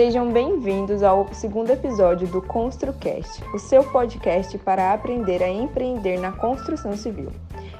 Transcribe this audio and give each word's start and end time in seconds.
Sejam 0.00 0.32
bem-vindos 0.32 1.02
ao 1.02 1.28
segundo 1.34 1.68
episódio 1.68 2.26
do 2.26 2.40
ConstruCast, 2.40 3.44
o 3.52 3.58
seu 3.58 3.84
podcast 3.84 4.56
para 4.56 4.94
aprender 4.94 5.42
a 5.42 5.48
empreender 5.50 6.18
na 6.18 6.32
construção 6.32 6.96
civil. 6.96 7.30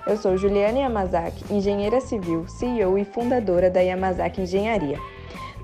Eu 0.06 0.18
sou 0.18 0.36
Juliana 0.36 0.80
Yamazaki, 0.80 1.42
engenheira 1.50 1.98
civil, 1.98 2.46
CEO 2.46 2.98
e 2.98 3.06
fundadora 3.06 3.70
da 3.70 3.80
Yamazaki 3.80 4.42
Engenharia. 4.42 4.98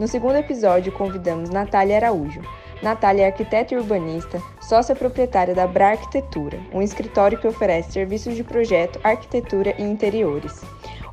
No 0.00 0.09
segundo 0.09 0.37
episódio, 0.37 0.91
convidamos 0.92 1.50
Natália 1.50 1.96
Araújo. 1.96 2.41
Natália 2.82 3.25
é 3.25 3.27
arquiteta 3.27 3.75
e 3.75 3.77
urbanista, 3.77 4.41
sócia 4.59 4.96
proprietária 4.96 5.54
da 5.54 5.66
Bra 5.66 5.91
Arquitetura, 5.91 6.59
um 6.73 6.80
escritório 6.80 7.38
que 7.38 7.46
oferece 7.46 7.93
serviços 7.93 8.34
de 8.34 8.43
projeto, 8.43 8.98
arquitetura 9.04 9.75
e 9.79 9.82
interiores. 9.82 10.62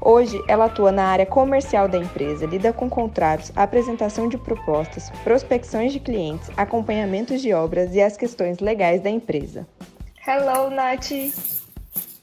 Hoje, 0.05 0.43
ela 0.49 0.65
atua 0.65 0.91
na 0.91 1.05
área 1.05 1.25
comercial 1.25 1.87
da 1.87 1.97
empresa, 1.97 2.45
lida 2.45 2.73
com 2.73 2.89
contratos, 2.89 3.53
apresentação 3.55 4.27
de 4.27 4.37
propostas, 4.37 5.09
prospecções 5.23 5.93
de 5.93 5.99
clientes, 6.01 6.51
acompanhamentos 6.57 7.41
de 7.41 7.53
obras 7.53 7.95
e 7.95 8.01
as 8.01 8.17
questões 8.17 8.59
legais 8.59 9.01
da 9.01 9.09
empresa. 9.09 9.65
Hello, 10.27 10.69
Nath! 10.69 11.09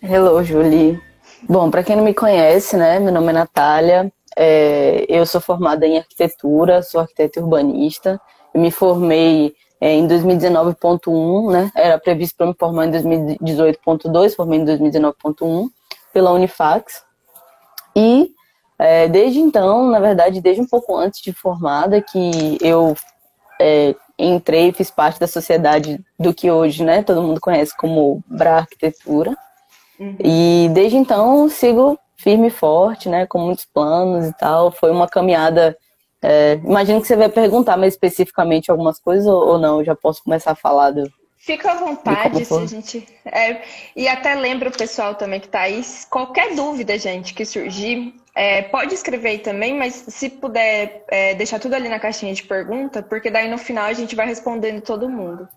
Hello, 0.02 0.44
Julie! 0.44 1.00
Bom, 1.48 1.70
para 1.70 1.82
quem 1.82 1.96
não 1.96 2.04
me 2.04 2.12
conhece, 2.12 2.76
né, 2.76 3.00
meu 3.00 3.14
nome 3.14 3.28
é 3.30 3.32
Natália, 3.32 4.12
é, 4.36 5.06
eu 5.08 5.24
sou 5.24 5.40
formada 5.40 5.86
em 5.86 5.96
arquitetura, 5.96 6.82
sou 6.82 7.00
arquiteta 7.00 7.40
urbanista, 7.40 8.20
eu 8.52 8.60
me 8.60 8.70
formei 8.70 9.54
é, 9.80 9.94
em 9.94 10.06
2019.1, 10.06 11.50
né, 11.50 11.70
era 11.74 11.98
previsto 11.98 12.36
para 12.36 12.46
me 12.46 12.54
formar 12.58 12.88
em 12.88 12.90
2018.2, 12.90 14.36
formei 14.36 14.58
em 14.58 14.66
2019.1 14.66 15.70
pela 16.12 16.32
Unifax, 16.32 17.08
e 17.94 18.30
é, 18.78 19.08
desde 19.08 19.40
então, 19.40 19.90
na 19.90 20.00
verdade, 20.00 20.40
desde 20.40 20.62
um 20.62 20.66
pouco 20.66 20.96
antes 20.96 21.20
de 21.20 21.32
formada, 21.32 22.00
que 22.00 22.58
eu 22.62 22.96
é, 23.60 23.94
entrei, 24.18 24.72
fiz 24.72 24.90
parte 24.90 25.20
da 25.20 25.26
sociedade 25.26 26.00
do 26.18 26.32
que 26.32 26.50
hoje, 26.50 26.82
né, 26.82 27.02
todo 27.02 27.22
mundo 27.22 27.40
conhece 27.40 27.76
como 27.76 28.22
Bra 28.26 28.56
Arquitetura. 28.56 29.36
Uhum. 29.98 30.16
E 30.18 30.70
desde 30.72 30.96
então 30.96 31.48
sigo 31.48 31.98
firme 32.16 32.48
e 32.48 32.50
forte, 32.50 33.08
né, 33.08 33.26
com 33.26 33.38
muitos 33.38 33.66
planos 33.66 34.26
e 34.26 34.32
tal. 34.32 34.70
Foi 34.70 34.90
uma 34.90 35.06
caminhada. 35.06 35.76
É, 36.22 36.54
imagino 36.64 37.00
que 37.00 37.06
você 37.06 37.16
vai 37.16 37.28
perguntar 37.28 37.76
mais 37.76 37.94
especificamente 37.94 38.70
algumas 38.70 38.98
coisas 38.98 39.26
ou, 39.26 39.46
ou 39.46 39.58
não. 39.58 39.80
Eu 39.80 39.84
já 39.84 39.94
posso 39.94 40.22
começar 40.22 40.52
a 40.52 40.56
falar 40.56 40.90
do, 40.90 41.10
Fica 41.42 41.72
à 41.72 41.74
vontade 41.74 42.44
se 42.44 42.52
a 42.52 42.66
gente. 42.66 43.08
É, 43.24 43.62
e 43.96 44.06
até 44.06 44.34
lembra 44.34 44.68
o 44.68 44.76
pessoal 44.76 45.14
também 45.14 45.40
que 45.40 45.46
está 45.46 45.62
aí. 45.62 45.82
Qualquer 46.10 46.54
dúvida, 46.54 46.98
gente, 46.98 47.32
que 47.32 47.46
surgir, 47.46 48.14
é, 48.34 48.60
pode 48.60 48.94
escrever 48.94 49.30
aí 49.30 49.38
também, 49.38 49.74
mas 49.74 50.04
se 50.06 50.28
puder 50.28 51.02
é, 51.08 51.34
deixar 51.34 51.58
tudo 51.58 51.72
ali 51.72 51.88
na 51.88 51.98
caixinha 51.98 52.34
de 52.34 52.42
pergunta, 52.42 53.02
porque 53.02 53.30
daí 53.30 53.48
no 53.48 53.56
final 53.56 53.86
a 53.86 53.92
gente 53.94 54.14
vai 54.14 54.26
respondendo 54.26 54.82
todo 54.82 55.08
mundo. 55.08 55.48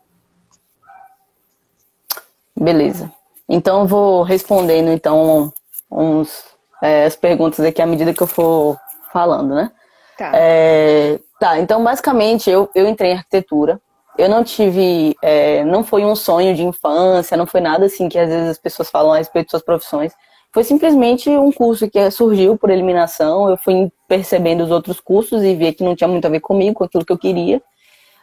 Beleza. 2.55 3.11
Então 3.49 3.81
eu 3.81 3.85
vou 3.85 4.23
respondendo 4.23 4.89
então 4.89 5.51
uns, 5.91 6.45
é, 6.81 7.03
as 7.03 7.17
perguntas 7.17 7.59
aqui 7.59 7.81
à 7.81 7.85
medida 7.85 8.13
que 8.13 8.23
eu 8.23 8.27
for 8.27 8.79
falando, 9.11 9.53
né? 9.53 9.69
Tá. 10.17 10.31
É, 10.33 11.19
tá, 11.37 11.59
então 11.59 11.83
basicamente 11.83 12.49
eu, 12.49 12.69
eu 12.73 12.87
entrei 12.87 13.11
em 13.11 13.17
arquitetura 13.17 13.81
eu 14.17 14.29
não 14.29 14.43
tive, 14.43 15.15
é, 15.21 15.63
não 15.65 15.83
foi 15.83 16.05
um 16.05 16.15
sonho 16.15 16.55
de 16.55 16.63
infância, 16.63 17.37
não 17.37 17.45
foi 17.45 17.61
nada 17.61 17.85
assim 17.85 18.07
que 18.07 18.17
às 18.17 18.29
vezes 18.29 18.49
as 18.49 18.57
pessoas 18.57 18.89
falam 18.89 19.13
a 19.13 19.17
respeito 19.17 19.47
de 19.47 19.51
suas 19.51 19.63
profissões. 19.63 20.13
Foi 20.51 20.63
simplesmente 20.63 21.29
um 21.31 21.51
curso 21.51 21.89
que 21.89 22.11
surgiu 22.11 22.55
por 22.55 22.69
eliminação. 22.69 23.49
Eu 23.49 23.57
fui 23.57 23.91
percebendo 24.07 24.63
os 24.63 24.69
outros 24.69 24.99
cursos 24.99 25.43
e 25.43 25.55
vi 25.55 25.73
que 25.73 25.83
não 25.83 25.95
tinha 25.95 26.07
muito 26.07 26.25
a 26.25 26.29
ver 26.29 26.41
comigo, 26.41 26.75
com 26.75 26.83
aquilo 26.83 27.03
que 27.03 27.11
eu 27.11 27.17
queria. 27.17 27.61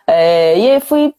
É, 0.06 0.56
e 0.56 0.70
aí 0.70 0.80
fui, 0.80 1.12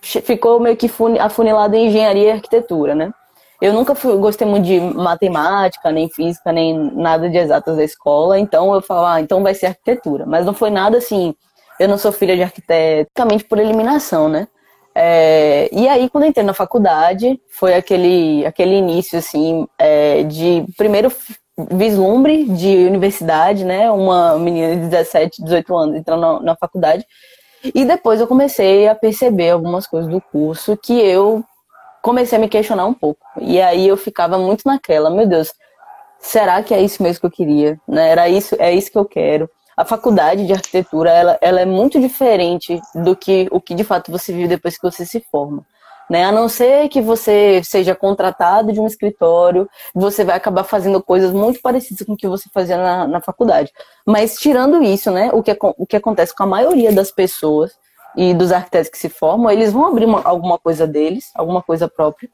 ficou 0.00 0.60
meio 0.60 0.76
que 0.76 0.88
afunilado 1.18 1.74
em 1.74 1.88
engenharia 1.88 2.28
e 2.28 2.30
arquitetura, 2.30 2.94
né? 2.94 3.12
Eu 3.60 3.74
nunca 3.74 3.94
fui, 3.94 4.16
gostei 4.16 4.46
muito 4.46 4.64
de 4.64 4.80
matemática, 4.80 5.92
nem 5.92 6.08
física, 6.08 6.50
nem 6.50 6.78
nada 6.94 7.28
de 7.28 7.36
exatas 7.36 7.76
da 7.76 7.84
escola, 7.84 8.38
então 8.38 8.74
eu 8.74 8.80
falava, 8.80 9.14
ah, 9.14 9.20
então 9.20 9.42
vai 9.42 9.54
ser 9.54 9.66
arquitetura. 9.66 10.24
Mas 10.26 10.46
não 10.46 10.54
foi 10.54 10.70
nada 10.70 10.96
assim, 10.96 11.34
eu 11.80 11.88
não 11.88 11.96
sou 11.96 12.12
filha 12.12 12.36
de 12.36 12.42
arquiteto, 12.42 13.10
basicamente 13.16 13.44
por 13.44 13.58
eliminação, 13.58 14.28
né? 14.28 14.46
É, 14.94 15.66
e 15.72 15.88
aí, 15.88 16.10
quando 16.10 16.26
entrei 16.26 16.44
na 16.44 16.52
faculdade, 16.52 17.40
foi 17.48 17.74
aquele, 17.74 18.44
aquele 18.44 18.74
início, 18.74 19.18
assim, 19.18 19.66
é, 19.78 20.22
de 20.24 20.66
primeiro 20.76 21.10
vislumbre 21.72 22.44
de 22.44 22.68
universidade, 22.86 23.64
né? 23.64 23.90
Uma 23.90 24.38
menina 24.38 24.76
de 24.76 24.88
17, 24.88 25.42
18 25.42 25.74
anos 25.74 25.96
entrando 25.96 26.20
na, 26.20 26.40
na 26.40 26.56
faculdade. 26.56 27.02
E 27.74 27.82
depois 27.86 28.20
eu 28.20 28.26
comecei 28.26 28.86
a 28.86 28.94
perceber 28.94 29.50
algumas 29.50 29.86
coisas 29.86 30.10
do 30.10 30.20
curso 30.20 30.76
que 30.76 30.92
eu 30.92 31.42
comecei 32.02 32.36
a 32.36 32.40
me 32.40 32.48
questionar 32.48 32.84
um 32.84 32.94
pouco. 32.94 33.24
E 33.40 33.58
aí 33.60 33.88
eu 33.88 33.96
ficava 33.96 34.38
muito 34.38 34.62
naquela, 34.66 35.08
meu 35.08 35.26
Deus, 35.26 35.50
será 36.18 36.62
que 36.62 36.74
é 36.74 36.80
isso 36.80 37.02
mesmo 37.02 37.20
que 37.20 37.26
eu 37.26 37.30
queria? 37.30 37.80
Né? 37.88 38.10
Era 38.10 38.28
isso, 38.28 38.54
é 38.58 38.70
isso 38.70 38.90
que 38.90 38.98
eu 38.98 39.04
quero 39.06 39.48
a 39.76 39.84
faculdade 39.84 40.46
de 40.46 40.52
arquitetura 40.52 41.10
ela, 41.10 41.38
ela 41.40 41.60
é 41.60 41.66
muito 41.66 42.00
diferente 42.00 42.80
do 42.94 43.16
que 43.16 43.48
o 43.50 43.60
que 43.60 43.74
de 43.74 43.84
fato 43.84 44.10
você 44.10 44.32
vive 44.32 44.48
depois 44.48 44.76
que 44.76 44.82
você 44.82 45.04
se 45.06 45.20
forma. 45.30 45.64
Né? 46.10 46.24
A 46.24 46.32
não 46.32 46.48
ser 46.48 46.88
que 46.88 47.00
você 47.00 47.62
seja 47.62 47.94
contratado 47.94 48.72
de 48.72 48.80
um 48.80 48.86
escritório, 48.86 49.70
você 49.94 50.24
vai 50.24 50.36
acabar 50.36 50.64
fazendo 50.64 51.00
coisas 51.00 51.32
muito 51.32 51.60
parecidas 51.62 52.04
com 52.04 52.14
o 52.14 52.16
que 52.16 52.26
você 52.26 52.48
fazia 52.52 52.76
na, 52.76 53.06
na 53.06 53.20
faculdade. 53.20 53.70
Mas 54.04 54.34
tirando 54.34 54.82
isso, 54.82 55.12
né, 55.12 55.30
o, 55.32 55.40
que, 55.40 55.56
o 55.60 55.86
que 55.86 55.96
acontece 55.96 56.34
com 56.34 56.42
a 56.42 56.48
maioria 56.48 56.92
das 56.92 57.12
pessoas 57.12 57.72
e 58.16 58.34
dos 58.34 58.50
arquitetos 58.50 58.90
que 58.90 58.98
se 58.98 59.08
formam, 59.08 59.52
eles 59.52 59.72
vão 59.72 59.86
abrir 59.86 60.04
uma, 60.04 60.20
alguma 60.24 60.58
coisa 60.58 60.84
deles, 60.84 61.30
alguma 61.32 61.62
coisa 61.62 61.88
própria. 61.88 62.28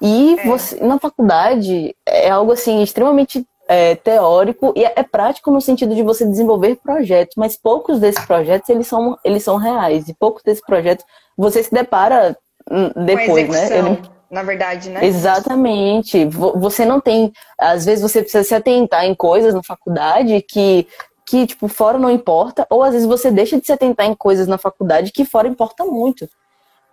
E 0.00 0.38
é. 0.38 0.46
você, 0.46 0.82
na 0.82 0.98
faculdade 0.98 1.94
é 2.06 2.30
algo 2.30 2.52
assim 2.52 2.82
extremamente 2.82 3.46
é, 3.68 3.94
teórico 3.94 4.72
e 4.74 4.82
é 4.82 5.02
prático 5.02 5.50
no 5.50 5.60
sentido 5.60 5.94
de 5.94 6.02
você 6.02 6.24
desenvolver 6.24 6.76
projetos, 6.76 7.36
mas 7.36 7.54
poucos 7.54 8.00
desses 8.00 8.24
projetos 8.24 8.68
eles 8.70 8.86
são, 8.86 9.18
eles 9.22 9.44
são 9.44 9.56
reais 9.56 10.08
e 10.08 10.14
poucos 10.14 10.42
desses 10.42 10.64
projetos 10.64 11.04
você 11.36 11.62
se 11.62 11.70
depara 11.70 12.36
hum, 12.70 12.90
depois, 13.04 13.48
né? 13.48 13.78
Ele... 13.78 14.02
Na 14.30 14.42
verdade, 14.42 14.90
né? 14.90 15.06
Exatamente. 15.06 16.26
Você 16.26 16.84
não 16.84 17.00
tem, 17.00 17.32
às 17.58 17.86
vezes 17.86 18.02
você 18.02 18.20
precisa 18.20 18.44
se 18.44 18.54
atentar 18.54 19.04
em 19.04 19.14
coisas 19.14 19.54
na 19.54 19.62
faculdade 19.62 20.42
que 20.42 20.86
que 21.26 21.46
tipo 21.46 21.68
fora 21.68 21.98
não 21.98 22.10
importa, 22.10 22.66
ou 22.70 22.82
às 22.82 22.94
vezes 22.94 23.06
você 23.06 23.30
deixa 23.30 23.60
de 23.60 23.66
se 23.66 23.72
atentar 23.72 24.06
em 24.06 24.14
coisas 24.14 24.46
na 24.46 24.56
faculdade 24.56 25.12
que 25.12 25.26
fora 25.26 25.46
importa 25.46 25.84
muito. 25.84 26.26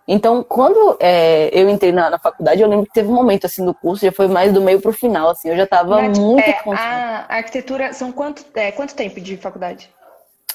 Então, 0.08 0.42
quando 0.42 0.96
é, 1.00 1.50
eu 1.52 1.68
entrei 1.68 1.90
na, 1.90 2.08
na, 2.08 2.18
faculdade, 2.18 2.62
eu 2.62 2.68
lembro 2.68 2.86
que 2.86 2.92
teve 2.92 3.08
um 3.08 3.14
momento 3.14 3.46
assim 3.46 3.64
do 3.64 3.74
curso, 3.74 4.04
já 4.04 4.12
foi 4.12 4.28
mais 4.28 4.52
do 4.52 4.60
meio 4.60 4.80
pro 4.80 4.92
final, 4.92 5.30
assim, 5.30 5.48
eu 5.48 5.56
já 5.56 5.64
estava 5.64 6.00
muito 6.00 6.38
é, 6.40 6.60
A 6.72 7.26
arquitetura, 7.28 7.92
são 7.92 8.12
quanto, 8.12 8.44
é, 8.54 8.70
quanto 8.70 8.94
tempo 8.94 9.20
de 9.20 9.36
faculdade? 9.36 9.90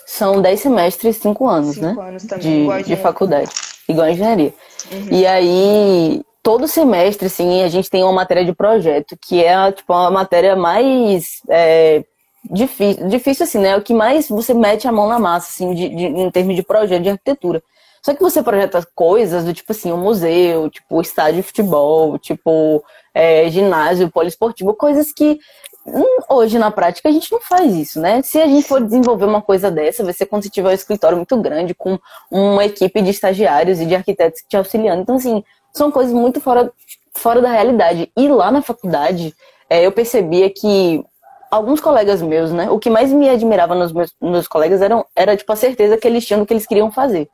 São 0.05 0.41
10 0.41 0.59
semestres, 0.59 1.17
5 1.17 1.47
anos, 1.47 1.75
cinco 1.75 2.01
né? 2.01 2.09
anos 2.09 2.23
também, 2.23 2.43
de, 2.43 2.61
igual 2.61 2.81
de 2.81 2.95
faculdade, 2.95 3.51
igual 3.89 4.07
a 4.07 4.11
engenharia. 4.11 4.53
Uhum. 4.89 5.07
E 5.11 5.25
aí, 5.25 6.21
todo 6.41 6.67
semestre, 6.67 7.27
assim, 7.27 7.61
a 7.61 7.67
gente 7.67 7.89
tem 7.89 8.03
uma 8.03 8.13
matéria 8.13 8.45
de 8.45 8.53
projeto, 8.53 9.17
que 9.21 9.43
é, 9.43 9.71
tipo, 9.71 9.91
a 9.91 10.09
matéria 10.09 10.55
mais 10.55 11.41
é, 11.49 12.03
difícil, 12.49 13.07
difícil, 13.07 13.43
assim, 13.43 13.59
né? 13.59 13.75
O 13.75 13.81
que 13.81 13.93
mais 13.93 14.27
você 14.29 14.53
mete 14.53 14.87
a 14.87 14.91
mão 14.91 15.07
na 15.07 15.19
massa, 15.19 15.49
assim, 15.49 15.73
de, 15.73 15.89
de, 15.89 16.05
em 16.05 16.31
termos 16.31 16.55
de 16.55 16.63
projeto 16.63 17.03
de 17.03 17.09
arquitetura. 17.09 17.61
Só 18.03 18.13
que 18.13 18.21
você 18.21 18.41
projeta 18.41 18.85
coisas 18.95 19.43
do 19.45 19.53
tipo 19.53 19.71
assim, 19.71 19.91
um 19.91 19.97
museu, 19.97 20.69
tipo 20.69 20.99
estádio 21.01 21.41
de 21.41 21.47
futebol, 21.47 22.17
tipo 22.17 22.83
é, 23.13 23.49
ginásio 23.49 24.09
poliesportivo, 24.09 24.73
coisas 24.73 25.13
que 25.13 25.39
hum, 25.85 26.17
hoje 26.29 26.57
na 26.57 26.71
prática 26.71 27.09
a 27.09 27.11
gente 27.11 27.31
não 27.31 27.39
faz 27.41 27.75
isso, 27.75 27.99
né? 27.99 28.21
Se 28.23 28.39
a 28.41 28.47
gente 28.47 28.67
for 28.67 28.81
desenvolver 28.81 29.25
uma 29.25 29.41
coisa 29.41 29.69
dessa, 29.69 30.03
vai 30.03 30.13
ser 30.13 30.25
quando 30.25 30.43
você 30.43 30.49
tiver 30.49 30.69
um 30.69 30.73
escritório 30.73 31.17
muito 31.17 31.37
grande 31.37 31.75
com 31.75 31.99
uma 32.31 32.65
equipe 32.65 33.01
de 33.01 33.11
estagiários 33.11 33.79
e 33.79 33.85
de 33.85 33.95
arquitetos 33.95 34.41
te 34.47 34.57
auxiliando. 34.57 35.01
Então, 35.03 35.15
assim, 35.15 35.43
são 35.71 35.91
coisas 35.91 36.13
muito 36.13 36.41
fora, 36.41 36.71
fora 37.13 37.41
da 37.41 37.51
realidade. 37.51 38.11
E 38.17 38.27
lá 38.27 38.51
na 38.51 38.61
faculdade, 38.61 39.33
é, 39.69 39.85
eu 39.85 39.91
percebia 39.91 40.49
que 40.49 41.03
alguns 41.51 41.81
colegas 41.81 42.21
meus, 42.21 42.51
né? 42.51 42.69
O 42.69 42.79
que 42.79 42.89
mais 42.89 43.11
me 43.11 43.29
admirava 43.29 43.75
nos 43.75 43.91
meus, 43.91 44.13
meus 44.21 44.47
colegas 44.47 44.81
eram, 44.81 45.05
era, 45.15 45.35
tipo, 45.35 45.51
a 45.51 45.55
certeza 45.55 45.97
que 45.97 46.07
eles 46.07 46.25
tinham 46.25 46.39
do 46.39 46.45
que 46.45 46.53
eles 46.53 46.65
queriam 46.65 46.91
fazer. 46.91 47.29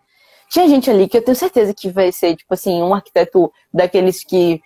Tinha 0.50 0.68
gente 0.68 0.90
ali 0.90 1.08
que 1.08 1.18
eu 1.18 1.22
tenho 1.22 1.36
certeza 1.36 1.74
que 1.74 1.90
vai 1.90 2.12
ser, 2.12 2.36
tipo 2.36 2.54
assim, 2.54 2.82
um 2.82 2.94
arquiteto 2.94 3.52
daqueles 3.74 4.24
que 4.24 4.62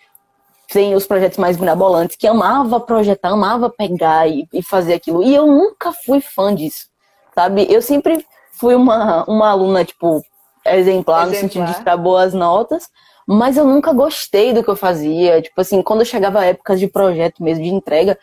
tem 0.71 0.95
os 0.95 1.05
projetos 1.05 1.37
mais 1.37 1.57
mirabolantes, 1.57 2.15
que 2.15 2.27
amava 2.27 2.79
projetar, 2.79 3.29
amava 3.29 3.69
pegar 3.69 4.27
e, 4.27 4.47
e 4.53 4.63
fazer 4.63 4.93
aquilo. 4.93 5.23
E 5.23 5.35
eu 5.35 5.45
nunca 5.45 5.91
fui 5.91 6.21
fã 6.21 6.53
disso, 6.53 6.87
sabe? 7.35 7.67
Eu 7.69 7.81
sempre 7.81 8.25
fui 8.53 8.73
uma, 8.75 9.25
uma 9.25 9.49
aluna, 9.49 9.83
tipo, 9.83 10.23
exemplar, 10.65 11.23
exemplar. 11.23 11.27
no 11.27 11.35
sentido 11.35 11.65
de 11.65 11.75
tirar 11.75 11.97
boas 11.97 12.33
notas, 12.33 12.89
mas 13.27 13.57
eu 13.57 13.65
nunca 13.65 13.91
gostei 13.91 14.53
do 14.53 14.63
que 14.63 14.69
eu 14.69 14.75
fazia. 14.75 15.41
Tipo 15.41 15.59
assim, 15.59 15.81
quando 15.81 16.05
chegava 16.05 16.45
épocas 16.45 16.79
de 16.79 16.87
projeto 16.87 17.43
mesmo, 17.43 17.63
de 17.63 17.69
entrega, 17.69 18.17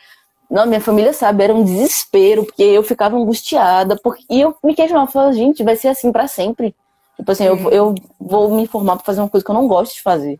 não, 0.50 0.64
minha 0.64 0.80
família 0.80 1.12
sabe, 1.12 1.44
era 1.44 1.54
um 1.54 1.62
desespero, 1.64 2.44
porque 2.44 2.62
eu 2.62 2.82
ficava 2.82 3.16
angustiada, 3.16 3.96
porque, 4.02 4.24
e 4.30 4.40
eu 4.40 4.56
me 4.64 4.74
questionava, 4.74 5.10
falava, 5.10 5.32
gente, 5.32 5.62
vai 5.62 5.76
ser 5.76 5.88
assim 5.88 6.10
para 6.10 6.26
sempre. 6.26 6.74
Tipo 7.18 7.32
assim, 7.32 7.44
eu, 7.44 7.70
eu 7.70 7.94
vou 8.18 8.50
me 8.50 8.66
formar 8.66 8.96
para 8.96 9.04
fazer 9.04 9.20
uma 9.20 9.28
coisa 9.28 9.44
que 9.44 9.50
eu 9.50 9.54
não 9.54 9.66
gosto 9.66 9.94
de 9.94 10.02
fazer. 10.02 10.38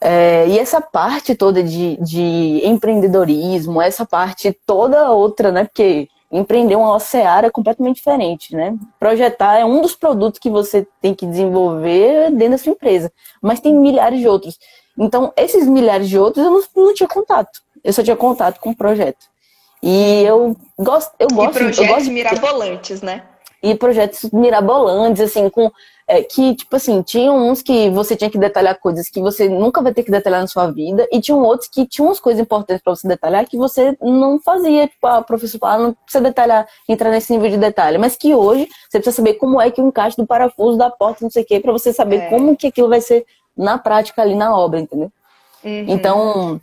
É, 0.00 0.46
e 0.48 0.58
essa 0.58 0.80
parte 0.80 1.34
toda 1.34 1.62
de, 1.62 1.98
de 1.98 2.62
empreendedorismo, 2.64 3.82
essa 3.82 4.06
parte 4.06 4.56
toda 4.64 5.10
outra, 5.10 5.52
né? 5.52 5.64
Porque 5.64 6.08
empreender 6.32 6.76
uma 6.76 6.98
seara 7.00 7.48
é 7.48 7.50
completamente 7.50 7.96
diferente, 7.96 8.54
né? 8.54 8.74
Projetar 8.98 9.58
é 9.58 9.64
um 9.64 9.82
dos 9.82 9.94
produtos 9.94 10.38
que 10.38 10.48
você 10.48 10.86
tem 11.02 11.12
que 11.12 11.26
desenvolver 11.26 12.30
dentro 12.30 12.52
da 12.52 12.58
sua 12.58 12.72
empresa, 12.72 13.12
mas 13.42 13.60
tem 13.60 13.74
milhares 13.74 14.20
de 14.20 14.28
outros. 14.28 14.58
Então, 14.96 15.32
esses 15.36 15.66
milhares 15.66 16.08
de 16.08 16.18
outros 16.18 16.44
eu 16.44 16.50
não, 16.50 16.62
não 16.86 16.94
tinha 16.94 17.08
contato. 17.08 17.60
Eu 17.82 17.92
só 17.92 18.02
tinha 18.02 18.16
contato 18.16 18.60
com 18.60 18.70
o 18.70 18.76
projeto. 18.76 19.26
E 19.82 20.22
eu 20.22 20.56
gosto, 20.78 21.12
eu 21.18 21.28
gosto, 21.28 21.50
e 21.50 21.58
projetos 21.58 21.78
eu 21.78 21.86
gosto 21.86 22.10
mirabolantes, 22.10 23.02
né? 23.02 23.24
E 23.62 23.74
projetos 23.74 24.30
mirabolantes, 24.30 25.22
assim, 25.22 25.48
com 25.50 25.70
é, 26.10 26.24
que, 26.24 26.56
tipo 26.56 26.74
assim, 26.74 27.02
tinham 27.02 27.48
uns 27.48 27.62
que 27.62 27.88
você 27.90 28.16
tinha 28.16 28.28
que 28.28 28.36
detalhar 28.36 28.76
coisas 28.80 29.08
que 29.08 29.20
você 29.20 29.48
nunca 29.48 29.80
vai 29.80 29.94
ter 29.94 30.02
que 30.02 30.10
detalhar 30.10 30.40
na 30.40 30.48
sua 30.48 30.68
vida, 30.68 31.06
e 31.12 31.20
tinham 31.20 31.40
outros 31.40 31.68
que 31.68 31.86
tinham 31.86 32.08
umas 32.08 32.18
coisas 32.18 32.42
importantes 32.42 32.82
para 32.82 32.96
você 32.96 33.06
detalhar 33.06 33.46
que 33.46 33.56
você 33.56 33.96
não 34.02 34.40
fazia. 34.40 34.88
Tipo, 34.88 35.06
a 35.06 35.18
ah, 35.18 35.22
professor 35.22 35.60
ah, 35.62 35.78
não 35.78 35.92
precisa 35.92 36.24
detalhar, 36.24 36.66
entrar 36.88 37.10
nesse 37.10 37.32
nível 37.32 37.48
de 37.48 37.56
detalhe, 37.56 37.96
mas 37.96 38.16
que 38.16 38.34
hoje 38.34 38.66
você 38.88 38.98
precisa 38.98 39.14
saber 39.14 39.34
como 39.34 39.60
é 39.60 39.70
que 39.70 39.80
o 39.80 39.86
encaixe 39.86 40.16
do 40.16 40.26
parafuso 40.26 40.76
da 40.76 40.90
porta, 40.90 41.18
não 41.22 41.30
sei 41.30 41.44
o 41.44 41.46
quê, 41.46 41.60
para 41.60 41.70
você 41.70 41.92
saber 41.92 42.16
é. 42.16 42.28
como 42.28 42.56
que 42.56 42.66
aquilo 42.66 42.88
vai 42.88 43.00
ser 43.00 43.24
na 43.56 43.78
prática 43.78 44.20
ali 44.20 44.34
na 44.34 44.56
obra, 44.56 44.80
entendeu? 44.80 45.12
Uhum. 45.62 45.84
Então, 45.86 46.60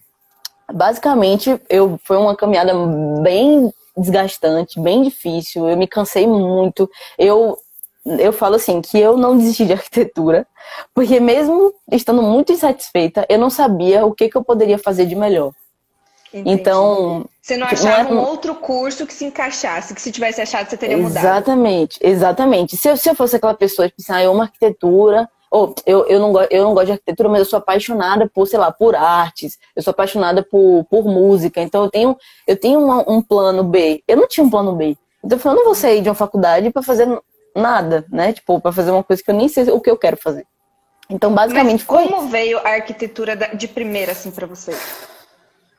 basicamente, 0.74 1.58
eu 1.70 1.98
foi 2.04 2.18
uma 2.18 2.36
caminhada 2.36 2.74
bem 3.22 3.72
desgastante, 3.98 4.80
bem 4.80 5.04
difícil. 5.04 5.68
Eu 5.68 5.78
me 5.78 5.88
cansei 5.88 6.28
muito. 6.28 6.90
Eu 7.18 7.58
eu 8.20 8.32
falo 8.32 8.56
assim, 8.56 8.82
que 8.82 8.98
eu 8.98 9.18
não 9.18 9.38
desisti 9.38 9.66
de 9.66 9.74
arquitetura, 9.74 10.48
porque 10.94 11.20
mesmo 11.20 11.74
estando 11.92 12.22
muito 12.22 12.54
insatisfeita, 12.54 13.26
eu 13.28 13.38
não 13.38 13.50
sabia 13.50 14.06
o 14.06 14.14
que, 14.14 14.30
que 14.30 14.38
eu 14.38 14.44
poderia 14.44 14.78
fazer 14.78 15.06
de 15.06 15.16
melhor. 15.16 15.52
Entendi. 16.34 16.50
Então. 16.50 17.26
Você 17.42 17.58
não 17.58 17.68
achava 17.68 18.04
não 18.04 18.12
é... 18.12 18.14
um 18.22 18.26
outro 18.26 18.56
curso 18.56 19.06
que 19.06 19.14
se 19.14 19.26
encaixasse, 19.26 19.94
que 19.94 20.02
se 20.02 20.12
tivesse 20.12 20.42
achado 20.42 20.70
você 20.70 20.78
teria 20.78 20.98
mudado. 20.98 21.18
Exatamente, 21.18 22.00
exatamente. 22.02 22.78
Se 22.78 22.90
eu, 22.90 22.98
se 22.98 23.10
eu 23.10 23.16
fosse 23.16 23.36
aquela 23.38 23.54
pessoa, 23.54 23.88
tipo 23.88 24.02
assim, 24.02 24.12
ah, 24.12 24.24
eu 24.24 24.32
amo 24.32 24.42
arquitetura, 24.42 25.30
ou 25.50 25.74
eu, 25.86 26.06
eu, 26.08 26.20
não, 26.20 26.42
eu 26.50 26.64
não 26.64 26.74
gosto 26.74 26.88
de 26.88 26.92
arquitetura, 26.94 27.30
mas 27.30 27.40
eu 27.40 27.46
sou 27.46 27.58
apaixonada 27.58 28.30
por, 28.34 28.48
sei 28.48 28.60
lá, 28.60 28.72
por 28.72 28.96
artes, 28.96 29.58
eu 29.76 29.82
sou 29.82 29.92
apaixonada 29.92 30.44
por, 30.44 30.86
por 30.90 31.06
música, 31.06 31.62
então 31.62 31.84
eu 31.84 31.90
tenho, 31.90 32.18
eu 32.46 32.60
tenho 32.60 32.84
uma, 32.84 33.10
um 33.10 33.22
plano 33.22 33.64
B. 33.64 34.04
Eu 34.08 34.18
não 34.18 34.28
tinha 34.28 34.46
um 34.46 34.50
plano 34.50 34.76
B. 34.76 34.98
Então 35.24 35.40
eu 35.44 35.56
não 35.56 35.66
vou 35.66 35.76
sair 35.76 36.02
de 36.02 36.10
uma 36.10 36.16
faculdade 36.16 36.70
para 36.70 36.82
fazer 36.82 37.08
nada, 37.56 38.06
né? 38.12 38.34
Tipo, 38.34 38.62
para 38.62 38.72
fazer 38.72 38.92
uma 38.92 39.04
coisa 39.04 39.24
que 39.24 39.32
eu 39.32 39.36
nem 39.36 39.48
sei 39.48 39.70
o 39.72 39.82
que 39.82 39.90
eu 39.90 39.98
quero 39.98 40.18
fazer. 40.18 40.46
Então, 41.10 41.34
basicamente 41.34 41.86
Mas 41.88 42.02
como 42.10 42.22
foi... 42.22 42.30
veio 42.30 42.60
a 42.60 42.70
arquitetura 42.72 43.36
de 43.36 43.68
primeira 43.68 44.12
assim 44.12 44.30
para 44.30 44.46
você? 44.46 44.78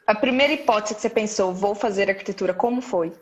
A 0.07 0.15
primeira 0.15 0.55
hipótese 0.55 0.95
que 0.95 1.03
você 1.03 1.11
pensou, 1.11 1.53
vou 1.53 1.75
fazer 1.75 2.09
arquitetura, 2.09 2.55
como 2.55 2.81
foi? 2.81 3.13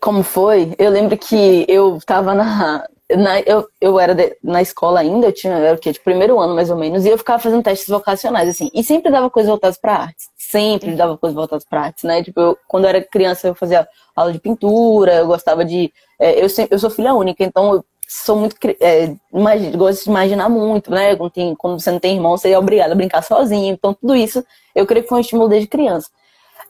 Como 0.00 0.22
foi? 0.22 0.74
Eu 0.78 0.90
lembro 0.90 1.16
que 1.18 1.66
eu 1.68 1.98
estava 1.98 2.34
na, 2.34 2.86
na, 3.16 3.40
eu, 3.40 3.66
eu 3.80 3.98
era 3.98 4.14
de, 4.14 4.36
na 4.42 4.62
escola 4.62 5.00
ainda, 5.00 5.26
eu 5.26 5.32
tinha, 5.32 5.54
era 5.54 5.76
o 5.76 5.78
quê? 5.78 5.92
De 5.92 6.00
primeiro 6.00 6.38
ano, 6.38 6.54
mais 6.54 6.70
ou 6.70 6.76
menos, 6.76 7.04
e 7.04 7.08
eu 7.08 7.18
ficava 7.18 7.42
fazendo 7.42 7.62
testes 7.62 7.88
vocacionais, 7.88 8.48
assim, 8.48 8.70
e 8.72 8.82
sempre 8.82 9.10
dava 9.10 9.28
coisas 9.30 9.48
voltadas 9.48 9.76
para 9.76 9.94
artes. 9.94 10.28
Sempre 10.36 10.94
dava 10.94 11.16
coisas 11.18 11.34
voltadas 11.34 11.64
para 11.64 11.82
artes, 11.82 12.04
né? 12.04 12.22
Tipo, 12.22 12.40
eu, 12.40 12.58
quando 12.68 12.84
eu 12.84 12.90
era 12.90 13.02
criança, 13.02 13.48
eu 13.48 13.54
fazia 13.54 13.88
aula 14.14 14.32
de 14.32 14.38
pintura, 14.38 15.14
eu 15.16 15.26
gostava 15.26 15.64
de. 15.64 15.92
É, 16.20 16.42
eu, 16.42 16.48
sempre, 16.48 16.74
eu 16.74 16.78
sou 16.78 16.90
filha 16.90 17.14
única, 17.14 17.42
então 17.42 17.74
eu 17.74 17.84
sou 18.06 18.36
muito. 18.36 18.56
É, 18.80 19.14
gosto 19.76 20.04
de 20.04 20.10
imaginar 20.10 20.48
muito, 20.48 20.90
né? 20.90 21.16
Quando, 21.16 21.30
tem, 21.30 21.54
quando 21.54 21.80
você 21.80 21.90
não 21.90 21.98
tem 21.98 22.14
irmão, 22.14 22.36
você 22.36 22.50
é 22.50 22.58
obrigado 22.58 22.92
a 22.92 22.94
brincar 22.94 23.22
sozinho. 23.22 23.72
Então, 23.72 23.94
tudo 23.94 24.14
isso 24.14 24.44
eu 24.74 24.86
creio 24.86 25.02
que 25.02 25.08
foi 25.08 25.18
um 25.18 25.20
estímulo 25.20 25.48
desde 25.48 25.66
criança. 25.66 26.08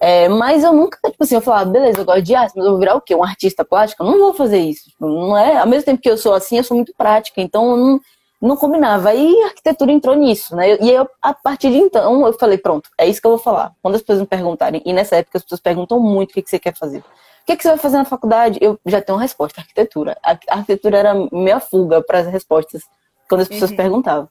É, 0.00 0.28
mas 0.28 0.62
eu 0.62 0.72
nunca, 0.72 0.98
tipo 1.10 1.22
assim, 1.22 1.34
eu 1.34 1.40
falava, 1.40 1.70
beleza, 1.70 2.00
eu 2.00 2.04
gosto 2.04 2.22
de 2.22 2.34
arte, 2.34 2.52
mas 2.56 2.64
eu 2.64 2.72
vou 2.72 2.80
virar 2.80 2.94
o 2.94 3.00
quê? 3.00 3.14
Um 3.14 3.22
artista 3.22 3.64
plástico? 3.64 4.02
Eu 4.02 4.10
não 4.10 4.18
vou 4.18 4.34
fazer 4.34 4.58
isso. 4.58 4.90
Tipo, 4.90 5.06
não 5.06 5.36
é, 5.36 5.58
ao 5.58 5.66
mesmo 5.66 5.84
tempo 5.84 6.02
que 6.02 6.10
eu 6.10 6.18
sou 6.18 6.34
assim, 6.34 6.58
eu 6.58 6.64
sou 6.64 6.76
muito 6.76 6.94
prática, 6.96 7.40
então 7.40 7.70
eu 7.70 7.76
não, 7.76 8.00
não 8.40 8.56
combinava. 8.56 9.10
Aí 9.10 9.34
a 9.42 9.46
arquitetura 9.46 9.92
entrou 9.92 10.14
nisso, 10.14 10.54
né? 10.54 10.76
E 10.80 10.96
aí, 10.96 11.06
a 11.22 11.32
partir 11.34 11.70
de 11.70 11.78
então, 11.78 12.26
eu 12.26 12.32
falei, 12.34 12.58
pronto, 12.58 12.90
é 12.98 13.06
isso 13.06 13.20
que 13.20 13.26
eu 13.26 13.32
vou 13.32 13.38
falar. 13.38 13.72
Quando 13.82 13.94
as 13.94 14.02
pessoas 14.02 14.20
me 14.20 14.26
perguntarem, 14.26 14.82
e 14.84 14.92
nessa 14.92 15.16
época 15.16 15.38
as 15.38 15.44
pessoas 15.44 15.60
perguntam 15.60 16.00
muito 16.00 16.30
o 16.30 16.34
que, 16.34 16.42
que 16.42 16.50
você 16.50 16.58
quer 16.58 16.74
fazer. 16.76 16.98
O 16.98 17.46
que, 17.46 17.56
que 17.56 17.62
você 17.62 17.68
vai 17.68 17.78
fazer 17.78 17.98
na 17.98 18.04
faculdade? 18.04 18.58
Eu 18.60 18.78
já 18.86 19.02
tenho 19.02 19.16
uma 19.16 19.22
resposta, 19.22 19.60
arquitetura. 19.60 20.16
A 20.22 20.38
arquitetura 20.48 20.98
era 20.98 21.14
minha 21.30 21.60
fuga 21.60 22.02
para 22.02 22.20
as 22.20 22.26
respostas 22.26 22.82
quando 23.28 23.42
as 23.42 23.48
pessoas 23.48 23.70
uhum. 23.70 23.76
perguntavam. 23.76 24.28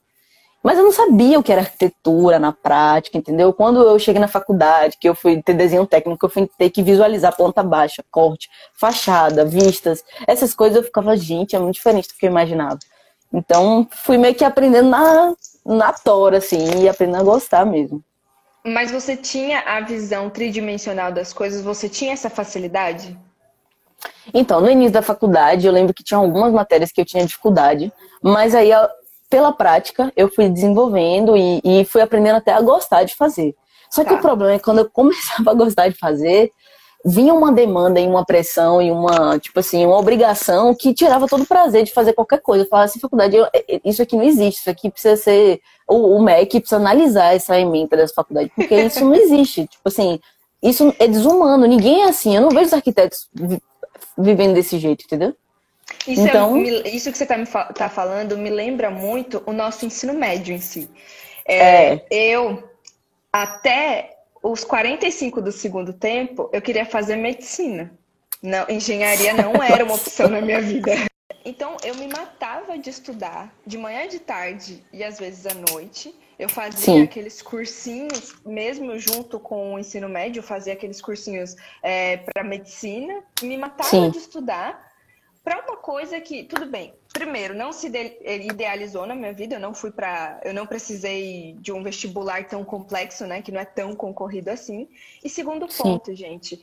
Mas 0.64 0.78
eu 0.78 0.84
não 0.84 0.92
sabia 0.92 1.38
o 1.38 1.42
que 1.42 1.52
era 1.52 1.60
arquitetura 1.60 2.38
na 2.38 2.50
prática, 2.50 3.18
entendeu? 3.18 3.52
Quando 3.52 3.82
eu 3.82 3.98
cheguei 3.98 4.18
na 4.18 4.26
faculdade, 4.26 4.96
que 4.98 5.06
eu 5.06 5.14
fui 5.14 5.42
ter 5.42 5.52
desenho 5.52 5.86
técnico, 5.86 6.24
eu 6.24 6.30
fui 6.30 6.48
ter 6.56 6.70
que 6.70 6.82
visualizar 6.82 7.36
planta 7.36 7.62
baixa, 7.62 8.02
corte, 8.10 8.48
fachada, 8.72 9.44
vistas, 9.44 10.02
essas 10.26 10.54
coisas 10.54 10.78
eu 10.78 10.82
ficava, 10.82 11.14
gente, 11.18 11.54
é 11.54 11.58
muito 11.58 11.74
diferente 11.74 12.08
do 12.08 12.14
que 12.14 12.24
eu 12.24 12.30
imaginava. 12.30 12.78
Então, 13.30 13.86
fui 13.90 14.16
meio 14.16 14.34
que 14.34 14.42
aprendendo 14.42 14.88
na, 14.88 15.34
na 15.66 15.92
tora, 15.92 16.38
assim, 16.38 16.82
e 16.82 16.88
aprendendo 16.88 17.20
a 17.20 17.24
gostar 17.24 17.66
mesmo. 17.66 18.02
Mas 18.64 18.90
você 18.90 19.14
tinha 19.14 19.60
a 19.60 19.82
visão 19.82 20.30
tridimensional 20.30 21.12
das 21.12 21.34
coisas? 21.34 21.60
Você 21.60 21.90
tinha 21.90 22.14
essa 22.14 22.30
facilidade? 22.30 23.18
Então, 24.32 24.62
no 24.62 24.70
início 24.70 24.92
da 24.92 25.02
faculdade, 25.02 25.66
eu 25.66 25.72
lembro 25.72 25.92
que 25.92 26.02
tinha 26.02 26.16
algumas 26.16 26.54
matérias 26.54 26.90
que 26.90 27.02
eu 27.02 27.04
tinha 27.04 27.26
dificuldade, 27.26 27.92
mas 28.22 28.54
aí 28.54 28.72
pela 29.34 29.50
prática, 29.50 30.12
eu 30.16 30.32
fui 30.32 30.48
desenvolvendo 30.48 31.36
e, 31.36 31.60
e 31.64 31.84
fui 31.86 32.00
aprendendo 32.00 32.36
até 32.36 32.52
a 32.52 32.60
gostar 32.60 33.02
de 33.02 33.16
fazer. 33.16 33.52
Só 33.90 34.04
que 34.04 34.10
tá. 34.10 34.14
o 34.14 34.20
problema 34.20 34.52
é 34.52 34.58
que 34.58 34.64
quando 34.64 34.78
eu 34.78 34.86
começava 34.94 35.50
a 35.50 35.54
gostar 35.54 35.88
de 35.88 35.98
fazer, 35.98 36.52
vinha 37.04 37.34
uma 37.34 37.50
demanda 37.50 37.98
e 37.98 38.06
uma 38.06 38.24
pressão 38.24 38.80
e 38.80 38.92
uma, 38.92 39.36
tipo 39.40 39.58
assim, 39.58 39.84
uma 39.84 39.98
obrigação 39.98 40.72
que 40.72 40.94
tirava 40.94 41.26
todo 41.26 41.42
o 41.42 41.46
prazer 41.46 41.82
de 41.82 41.92
fazer 41.92 42.12
qualquer 42.12 42.40
coisa. 42.40 42.62
Eu 42.62 42.68
falava 42.68 42.84
assim, 42.84 43.00
faculdade, 43.00 43.34
eu, 43.34 43.44
isso 43.84 44.00
aqui 44.00 44.14
não 44.14 44.22
existe, 44.22 44.60
isso 44.60 44.70
aqui 44.70 44.88
precisa 44.88 45.16
ser. 45.16 45.60
O, 45.88 46.16
o 46.16 46.22
MEC 46.22 46.60
precisa 46.60 46.76
analisar 46.76 47.34
essa 47.34 47.58
emenda 47.58 47.96
dessa 47.96 48.14
faculdade, 48.14 48.52
porque 48.54 48.82
isso 48.82 49.04
não 49.04 49.16
existe. 49.16 49.66
tipo 49.66 49.88
assim, 49.88 50.20
isso 50.62 50.94
é 50.96 51.08
desumano, 51.08 51.66
ninguém 51.66 52.02
é 52.02 52.08
assim. 52.08 52.36
Eu 52.36 52.42
não 52.42 52.50
vejo 52.50 52.66
os 52.66 52.72
arquitetos 52.72 53.28
vivendo 54.16 54.54
desse 54.54 54.78
jeito, 54.78 55.04
entendeu? 55.04 55.34
Isso, 56.06 56.22
é 56.22 56.28
então... 56.28 56.56
É, 56.56 56.88
isso 56.88 57.10
que 57.10 57.18
você 57.18 57.24
está 57.24 57.72
tá 57.72 57.88
falando 57.88 58.36
me 58.36 58.50
lembra 58.50 58.90
muito 58.90 59.42
o 59.46 59.52
nosso 59.52 59.86
ensino 59.86 60.12
médio 60.12 60.54
em 60.54 60.60
si. 60.60 60.90
É, 61.46 61.94
é. 61.94 62.06
Eu, 62.10 62.68
até 63.32 64.18
os 64.42 64.64
45 64.64 65.40
do 65.40 65.52
segundo 65.52 65.92
tempo, 65.92 66.50
eu 66.52 66.60
queria 66.60 66.84
fazer 66.84 67.16
medicina. 67.16 67.92
Não, 68.42 68.66
engenharia 68.68 69.32
não 69.32 69.60
era 69.62 69.84
uma 69.84 69.94
opção 69.94 70.28
na 70.28 70.40
minha 70.40 70.60
vida. 70.60 70.92
Então, 71.44 71.76
eu 71.82 71.94
me 71.96 72.08
matava 72.08 72.78
de 72.78 72.90
estudar 72.90 73.54
de 73.66 73.76
manhã, 73.76 74.08
de 74.08 74.18
tarde 74.18 74.82
e 74.92 75.02
às 75.02 75.18
vezes 75.18 75.46
à 75.46 75.54
noite. 75.54 76.14
Eu 76.38 76.48
fazia 76.48 76.94
Sim. 76.94 77.02
aqueles 77.02 77.40
cursinhos, 77.40 78.34
mesmo 78.44 78.98
junto 78.98 79.38
com 79.38 79.74
o 79.74 79.78
ensino 79.78 80.08
médio, 80.08 80.40
eu 80.40 80.42
fazia 80.42 80.72
aqueles 80.72 81.00
cursinhos 81.00 81.54
é, 81.82 82.16
para 82.16 82.42
medicina. 82.42 83.22
Me 83.40 83.56
matava 83.56 83.88
Sim. 83.88 84.10
de 84.10 84.18
estudar 84.18 84.93
para 85.44 85.62
uma 85.62 85.76
coisa 85.76 86.18
que, 86.22 86.42
tudo 86.44 86.64
bem, 86.64 86.94
primeiro, 87.12 87.54
não 87.54 87.70
se 87.70 87.86
idealizou 87.86 89.04
na 89.04 89.14
minha 89.14 89.32
vida, 89.34 89.56
eu 89.56 89.60
não 89.60 89.74
fui 89.74 89.90
para, 89.90 90.40
eu 90.42 90.54
não 90.54 90.66
precisei 90.66 91.54
de 91.60 91.70
um 91.70 91.82
vestibular 91.82 92.48
tão 92.48 92.64
complexo, 92.64 93.26
né, 93.26 93.42
que 93.42 93.52
não 93.52 93.60
é 93.60 93.64
tão 93.66 93.94
concorrido 93.94 94.50
assim. 94.50 94.88
E 95.22 95.28
segundo 95.28 95.66
ponto, 95.66 96.06
Sim. 96.06 96.16
gente, 96.16 96.62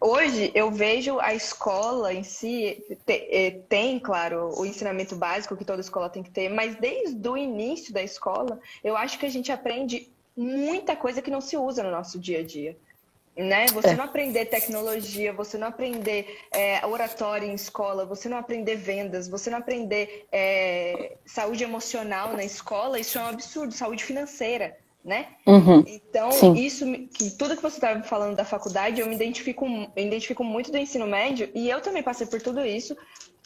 hoje 0.00 0.50
eu 0.54 0.70
vejo 0.70 1.20
a 1.20 1.34
escola 1.34 2.14
em 2.14 2.22
si 2.22 2.82
é, 3.06 3.50
tem, 3.68 3.98
claro, 3.98 4.58
o 4.58 4.64
ensinamento 4.64 5.14
básico 5.14 5.54
que 5.54 5.64
toda 5.64 5.82
escola 5.82 6.08
tem 6.08 6.22
que 6.22 6.30
ter, 6.30 6.48
mas 6.48 6.74
desde 6.76 7.28
o 7.28 7.36
início 7.36 7.92
da 7.92 8.02
escola, 8.02 8.58
eu 8.82 8.96
acho 8.96 9.18
que 9.18 9.26
a 9.26 9.30
gente 9.30 9.52
aprende 9.52 10.10
muita 10.34 10.96
coisa 10.96 11.20
que 11.20 11.30
não 11.30 11.42
se 11.42 11.58
usa 11.58 11.82
no 11.82 11.90
nosso 11.90 12.18
dia 12.18 12.38
a 12.38 12.42
dia 12.42 12.74
né? 13.36 13.66
Você 13.68 13.88
é. 13.88 13.94
não 13.94 14.04
aprender 14.04 14.46
tecnologia, 14.46 15.32
você 15.32 15.56
não 15.56 15.68
aprender 15.68 16.38
é, 16.52 16.84
oratória 16.86 17.46
em 17.46 17.54
escola, 17.54 18.04
você 18.04 18.28
não 18.28 18.36
aprender 18.36 18.76
vendas, 18.76 19.28
você 19.28 19.50
não 19.50 19.58
aprender 19.58 20.26
é, 20.30 21.16
saúde 21.24 21.64
emocional 21.64 22.34
na 22.34 22.44
escola, 22.44 22.98
isso 22.98 23.18
é 23.18 23.22
um 23.22 23.26
absurdo, 23.26 23.72
saúde 23.72 24.04
financeira, 24.04 24.76
né? 25.02 25.28
Uhum. 25.46 25.82
Então, 25.86 26.30
Sim. 26.30 26.54
isso, 26.54 26.84
que 27.14 27.30
tudo 27.30 27.56
que 27.56 27.62
você 27.62 27.76
estava 27.76 28.02
falando 28.02 28.36
da 28.36 28.44
faculdade, 28.44 29.00
eu 29.00 29.06
me 29.06 29.14
identifico, 29.14 29.66
eu 29.66 30.04
identifico 30.04 30.44
muito 30.44 30.70
do 30.70 30.76
ensino 30.76 31.06
médio 31.06 31.50
e 31.54 31.70
eu 31.70 31.80
também 31.80 32.02
passei 32.02 32.26
por 32.26 32.40
tudo 32.40 32.64
isso, 32.64 32.96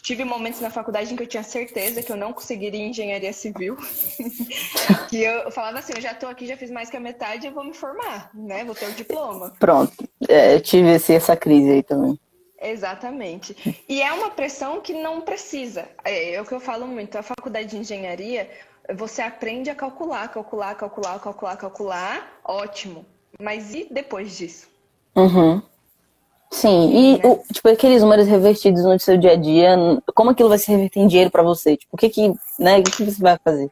tive 0.02 0.24
momentos 0.24 0.60
na 0.60 0.70
faculdade 0.70 1.12
em 1.12 1.16
que 1.16 1.22
eu 1.22 1.26
tinha 1.26 1.42
certeza 1.42 2.02
que 2.02 2.12
eu 2.12 2.16
não 2.16 2.32
conseguiria 2.32 2.86
engenharia 2.86 3.32
civil. 3.32 3.76
que 5.10 5.22
eu 5.22 5.50
falava 5.50 5.78
assim, 5.78 5.92
eu 5.94 6.00
já 6.00 6.12
estou 6.12 6.28
aqui, 6.28 6.46
já 6.46 6.56
fiz 6.56 6.70
mais 6.70 6.88
que 6.88 6.96
a 6.96 7.00
metade, 7.00 7.46
eu 7.46 7.52
vou 7.52 7.64
me 7.64 7.74
formar, 7.74 8.30
né? 8.34 8.64
Vou 8.64 8.74
ter 8.74 8.86
o 8.86 8.92
diploma. 8.92 9.52
Pronto. 9.58 9.92
é, 10.28 10.60
tive 10.60 10.90
esse, 10.90 11.14
essa 11.14 11.36
crise 11.36 11.70
aí 11.70 11.82
também. 11.82 12.18
Exatamente. 12.60 13.84
E 13.88 14.00
é 14.00 14.12
uma 14.12 14.30
pressão 14.30 14.80
que 14.80 14.94
não 14.94 15.20
precisa. 15.20 15.88
É, 16.04 16.34
é 16.34 16.40
o 16.40 16.44
que 16.44 16.54
eu 16.54 16.60
falo 16.60 16.86
muito. 16.86 17.16
A 17.16 17.22
faculdade 17.22 17.68
de 17.68 17.76
engenharia, 17.76 18.50
você 18.94 19.22
aprende 19.22 19.70
a 19.70 19.74
calcular, 19.74 20.28
calcular, 20.28 20.74
calcular, 20.74 21.18
calcular, 21.18 21.56
calcular. 21.56 22.40
Ótimo. 22.44 23.04
Mas 23.40 23.74
e 23.74 23.86
depois 23.90 24.36
disso? 24.36 24.68
Uhum. 25.14 25.62
Sim, 26.50 26.90
e 26.92 27.18
né? 27.18 27.20
o, 27.24 27.42
tipo, 27.52 27.68
aqueles 27.68 28.02
números 28.02 28.26
revertidos 28.26 28.84
no 28.84 28.98
seu 28.98 29.16
dia 29.16 29.32
a 29.32 29.36
dia, 29.36 29.76
como 30.14 30.30
aquilo 30.30 30.48
vai 30.48 30.58
se 30.58 30.70
reverter 30.70 31.00
em 31.00 31.06
dinheiro 31.06 31.30
para 31.30 31.42
você? 31.42 31.76
Tipo, 31.76 31.94
o 31.94 31.96
que 31.96 32.08
que, 32.08 32.32
né, 32.58 32.78
o 32.78 32.82
que, 32.82 32.92
que 32.92 33.04
você 33.04 33.20
vai 33.20 33.38
fazer? 33.42 33.70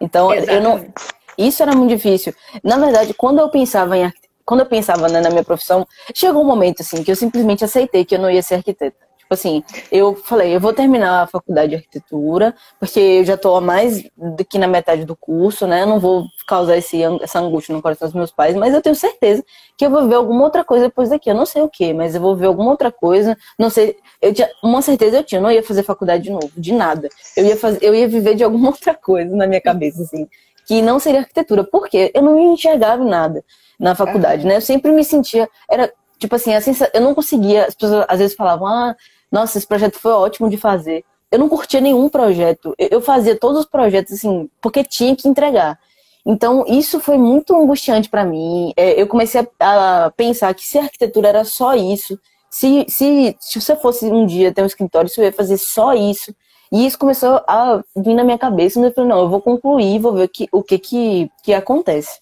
Então, 0.00 0.32
Exatamente. 0.32 0.54
eu 0.54 0.62
não 0.62 0.92
isso 1.38 1.62
era 1.62 1.74
muito 1.74 1.90
difícil. 1.90 2.34
Na 2.64 2.76
verdade, 2.76 3.14
quando 3.14 3.38
eu 3.38 3.48
pensava 3.48 3.96
em 3.96 4.12
quando 4.44 4.60
eu 4.60 4.66
pensava 4.66 5.08
né, 5.08 5.20
na 5.20 5.28
minha 5.28 5.44
profissão, 5.44 5.86
chegou 6.14 6.42
um 6.42 6.46
momento 6.46 6.80
assim 6.80 7.04
que 7.04 7.10
eu 7.10 7.16
simplesmente 7.16 7.64
aceitei 7.64 8.04
que 8.04 8.14
eu 8.14 8.18
não 8.18 8.30
ia 8.30 8.42
ser 8.42 8.56
arquiteta. 8.56 8.96
Tipo 9.28 9.34
assim, 9.34 9.62
eu 9.92 10.14
falei, 10.14 10.56
eu 10.56 10.60
vou 10.60 10.72
terminar 10.72 11.24
a 11.24 11.26
faculdade 11.26 11.68
de 11.68 11.74
arquitetura, 11.76 12.54
porque 12.80 12.98
eu 12.98 13.24
já 13.26 13.34
estou 13.34 13.58
há 13.58 13.60
mais 13.60 14.02
do 14.16 14.42
que 14.42 14.56
na 14.56 14.66
metade 14.66 15.04
do 15.04 15.14
curso, 15.14 15.66
né? 15.66 15.82
Eu 15.82 15.86
não 15.86 16.00
vou 16.00 16.24
causar 16.46 16.78
esse, 16.78 17.02
essa 17.20 17.38
angústia 17.38 17.74
no 17.74 17.82
coração 17.82 18.08
dos 18.08 18.14
meus 18.14 18.30
pais, 18.30 18.56
mas 18.56 18.72
eu 18.72 18.80
tenho 18.80 18.94
certeza 18.94 19.44
que 19.76 19.84
eu 19.84 19.90
vou 19.90 20.08
ver 20.08 20.14
alguma 20.14 20.44
outra 20.44 20.64
coisa 20.64 20.86
depois 20.86 21.10
daqui. 21.10 21.28
Eu 21.28 21.34
não 21.34 21.44
sei 21.44 21.60
o 21.60 21.68
que, 21.68 21.92
mas 21.92 22.14
eu 22.14 22.22
vou 22.22 22.34
ver 22.34 22.46
alguma 22.46 22.70
outra 22.70 22.90
coisa. 22.90 23.36
Não 23.58 23.68
sei, 23.68 23.98
eu 24.22 24.32
tinha, 24.32 24.48
uma 24.64 24.80
certeza 24.80 25.18
eu 25.18 25.24
tinha, 25.24 25.40
eu 25.40 25.42
não 25.42 25.52
ia 25.52 25.62
fazer 25.62 25.82
faculdade 25.82 26.22
de 26.22 26.30
novo, 26.30 26.50
de 26.56 26.72
nada. 26.72 27.10
Eu 27.36 27.44
ia 27.44 27.56
fazer, 27.58 27.80
eu 27.82 27.94
ia 27.94 28.08
viver 28.08 28.34
de 28.34 28.42
alguma 28.42 28.70
outra 28.72 28.94
coisa 28.94 29.36
na 29.36 29.46
minha 29.46 29.60
cabeça, 29.60 30.04
assim, 30.04 30.26
que 30.66 30.80
não 30.80 30.98
seria 30.98 31.20
arquitetura, 31.20 31.64
porque 31.64 32.10
eu 32.14 32.22
não 32.22 32.34
me 32.34 32.44
enxergava 32.44 33.04
nada 33.04 33.44
na 33.78 33.94
faculdade, 33.94 34.46
né? 34.46 34.56
Eu 34.56 34.62
sempre 34.62 34.90
me 34.90 35.04
sentia, 35.04 35.46
era 35.70 35.92
tipo 36.18 36.34
assim, 36.34 36.54
assim, 36.54 36.72
eu 36.92 37.00
não 37.00 37.14
conseguia, 37.14 37.66
as 37.66 37.74
pessoas 37.74 38.04
às 38.08 38.18
vezes 38.18 38.36
falavam, 38.36 38.66
ah, 38.66 38.96
nossa, 39.30 39.58
esse 39.58 39.66
projeto 39.66 39.98
foi 39.98 40.12
ótimo 40.12 40.48
de 40.48 40.56
fazer. 40.56 41.04
Eu 41.30 41.38
não 41.38 41.48
curtia 41.48 41.80
nenhum 41.80 42.08
projeto. 42.08 42.74
Eu 42.78 43.00
fazia 43.00 43.36
todos 43.38 43.60
os 43.60 43.66
projetos 43.66 44.14
assim, 44.14 44.48
porque 44.60 44.82
tinha 44.82 45.14
que 45.14 45.28
entregar. 45.28 45.78
Então, 46.24 46.64
isso 46.66 47.00
foi 47.00 47.16
muito 47.16 47.54
angustiante 47.56 48.08
para 48.08 48.24
mim. 48.24 48.72
É, 48.76 49.00
eu 49.00 49.06
comecei 49.06 49.46
a, 49.60 50.12
pensar 50.16 50.52
que 50.54 50.66
se 50.66 50.78
a 50.78 50.82
arquitetura 50.82 51.28
era 51.28 51.44
só 51.44 51.74
isso, 51.74 52.18
se, 52.50 52.84
se, 52.88 53.36
se 53.40 53.60
você 53.60 53.76
fosse 53.76 54.06
um 54.06 54.26
dia 54.26 54.52
ter 54.52 54.62
um 54.62 54.66
escritório, 54.66 55.08
você 55.08 55.22
ia 55.22 55.32
fazer 55.32 55.58
só 55.58 55.94
isso. 55.94 56.34
E 56.70 56.86
isso 56.86 56.98
começou 56.98 57.42
a 57.46 57.82
vir 57.96 58.14
na 58.14 58.24
minha 58.24 58.38
cabeça. 58.38 58.78
E 58.78 58.82
eu 58.84 58.92
falei, 58.92 59.08
não, 59.08 59.20
eu 59.20 59.28
vou 59.28 59.40
concluir, 59.40 59.98
vou 59.98 60.14
ver 60.14 60.28
que, 60.28 60.48
o 60.52 60.62
que, 60.62 60.78
que, 60.78 61.30
que 61.42 61.54
acontece. 61.54 62.20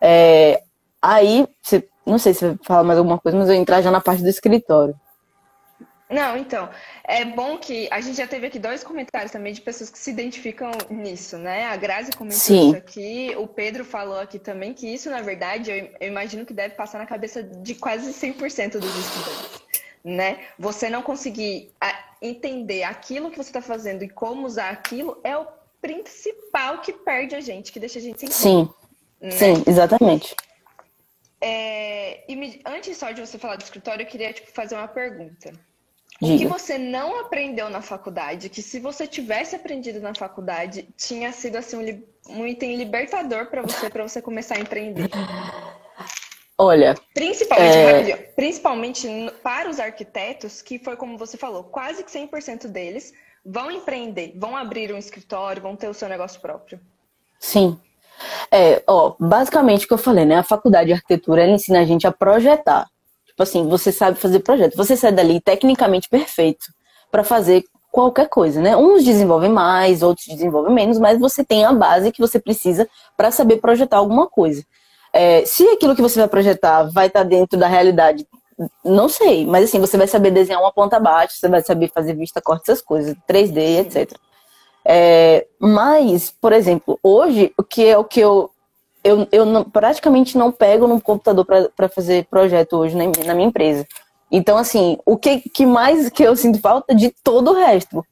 É, 0.00 0.60
aí, 1.00 1.46
você, 1.62 1.88
não 2.06 2.18
sei 2.18 2.34
se 2.34 2.40
você 2.40 2.58
fala 2.62 2.84
mais 2.84 2.98
alguma 2.98 3.18
coisa, 3.18 3.38
mas 3.38 3.48
eu 3.48 3.54
entrar 3.54 3.82
já 3.82 3.90
na 3.90 4.00
parte 4.00 4.22
do 4.22 4.28
escritório. 4.28 4.94
Não, 6.12 6.36
então, 6.36 6.68
é 7.04 7.24
bom 7.24 7.56
que 7.56 7.88
a 7.90 7.98
gente 8.02 8.18
já 8.18 8.26
teve 8.26 8.46
aqui 8.46 8.58
dois 8.58 8.84
comentários 8.84 9.32
também 9.32 9.54
de 9.54 9.62
pessoas 9.62 9.88
que 9.88 9.98
se 9.98 10.10
identificam 10.10 10.70
nisso, 10.90 11.38
né? 11.38 11.64
A 11.64 11.76
Grazi 11.76 12.12
comentou 12.12 12.38
Sim. 12.38 12.68
isso 12.68 12.76
aqui, 12.76 13.34
o 13.38 13.46
Pedro 13.46 13.82
falou 13.82 14.18
aqui 14.20 14.38
também 14.38 14.74
que 14.74 14.86
isso, 14.86 15.08
na 15.08 15.22
verdade, 15.22 15.70
eu, 15.70 15.90
eu 15.98 16.08
imagino 16.08 16.44
que 16.44 16.52
deve 16.52 16.74
passar 16.74 16.98
na 16.98 17.06
cabeça 17.06 17.42
de 17.42 17.74
quase 17.74 18.12
100% 18.12 18.72
dos 18.72 18.94
estudantes, 18.94 19.62
né? 20.04 20.40
Você 20.58 20.90
não 20.90 21.00
conseguir 21.00 21.72
entender 22.20 22.82
aquilo 22.82 23.30
que 23.30 23.38
você 23.38 23.48
está 23.48 23.62
fazendo 23.62 24.04
e 24.04 24.08
como 24.08 24.46
usar 24.46 24.68
aquilo 24.68 25.18
é 25.24 25.34
o 25.34 25.46
principal 25.80 26.82
que 26.82 26.92
perde 26.92 27.34
a 27.34 27.40
gente, 27.40 27.72
que 27.72 27.80
deixa 27.80 27.98
a 27.98 28.02
gente 28.02 28.20
sem 28.20 28.30
Sim, 28.30 28.68
né? 29.18 29.30
sim, 29.30 29.64
exatamente. 29.66 30.36
É, 31.40 32.22
e 32.30 32.36
me, 32.36 32.60
antes 32.66 32.98
só 32.98 33.10
de 33.12 33.20
você 33.22 33.38
falar 33.38 33.56
do 33.56 33.64
escritório, 33.64 34.02
eu 34.02 34.06
queria 34.06 34.30
tipo, 34.30 34.52
fazer 34.52 34.74
uma 34.74 34.86
pergunta. 34.86 35.52
O 36.22 36.38
que 36.38 36.46
você 36.46 36.78
não 36.78 37.18
aprendeu 37.18 37.68
na 37.68 37.82
faculdade, 37.82 38.48
que 38.48 38.62
se 38.62 38.78
você 38.78 39.08
tivesse 39.08 39.56
aprendido 39.56 40.00
na 40.00 40.14
faculdade, 40.14 40.88
tinha 40.96 41.32
sido 41.32 41.56
assim 41.56 41.76
um, 42.28 42.38
um 42.38 42.46
item 42.46 42.76
libertador 42.76 43.46
para 43.46 43.62
você, 43.62 43.90
para 43.90 44.04
você 44.04 44.22
começar 44.22 44.54
a 44.54 44.60
empreender? 44.60 45.10
Olha, 46.56 46.94
principalmente, 47.12 48.12
é... 48.12 48.16
principalmente 48.36 49.08
para 49.42 49.68
os 49.68 49.80
arquitetos, 49.80 50.62
que 50.62 50.78
foi 50.78 50.96
como 50.96 51.18
você 51.18 51.36
falou, 51.36 51.64
quase 51.64 52.04
que 52.04 52.10
100% 52.10 52.68
deles 52.68 53.12
vão 53.44 53.68
empreender, 53.72 54.34
vão 54.36 54.56
abrir 54.56 54.92
um 54.92 54.98
escritório, 54.98 55.60
vão 55.60 55.74
ter 55.74 55.88
o 55.88 55.94
seu 55.94 56.08
negócio 56.08 56.40
próprio. 56.40 56.78
Sim. 57.40 57.80
É, 58.48 58.80
ó, 58.86 59.16
basicamente 59.18 59.86
o 59.86 59.88
que 59.88 59.94
eu 59.94 59.98
falei, 59.98 60.24
né? 60.24 60.36
A 60.36 60.44
faculdade 60.44 60.86
de 60.86 60.92
arquitetura 60.92 61.48
ensina 61.48 61.80
a 61.80 61.84
gente 61.84 62.06
a 62.06 62.12
projetar. 62.12 62.91
Tipo 63.32 63.42
assim, 63.42 63.66
você 63.66 63.90
sabe 63.90 64.18
fazer 64.18 64.40
projeto. 64.40 64.76
Você 64.76 64.94
sai 64.94 65.10
dali 65.10 65.40
tecnicamente 65.40 66.08
perfeito 66.08 66.66
para 67.10 67.24
fazer 67.24 67.64
qualquer 67.90 68.28
coisa, 68.28 68.60
né? 68.60 68.76
Uns 68.76 69.04
desenvolvem 69.04 69.50
mais, 69.50 70.02
outros 70.02 70.26
desenvolvem 70.26 70.72
menos, 70.72 70.98
mas 70.98 71.18
você 71.18 71.42
tem 71.42 71.64
a 71.64 71.72
base 71.72 72.12
que 72.12 72.20
você 72.20 72.38
precisa 72.38 72.88
para 73.16 73.30
saber 73.30 73.56
projetar 73.58 73.98
alguma 73.98 74.26
coisa. 74.26 74.64
É, 75.12 75.44
se 75.44 75.66
aquilo 75.68 75.94
que 75.96 76.02
você 76.02 76.18
vai 76.18 76.28
projetar 76.28 76.84
vai 76.84 77.06
estar 77.06 77.20
tá 77.20 77.28
dentro 77.28 77.58
da 77.58 77.66
realidade, 77.66 78.26
não 78.84 79.08
sei, 79.08 79.46
mas 79.46 79.64
assim, 79.64 79.80
você 79.80 79.96
vai 79.96 80.06
saber 80.06 80.30
desenhar 80.30 80.60
uma 80.60 80.72
ponta 80.72 80.96
abaixo, 80.96 81.36
você 81.36 81.48
vai 81.48 81.62
saber 81.62 81.90
fazer 81.92 82.14
vista, 82.14 82.40
corte, 82.40 82.62
essas 82.62 82.82
coisas, 82.82 83.14
3D, 83.28 83.80
etc. 83.80 84.18
É, 84.84 85.46
mas, 85.58 86.30
por 86.30 86.52
exemplo, 86.52 86.98
hoje, 87.02 87.52
o 87.58 87.62
que 87.62 87.86
é 87.86 87.96
o 87.96 88.04
que 88.04 88.20
eu 88.20 88.51
eu, 89.04 89.26
eu 89.32 89.44
não, 89.44 89.64
praticamente 89.64 90.36
não 90.38 90.52
pego 90.52 90.86
no 90.86 91.00
computador 91.00 91.44
para 91.44 91.88
fazer 91.88 92.26
projeto 92.30 92.74
hoje 92.74 92.96
na, 92.96 93.04
na, 93.26 93.34
minha 93.34 93.48
empresa. 93.48 93.86
Então, 94.30 94.56
assim, 94.56 94.96
o 95.04 95.16
que, 95.16 95.40
que 95.40 95.66
mais 95.66 96.08
que 96.08 96.22
eu 96.22 96.34
sinto 96.36 96.60
falta 96.60 96.94
de 96.94 97.14
todo 97.22 97.50
o 97.50 97.54
resto? 97.54 98.04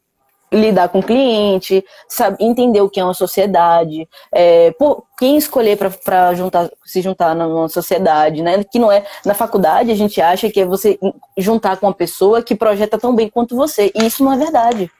Lidar 0.52 0.88
com 0.88 0.98
o 0.98 1.02
cliente, 1.02 1.84
sabe, 2.08 2.36
entender 2.40 2.80
o 2.80 2.90
que 2.90 2.98
é 2.98 3.04
uma 3.04 3.14
sociedade, 3.14 4.08
é, 4.32 4.72
por, 4.72 5.04
quem 5.16 5.36
escolher 5.36 5.78
para 5.78 6.68
se 6.84 7.00
juntar 7.00 7.36
numa 7.36 7.68
sociedade, 7.68 8.42
né? 8.42 8.64
Que 8.64 8.80
não 8.80 8.90
é 8.90 9.06
na 9.24 9.32
faculdade 9.32 9.92
a 9.92 9.94
gente 9.94 10.20
acha 10.20 10.50
que 10.50 10.60
é 10.60 10.64
você 10.64 10.98
juntar 11.38 11.76
com 11.76 11.86
uma 11.86 11.94
pessoa 11.94 12.42
que 12.42 12.56
projeta 12.56 12.98
tão 12.98 13.14
bem 13.14 13.28
quanto 13.28 13.54
você. 13.54 13.92
E 13.94 14.06
isso 14.06 14.24
não 14.24 14.32
é 14.32 14.36
verdade 14.36 14.90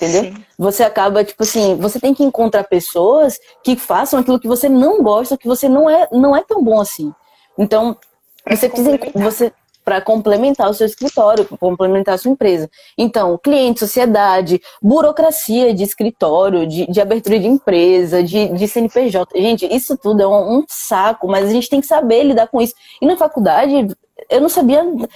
entendeu? 0.00 0.32
Sim. 0.32 0.44
Você 0.58 0.82
acaba, 0.82 1.22
tipo 1.22 1.42
assim, 1.42 1.76
você 1.76 2.00
tem 2.00 2.14
que 2.14 2.24
encontrar 2.24 2.64
pessoas 2.64 3.38
que 3.62 3.76
façam 3.76 4.18
aquilo 4.18 4.40
que 4.40 4.48
você 4.48 4.68
não 4.68 5.02
gosta, 5.02 5.36
que 5.36 5.46
você 5.46 5.68
não 5.68 5.88
é, 5.88 6.08
não 6.10 6.34
é 6.34 6.42
tão 6.42 6.62
bom 6.62 6.80
assim. 6.80 7.12
Então, 7.58 7.96
pra 8.42 8.56
você 8.56 8.68
precisa 8.68 8.98
você 9.14 9.52
para 9.84 10.00
complementar 10.00 10.70
o 10.70 10.74
seu 10.74 10.86
escritório, 10.86 11.44
complementar 11.58 12.14
a 12.14 12.18
sua 12.18 12.30
empresa. 12.30 12.70
Então, 12.96 13.38
cliente, 13.42 13.80
sociedade, 13.80 14.60
burocracia 14.80 15.74
de 15.74 15.82
escritório, 15.82 16.66
de, 16.66 16.86
de 16.86 17.00
abertura 17.00 17.38
de 17.38 17.46
empresa, 17.46 18.22
de, 18.22 18.48
de 18.48 18.68
CNPJ. 18.68 19.40
Gente, 19.40 19.66
isso 19.66 19.96
tudo 19.96 20.22
é 20.22 20.26
um, 20.26 20.58
um, 20.58 20.64
saco, 20.68 21.26
mas 21.26 21.48
a 21.48 21.52
gente 21.52 21.68
tem 21.68 21.80
que 21.80 21.86
saber 21.86 22.22
lidar 22.22 22.46
com 22.48 22.60
isso. 22.60 22.74
E 23.00 23.06
na 23.06 23.16
faculdade, 23.16 23.88
eu 24.28 24.40
não 24.40 24.48
sabia 24.48 24.82
nada. 24.84 25.08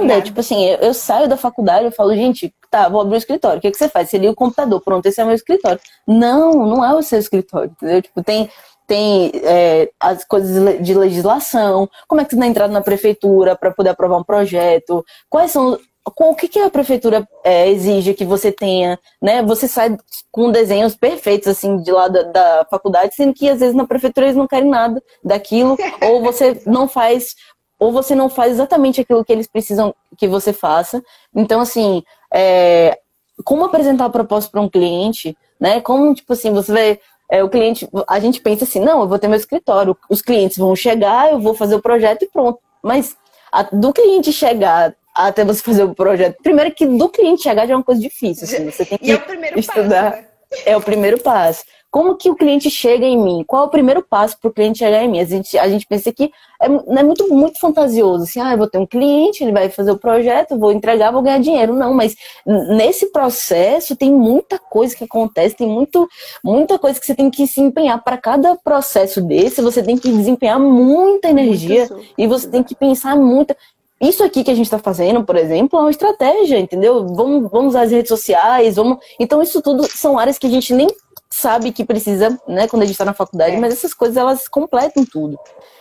nada. 0.00 0.22
Tipo 0.22 0.40
assim, 0.40 0.64
eu, 0.64 0.78
eu, 0.78 0.94
saio 0.94 1.28
da 1.28 1.36
faculdade 1.36 1.86
e 1.86 1.90
falo, 1.90 2.14
gente, 2.14 2.54
tá, 2.70 2.88
vou 2.88 3.00
abrir 3.00 3.16
o 3.16 3.18
escritório. 3.18 3.58
O 3.58 3.60
que, 3.60 3.70
que 3.70 3.78
você 3.78 3.88
faz? 3.88 4.08
Você 4.08 4.18
liga 4.18 4.32
o 4.32 4.36
computador, 4.36 4.80
pronto, 4.80 5.06
esse 5.06 5.20
é 5.20 5.24
o 5.24 5.26
meu 5.26 5.36
escritório. 5.36 5.80
Não, 6.06 6.52
não 6.66 6.84
é 6.84 6.94
o 6.94 7.02
seu 7.02 7.18
escritório, 7.18 7.70
entendeu? 7.70 8.02
Tipo, 8.02 8.22
tem, 8.22 8.50
tem 8.86 9.32
é, 9.42 9.90
as 10.00 10.24
coisas 10.24 10.82
de 10.82 10.94
legislação, 10.94 11.88
como 12.06 12.20
é 12.20 12.24
que 12.24 12.30
você 12.30 12.36
dá 12.36 12.46
entrada 12.46 12.72
na 12.72 12.80
prefeitura 12.80 13.56
para 13.56 13.72
poder 13.72 13.90
aprovar 13.90 14.18
um 14.18 14.24
projeto, 14.24 15.04
quais 15.28 15.50
são 15.50 15.78
o 16.18 16.34
que, 16.34 16.48
que 16.48 16.60
a 16.60 16.70
prefeitura 16.70 17.26
é, 17.42 17.68
exige 17.68 18.14
que 18.14 18.24
você 18.24 18.52
tenha, 18.52 18.98
né? 19.20 19.42
Você 19.42 19.66
sai 19.66 19.96
com 20.30 20.52
desenhos 20.52 20.94
perfeitos, 20.94 21.48
assim, 21.48 21.78
de 21.78 21.90
lá 21.90 22.06
da, 22.06 22.22
da, 22.22 22.66
faculdade, 22.70 23.14
sendo 23.14 23.34
que 23.34 23.48
às 23.48 23.58
vezes 23.58 23.74
na 23.74 23.86
prefeitura 23.86 24.26
eles 24.26 24.36
não 24.36 24.46
querem 24.46 24.70
nada 24.70 25.02
daquilo, 25.22 25.76
ou 26.08 26.22
você 26.22 26.62
não 26.64 26.86
faz 26.86 27.34
ou 27.78 27.92
você 27.92 28.14
não 28.14 28.28
faz 28.28 28.52
exatamente 28.52 29.00
aquilo 29.00 29.24
que 29.24 29.32
eles 29.32 29.46
precisam 29.46 29.94
que 30.16 30.26
você 30.26 30.52
faça. 30.52 31.02
Então, 31.34 31.60
assim, 31.60 32.02
é, 32.32 32.98
como 33.44 33.64
apresentar 33.64 34.06
a 34.06 34.10
proposta 34.10 34.50
para 34.50 34.60
um 34.60 34.68
cliente, 34.68 35.36
né? 35.60 35.80
Como, 35.80 36.14
tipo 36.14 36.32
assim, 36.32 36.52
você 36.52 36.72
vai. 36.72 37.00
É, 37.28 37.42
o 37.42 37.48
cliente, 37.48 37.88
a 38.08 38.20
gente 38.20 38.40
pensa 38.40 38.62
assim, 38.64 38.78
não, 38.78 39.00
eu 39.00 39.08
vou 39.08 39.18
ter 39.18 39.26
meu 39.26 39.36
escritório, 39.36 39.96
os 40.08 40.22
clientes 40.22 40.56
vão 40.56 40.76
chegar, 40.76 41.32
eu 41.32 41.40
vou 41.40 41.54
fazer 41.54 41.74
o 41.74 41.82
projeto 41.82 42.22
e 42.22 42.28
pronto. 42.28 42.60
Mas 42.80 43.16
a, 43.50 43.64
do 43.64 43.92
cliente 43.92 44.32
chegar 44.32 44.94
até 45.12 45.44
você 45.44 45.60
fazer 45.60 45.82
o 45.82 45.94
projeto, 45.94 46.36
primeiro 46.40 46.72
que 46.72 46.86
do 46.86 47.08
cliente 47.08 47.42
chegar 47.42 47.66
já 47.66 47.72
é 47.72 47.76
uma 47.76 47.82
coisa 47.82 48.00
difícil, 48.00 48.44
assim, 48.44 48.70
você 48.70 48.84
tem 48.84 48.98
que 48.98 49.06
e 49.06 49.10
é 49.10 49.16
o 49.16 49.20
primeiro 49.20 49.58
estudar. 49.58 50.12
Passo, 50.12 50.22
né? 50.22 50.28
É 50.64 50.76
o 50.76 50.80
primeiro 50.80 51.18
passo. 51.18 51.64
Como 51.90 52.16
que 52.16 52.28
o 52.28 52.36
cliente 52.36 52.70
chega 52.70 53.06
em 53.06 53.16
mim? 53.16 53.44
Qual 53.46 53.64
é 53.64 53.66
o 53.66 53.70
primeiro 53.70 54.02
passo 54.02 54.38
para 54.38 54.48
o 54.48 54.52
cliente 54.52 54.78
chegar 54.78 55.02
em 55.02 55.08
mim? 55.08 55.20
A 55.20 55.24
gente, 55.24 55.56
a 55.56 55.68
gente 55.68 55.86
pensa 55.86 56.12
que 56.12 56.30
é, 56.60 56.66
é 56.66 57.02
muito, 57.02 57.32
muito 57.32 57.58
fantasioso. 57.58 58.24
Assim, 58.24 58.40
ah, 58.40 58.52
eu 58.52 58.58
vou 58.58 58.68
ter 58.68 58.78
um 58.78 58.86
cliente, 58.86 59.42
ele 59.42 59.52
vai 59.52 59.70
fazer 59.70 59.92
o 59.92 59.98
projeto, 59.98 60.58
vou 60.58 60.72
entregar, 60.72 61.10
vou 61.10 61.22
ganhar 61.22 61.38
dinheiro. 61.38 61.74
Não, 61.74 61.94
mas 61.94 62.14
nesse 62.44 63.06
processo 63.10 63.96
tem 63.96 64.12
muita 64.12 64.58
coisa 64.58 64.94
que 64.94 65.04
acontece, 65.04 65.56
tem 65.56 65.68
muito, 65.68 66.08
muita 66.44 66.78
coisa 66.78 66.98
que 67.00 67.06
você 67.06 67.14
tem 67.14 67.30
que 67.30 67.46
se 67.46 67.60
empenhar. 67.60 68.02
Para 68.02 68.18
cada 68.18 68.56
processo 68.56 69.20
desse, 69.20 69.62
você 69.62 69.82
tem 69.82 69.96
que 69.96 70.10
desempenhar 70.10 70.60
muita 70.60 71.28
energia 71.28 71.88
e 72.18 72.26
você 72.26 72.48
tem 72.48 72.62
que 72.62 72.74
pensar 72.74 73.16
muito. 73.16 73.54
isso 74.00 74.22
aqui 74.22 74.44
que 74.44 74.50
a 74.50 74.54
gente 74.54 74.66
está 74.66 74.78
fazendo, 74.78 75.24
por 75.24 75.36
exemplo, 75.36 75.78
é 75.78 75.82
uma 75.82 75.90
estratégia, 75.90 76.58
entendeu? 76.58 77.06
Vamos, 77.06 77.50
vamos 77.50 77.68
usar 77.68 77.82
as 77.82 77.90
redes 77.90 78.08
sociais, 78.08 78.76
vamos. 78.76 78.98
Então, 79.18 79.42
isso 79.42 79.62
tudo 79.62 79.84
são 79.84 80.18
áreas 80.18 80.38
que 80.38 80.46
a 80.46 80.50
gente 80.50 80.74
nem 80.74 80.88
sabe 81.36 81.70
que 81.70 81.84
precisa, 81.84 82.30
né, 82.48 82.66
quando 82.66 82.82
a 82.82 82.86
gente 82.86 82.94
está 82.94 83.04
na 83.04 83.12
faculdade, 83.12 83.56
é. 83.56 83.58
mas 83.58 83.74
essas 83.74 83.92
coisas 83.92 84.16
elas 84.16 84.48
completam 84.48 85.04
tudo. 85.04 85.38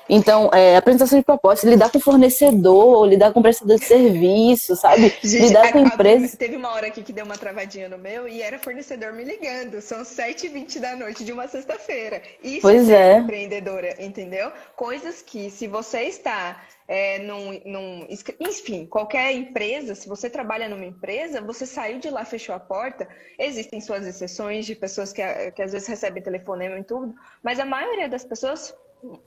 Então, 0.08 0.50
é, 0.54 0.76
apresentação 0.76 1.18
de 1.18 1.26
propostas, 1.26 1.70
lidar 1.70 1.90
com 1.92 2.00
fornecedor, 2.00 3.08
lidar 3.08 3.34
com 3.34 3.42
prestador 3.42 3.78
de 3.78 3.86
serviço, 3.86 4.76
sabe? 4.76 5.10
Gente, 5.24 5.48
lidar 5.48 5.72
com 5.72 5.80
empresas. 5.80 6.36
Teve 6.36 6.56
uma 6.56 6.72
hora 6.74 6.88
aqui 6.88 7.02
que 7.02 7.12
deu 7.12 7.26
uma 7.26 7.38
travadinha 7.38 7.90
no 7.90 7.98
meu 7.98 8.28
e 8.28 8.42
era 8.42 8.60
fornecedor 8.60 9.14
me 9.14 9.24
ligando. 9.24 9.82
São 9.82 10.04
7h20 10.04 10.80
da 10.80 10.96
noite 10.96 11.24
de 11.24 11.32
uma 11.32 11.48
sexta-feira. 11.48 12.22
Isso 12.44 12.62
pois 12.62 12.90
é, 12.90 13.14
é 13.14 13.18
empreendedora, 13.18 13.96
entendeu? 14.04 14.52
Coisas 14.76 15.22
que, 15.22 15.50
se 15.50 15.68
você 15.68 16.02
está 16.04 16.62
é, 16.88 17.20
num, 17.20 17.60
num, 17.66 18.08
enfim, 18.40 18.86
qualquer 18.86 19.34
empresa, 19.34 19.96
se 19.96 20.08
você 20.08 20.30
trabalha 20.30 20.70
numa 20.70 20.86
empresa, 20.86 21.42
você 21.42 21.66
saiu 21.66 22.00
de 22.00 22.10
lá, 22.10 22.24
fechou 22.24 22.54
a 22.54 22.60
porta, 22.60 23.08
existem 23.40 23.82
suas 23.82 24.06
exceções 24.06 24.66
de 24.66 24.76
pessoas 24.76 25.12
que, 25.12 25.22
que 25.52 25.62
às 25.62 25.72
vezes 25.72 25.88
recebem 25.88 26.22
telefonema 26.22 26.78
e 26.78 26.84
tudo, 26.84 27.16
mas 27.42 27.60
a 27.60 27.66
maioria 27.66 28.08
das 28.08 28.24
pessoas 28.24 28.74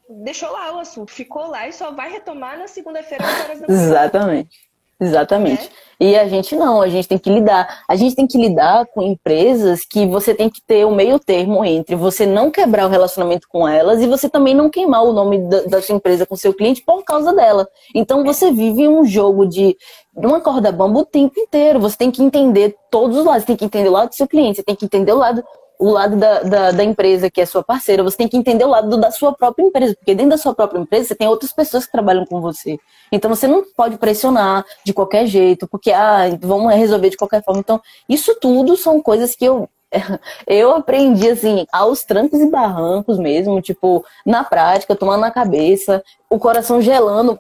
deixou 0.09 0.51
lá 0.51 0.77
o 0.77 0.81
assunto, 0.81 1.13
ficou 1.13 1.49
lá 1.49 1.69
e 1.69 1.73
só 1.73 1.91
vai 1.91 2.11
retomar 2.11 2.59
na 2.59 2.67
segunda-feira 2.67 3.25
às 3.25 3.45
horas 3.45 3.61
da 3.61 3.67
manhã. 3.67 3.83
Exatamente. 3.83 4.69
Exatamente. 5.01 5.63
Né? 5.63 5.69
E 6.01 6.17
a 6.17 6.29
gente 6.29 6.55
não, 6.57 6.81
a 6.81 6.89
gente 6.89 7.09
tem 7.09 7.19
que 7.19 7.31
lidar. 7.31 7.83
A 7.89 7.97
gente 7.97 8.15
tem 8.15 8.27
que 8.27 8.39
lidar 8.39 8.87
com 8.87 9.03
empresas 9.03 9.85
que 9.85 10.07
você 10.07 10.35
tem 10.35 10.49
que 10.49 10.61
ter 10.61 10.85
o 10.85 10.91
meio 10.91 11.19
termo 11.19 11.65
entre 11.65 11.97
você 11.97 12.27
não 12.27 12.51
quebrar 12.51 12.87
o 12.87 12.91
relacionamento 12.91 13.47
com 13.49 13.67
elas 13.67 14.01
e 14.01 14.07
você 14.07 14.29
também 14.29 14.55
não 14.55 14.71
queimar 14.71 15.05
o 15.05 15.13
nome 15.13 15.39
da, 15.49 15.63
da 15.63 15.83
sua 15.83 15.97
empresa 15.97 16.27
com 16.27 16.37
seu 16.37 16.53
cliente 16.53 16.83
por 16.83 17.05
causa 17.05 17.33
dela. 17.33 17.69
Então 17.95 18.25
você 18.25 18.51
vive 18.53 18.89
um 18.89 19.05
jogo 19.05 19.47
de 19.47 19.77
uma 20.15 20.41
corda 20.41 20.73
bamba 20.73 21.01
o 21.01 21.05
tempo 21.05 21.39
inteiro. 21.39 21.81
Você 21.81 21.97
tem 21.97 22.11
que 22.11 22.23
entender 22.23 22.77
todos 22.91 23.17
os 23.17 23.25
lados. 23.25 23.43
Você 23.43 23.49
tem 23.49 23.57
que 23.57 23.65
entender 23.65 23.89
o 23.89 23.93
lado 23.93 24.09
do 24.09 24.15
seu 24.15 24.27
cliente, 24.27 24.57
você 24.57 24.63
tem 24.63 24.77
que 24.77 24.85
entender 24.85 25.13
o 25.13 25.19
lado 25.19 25.45
o 25.79 25.91
lado 25.91 26.17
da, 26.17 26.43
da, 26.43 26.71
da, 26.73 26.85
empresa 26.85 27.31
que 27.31 27.41
é 27.41 27.47
sua 27.47 27.63
parceira, 27.63 28.03
você 28.03 28.17
tem 28.17 28.29
que 28.29 28.37
entender 28.37 28.65
o 28.65 28.69
lado 28.69 28.97
da 28.97 29.11
sua 29.11 29.33
própria 29.33 29.65
empresa, 29.65 29.95
porque 29.95 30.15
dentro 30.15 30.31
da 30.31 30.39
sua 30.39 30.55
própria 30.55 30.81
empresa 30.81 31.09
você 31.09 31.15
tem 31.15 31.29
outras 31.29 31.53
pessoas 31.53 31.87
que 31.87 31.93
trabalham 31.93 32.27
com 32.27 32.41
você. 32.41 32.79
Então 33.13 33.33
você 33.33 33.47
não 33.47 33.63
pode 33.77 33.97
pressionar 33.97 34.65
de 34.85 34.93
qualquer 34.93 35.27
jeito, 35.27 35.69
porque 35.69 35.93
ah, 35.93 36.25
vamos 36.41 36.75
resolver 36.75 37.11
de 37.11 37.17
qualquer 37.17 37.45
forma. 37.45 37.61
Então, 37.61 37.81
isso 38.09 38.35
tudo 38.41 38.77
são 38.77 39.01
coisas 39.01 39.37
que 39.37 39.45
eu 39.45 39.69
eu 40.47 40.77
aprendi 40.77 41.31
assim, 41.31 41.67
aos 41.73 42.05
trancos 42.05 42.41
e 42.41 42.51
barrancos 42.51 43.19
mesmo, 43.19 43.61
tipo, 43.63 44.05
na 44.25 44.45
prática, 44.45 44.95
tomando 44.95 45.21
na 45.21 45.31
cabeça, 45.31 46.03
o 46.29 46.39
coração 46.39 46.81
gelando. 46.81 47.39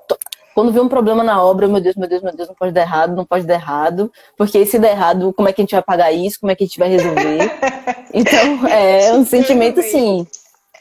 Quando 0.58 0.72
vê 0.72 0.80
um 0.80 0.88
problema 0.88 1.22
na 1.22 1.40
obra, 1.40 1.68
meu 1.68 1.80
Deus, 1.80 1.94
meu 1.94 2.08
Deus, 2.08 2.20
meu 2.20 2.34
Deus, 2.34 2.48
não 2.48 2.54
pode 2.56 2.72
dar 2.72 2.80
errado, 2.80 3.14
não 3.14 3.24
pode 3.24 3.46
dar 3.46 3.54
errado, 3.54 4.10
porque 4.36 4.66
se 4.66 4.76
der 4.76 4.90
errado, 4.90 5.32
como 5.32 5.48
é 5.48 5.52
que 5.52 5.60
a 5.60 5.62
gente 5.62 5.70
vai 5.70 5.82
pagar 5.84 6.10
isso? 6.10 6.40
Como 6.40 6.50
é 6.50 6.56
que 6.56 6.64
a 6.64 6.66
gente 6.66 6.80
vai 6.80 6.88
resolver? 6.88 7.38
Então, 8.12 8.66
é 8.66 9.12
um 9.12 9.24
sentimento 9.24 9.78
assim, 9.78 10.26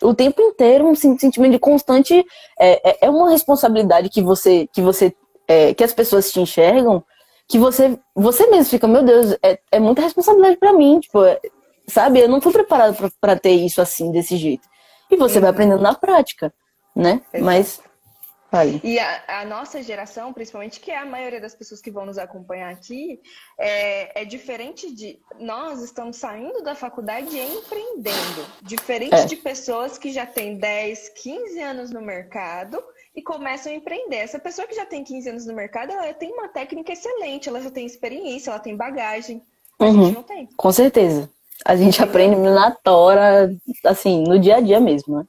o 0.01 0.15
tempo 0.15 0.41
inteiro, 0.41 0.87
um 0.87 0.95
sentimento 0.95 1.51
de 1.51 1.59
constante. 1.59 2.25
É, 2.59 2.89
é, 2.89 2.97
é 3.01 3.09
uma 3.11 3.29
responsabilidade 3.29 4.09
que 4.09 4.23
você, 4.23 4.67
que 4.73 4.81
você, 4.81 5.13
é, 5.47 5.75
que 5.75 5.83
as 5.83 5.93
pessoas 5.93 6.31
te 6.31 6.39
enxergam, 6.41 7.03
que 7.47 7.59
você, 7.59 7.99
você 8.15 8.47
mesmo 8.47 8.71
fica, 8.71 8.87
meu 8.87 9.03
Deus, 9.03 9.37
é, 9.43 9.59
é 9.71 9.79
muita 9.79 10.01
responsabilidade 10.01 10.57
para 10.57 10.73
mim, 10.73 10.99
tipo, 11.01 11.23
é, 11.23 11.39
sabe? 11.85 12.19
Eu 12.19 12.29
não 12.29 12.41
fui 12.41 12.51
preparado 12.51 12.97
para 13.21 13.37
ter 13.37 13.51
isso 13.51 13.79
assim, 13.79 14.11
desse 14.11 14.37
jeito. 14.37 14.67
E 15.11 15.15
você 15.15 15.39
vai 15.39 15.51
aprendendo 15.51 15.83
na 15.83 15.93
prática, 15.93 16.51
né? 16.95 17.21
Exato. 17.77 17.86
Mas 18.51 18.79
e 18.83 18.97
a, 18.97 19.41
a, 19.41 19.45
nossa 19.45 19.83
geração, 19.83 20.31
principalmente, 20.31 20.79
que 20.79 20.89
é 20.89 20.97
a 20.97 21.05
maioria 21.05 21.41
das 21.41 21.53
pessoas 21.53 21.81
que 21.81 21.91
vão 21.91 22.05
nos 22.05 22.17
acompanhar 22.17 22.71
aqui, 22.71 23.19
é, 23.59 24.21
é 24.21 24.25
diferente 24.25 24.93
de. 24.93 25.19
Nós 25.39 25.83
estamos 25.83 26.17
saindo 26.17 26.63
da 26.63 26.73
faculdade 26.73 27.35
e 27.35 27.57
empreendendo. 27.57 28.45
Diferente 28.61 29.15
é. 29.15 29.25
de 29.25 29.35
pessoas 29.35 29.97
que 29.97 30.11
já 30.11 30.25
têm 30.25 30.57
10, 30.57 31.09
15 31.09 31.59
anos 31.59 31.91
no 31.91 32.01
mercado 32.01 32.81
e 33.13 33.21
começam 33.21 33.71
a 33.71 33.75
empreender. 33.75 34.17
Essa 34.17 34.39
pessoa 34.39 34.67
que 34.67 34.75
já 34.75 34.85
tem 34.85 35.03
15 35.03 35.29
anos 35.29 35.45
no 35.45 35.53
mercado, 35.53 35.91
ela 35.91 36.13
tem 36.13 36.31
uma 36.31 36.47
técnica 36.47 36.93
excelente, 36.93 37.49
ela 37.49 37.61
já 37.61 37.69
tem 37.69 37.85
experiência, 37.85 38.51
ela 38.51 38.59
tem 38.59 38.77
bagagem. 38.77 39.43
A 39.79 39.85
uhum. 39.85 40.05
gente 40.05 40.15
não 40.15 40.23
tem. 40.23 40.47
Com 40.55 40.71
certeza. 40.71 41.29
A 41.65 41.75
gente 41.75 42.01
aprende 42.01 42.37
na 42.37 42.71
tora, 42.71 43.53
assim, 43.83 44.23
no 44.23 44.39
dia 44.39 44.57
a 44.57 44.61
dia 44.61 44.79
mesmo, 44.79 45.17
né? 45.17 45.25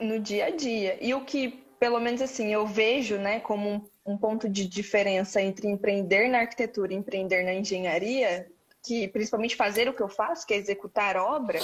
No 0.00 0.18
dia 0.18 0.46
a 0.46 0.50
dia. 0.50 0.98
E 1.00 1.14
o 1.14 1.24
que 1.24 1.65
pelo 1.78 2.00
menos 2.00 2.22
assim, 2.22 2.52
eu 2.52 2.66
vejo, 2.66 3.16
né, 3.16 3.40
como 3.40 3.68
um, 3.68 4.12
um 4.14 4.18
ponto 4.18 4.48
de 4.48 4.66
diferença 4.66 5.40
entre 5.40 5.68
empreender 5.68 6.28
na 6.28 6.40
arquitetura 6.40 6.92
e 6.92 6.96
empreender 6.96 7.42
na 7.42 7.54
engenharia, 7.54 8.46
que 8.82 9.08
principalmente 9.08 9.56
fazer 9.56 9.88
o 9.88 9.94
que 9.94 10.02
eu 10.02 10.08
faço, 10.08 10.46
que 10.46 10.54
é 10.54 10.56
executar 10.56 11.16
obra, 11.16 11.58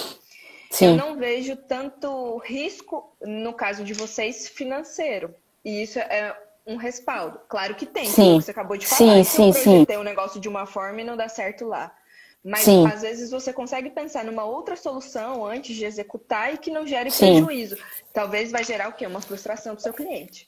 Sim. 0.69 0.87
eu 0.87 0.95
não 0.97 1.15
vejo 1.17 1.55
tanto 1.55 2.37
risco, 2.39 3.15
no 3.21 3.53
caso 3.53 3.83
de 3.83 3.93
vocês, 3.93 4.47
financeiro. 4.47 5.33
E 5.63 5.83
isso 5.83 5.99
é 5.99 6.35
um 6.65 6.75
respaldo. 6.75 7.39
Claro 7.47 7.75
que 7.75 7.85
tem, 7.85 8.05
sim. 8.05 8.41
você 8.41 8.51
acabou 8.51 8.77
de 8.77 8.87
falar. 8.87 9.23
Sim, 9.23 9.51
sim, 9.51 9.53
sim. 9.53 9.85
Tem 9.85 9.97
um 9.97 10.03
negócio 10.03 10.39
de 10.39 10.49
uma 10.49 10.65
forma 10.65 11.01
e 11.01 11.03
não 11.03 11.15
dá 11.15 11.29
certo 11.29 11.65
lá. 11.65 11.95
Mas 12.43 12.61
Sim. 12.61 12.85
às 12.85 13.01
vezes 13.01 13.31
você 13.31 13.53
consegue 13.53 13.89
pensar 13.89 14.25
numa 14.25 14.43
outra 14.43 14.75
solução 14.75 15.45
antes 15.45 15.75
de 15.75 15.85
executar 15.85 16.53
e 16.53 16.57
que 16.57 16.69
não 16.69 16.85
gere 16.85 17.09
Sim. 17.09 17.41
prejuízo. 17.41 17.77
Talvez 18.11 18.51
vai 18.51 18.63
gerar 18.63 18.89
o 18.89 18.93
quê? 18.93 19.07
Uma 19.07 19.21
frustração 19.21 19.73
para 19.73 19.79
o 19.79 19.83
seu 19.83 19.93
cliente. 19.93 20.47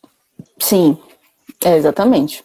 Sim, 0.59 0.97
é, 1.63 1.77
exatamente. 1.77 2.43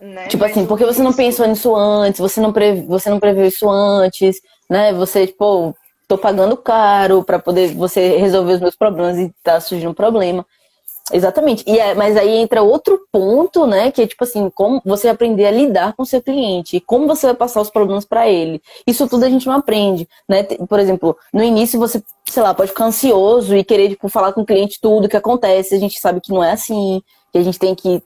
Né? 0.00 0.28
Tipo 0.28 0.42
Mas 0.42 0.52
assim, 0.52 0.66
porque 0.66 0.84
você 0.84 1.02
não 1.02 1.12
pensou 1.12 1.46
nisso 1.46 1.74
antes, 1.74 2.20
você 2.20 2.40
não, 2.40 2.52
pre... 2.52 2.82
você 2.82 3.10
não 3.10 3.18
previu 3.18 3.44
isso 3.44 3.68
antes, 3.68 4.40
né? 4.70 4.92
Você, 4.92 5.26
tipo, 5.26 5.76
tô 6.06 6.16
pagando 6.16 6.56
caro 6.56 7.24
para 7.24 7.38
poder 7.38 7.74
você 7.74 8.16
resolver 8.18 8.54
os 8.54 8.60
meus 8.60 8.76
problemas 8.76 9.18
e 9.18 9.34
tá 9.42 9.60
surgindo 9.60 9.90
um 9.90 9.94
problema. 9.94 10.46
Exatamente. 11.12 11.62
E 11.66 11.78
é, 11.78 11.94
mas 11.94 12.16
aí 12.16 12.36
entra 12.36 12.62
outro 12.62 13.06
ponto, 13.12 13.66
né? 13.66 13.90
Que 13.92 14.02
é 14.02 14.06
tipo 14.06 14.24
assim, 14.24 14.48
como 14.50 14.80
você 14.84 15.08
aprender 15.08 15.46
a 15.46 15.50
lidar 15.50 15.92
com 15.94 16.04
seu 16.04 16.22
cliente, 16.22 16.80
como 16.80 17.06
você 17.06 17.26
vai 17.26 17.34
passar 17.34 17.60
os 17.60 17.70
problemas 17.70 18.04
para 18.04 18.28
ele. 18.28 18.62
Isso 18.86 19.06
tudo 19.08 19.24
a 19.24 19.28
gente 19.28 19.46
não 19.46 19.54
aprende, 19.54 20.08
né? 20.28 20.42
Por 20.42 20.78
exemplo, 20.80 21.16
no 21.32 21.42
início 21.42 21.78
você, 21.78 22.02
sei 22.24 22.42
lá, 22.42 22.54
pode 22.54 22.70
ficar 22.70 22.86
ansioso 22.86 23.54
e 23.54 23.62
querer 23.62 23.90
tipo, 23.90 24.08
falar 24.08 24.32
com 24.32 24.40
o 24.40 24.46
cliente 24.46 24.80
tudo 24.80 25.08
que 25.08 25.16
acontece. 25.16 25.74
A 25.74 25.78
gente 25.78 26.00
sabe 26.00 26.20
que 26.20 26.32
não 26.32 26.42
é 26.42 26.52
assim, 26.52 27.02
que 27.30 27.38
a 27.38 27.42
gente 27.42 27.58
tem 27.58 27.74
que 27.74 28.02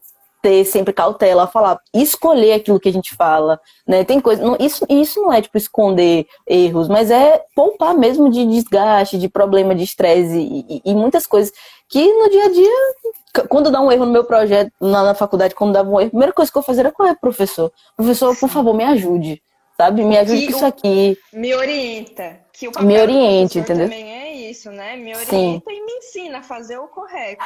ter 0.46 0.64
sempre 0.64 0.92
cautela, 0.92 1.48
falar, 1.48 1.80
escolher 1.92 2.52
aquilo 2.52 2.78
que 2.78 2.88
a 2.88 2.92
gente 2.92 3.16
fala, 3.16 3.60
né? 3.84 4.04
Tem 4.04 4.20
coisa, 4.20 4.40
não, 4.40 4.56
isso, 4.60 4.86
isso 4.88 5.20
não 5.20 5.32
é 5.32 5.42
tipo 5.42 5.58
esconder 5.58 6.24
erros, 6.46 6.86
mas 6.86 7.10
é 7.10 7.42
poupar 7.52 7.96
mesmo 7.96 8.30
de 8.30 8.46
desgaste, 8.46 9.18
de 9.18 9.28
problema, 9.28 9.74
de 9.74 9.82
estresse 9.82 10.38
e, 10.38 10.64
e, 10.68 10.82
e, 10.84 10.94
muitas 10.94 11.26
coisas 11.26 11.52
que 11.88 12.12
no 12.12 12.30
dia 12.30 12.44
a 12.44 12.48
dia, 12.48 13.44
quando 13.48 13.70
dá 13.70 13.80
um 13.80 13.90
erro 13.90 14.06
no 14.06 14.12
meu 14.12 14.24
projeto, 14.24 14.72
na, 14.80 15.02
na 15.02 15.14
faculdade, 15.14 15.54
quando 15.54 15.72
dava 15.72 15.88
um 15.88 16.00
erro, 16.00 16.08
a 16.08 16.10
primeira 16.10 16.32
coisa 16.32 16.50
que 16.50 16.58
eu 16.58 16.62
fazia 16.62 16.82
era 16.82 16.92
qual 16.92 17.08
é, 17.08 17.14
professor? 17.14 17.72
Professor, 17.96 18.36
por 18.36 18.48
favor, 18.48 18.74
me 18.74 18.84
ajude 18.84 19.42
sabe? 19.76 20.02
Me 20.02 20.16
ajude 20.16 20.46
com 20.46 20.56
isso 20.56 20.66
aqui. 20.66 21.18
Me 21.32 21.54
orienta. 21.54 22.40
Que 22.52 22.68
o 22.68 22.72
papel 22.72 22.88
me 22.88 22.98
oriente, 22.98 23.58
entendeu? 23.58 23.86
também 23.86 24.10
é 24.10 24.25
isso, 24.36 24.70
né? 24.70 24.96
Me 24.96 25.14
orienta 25.14 25.30
Sim. 25.30 25.62
e 25.66 25.84
me 25.84 25.92
ensina 25.92 26.38
a 26.38 26.42
fazer 26.42 26.78
o 26.78 26.86
correto. 26.88 27.44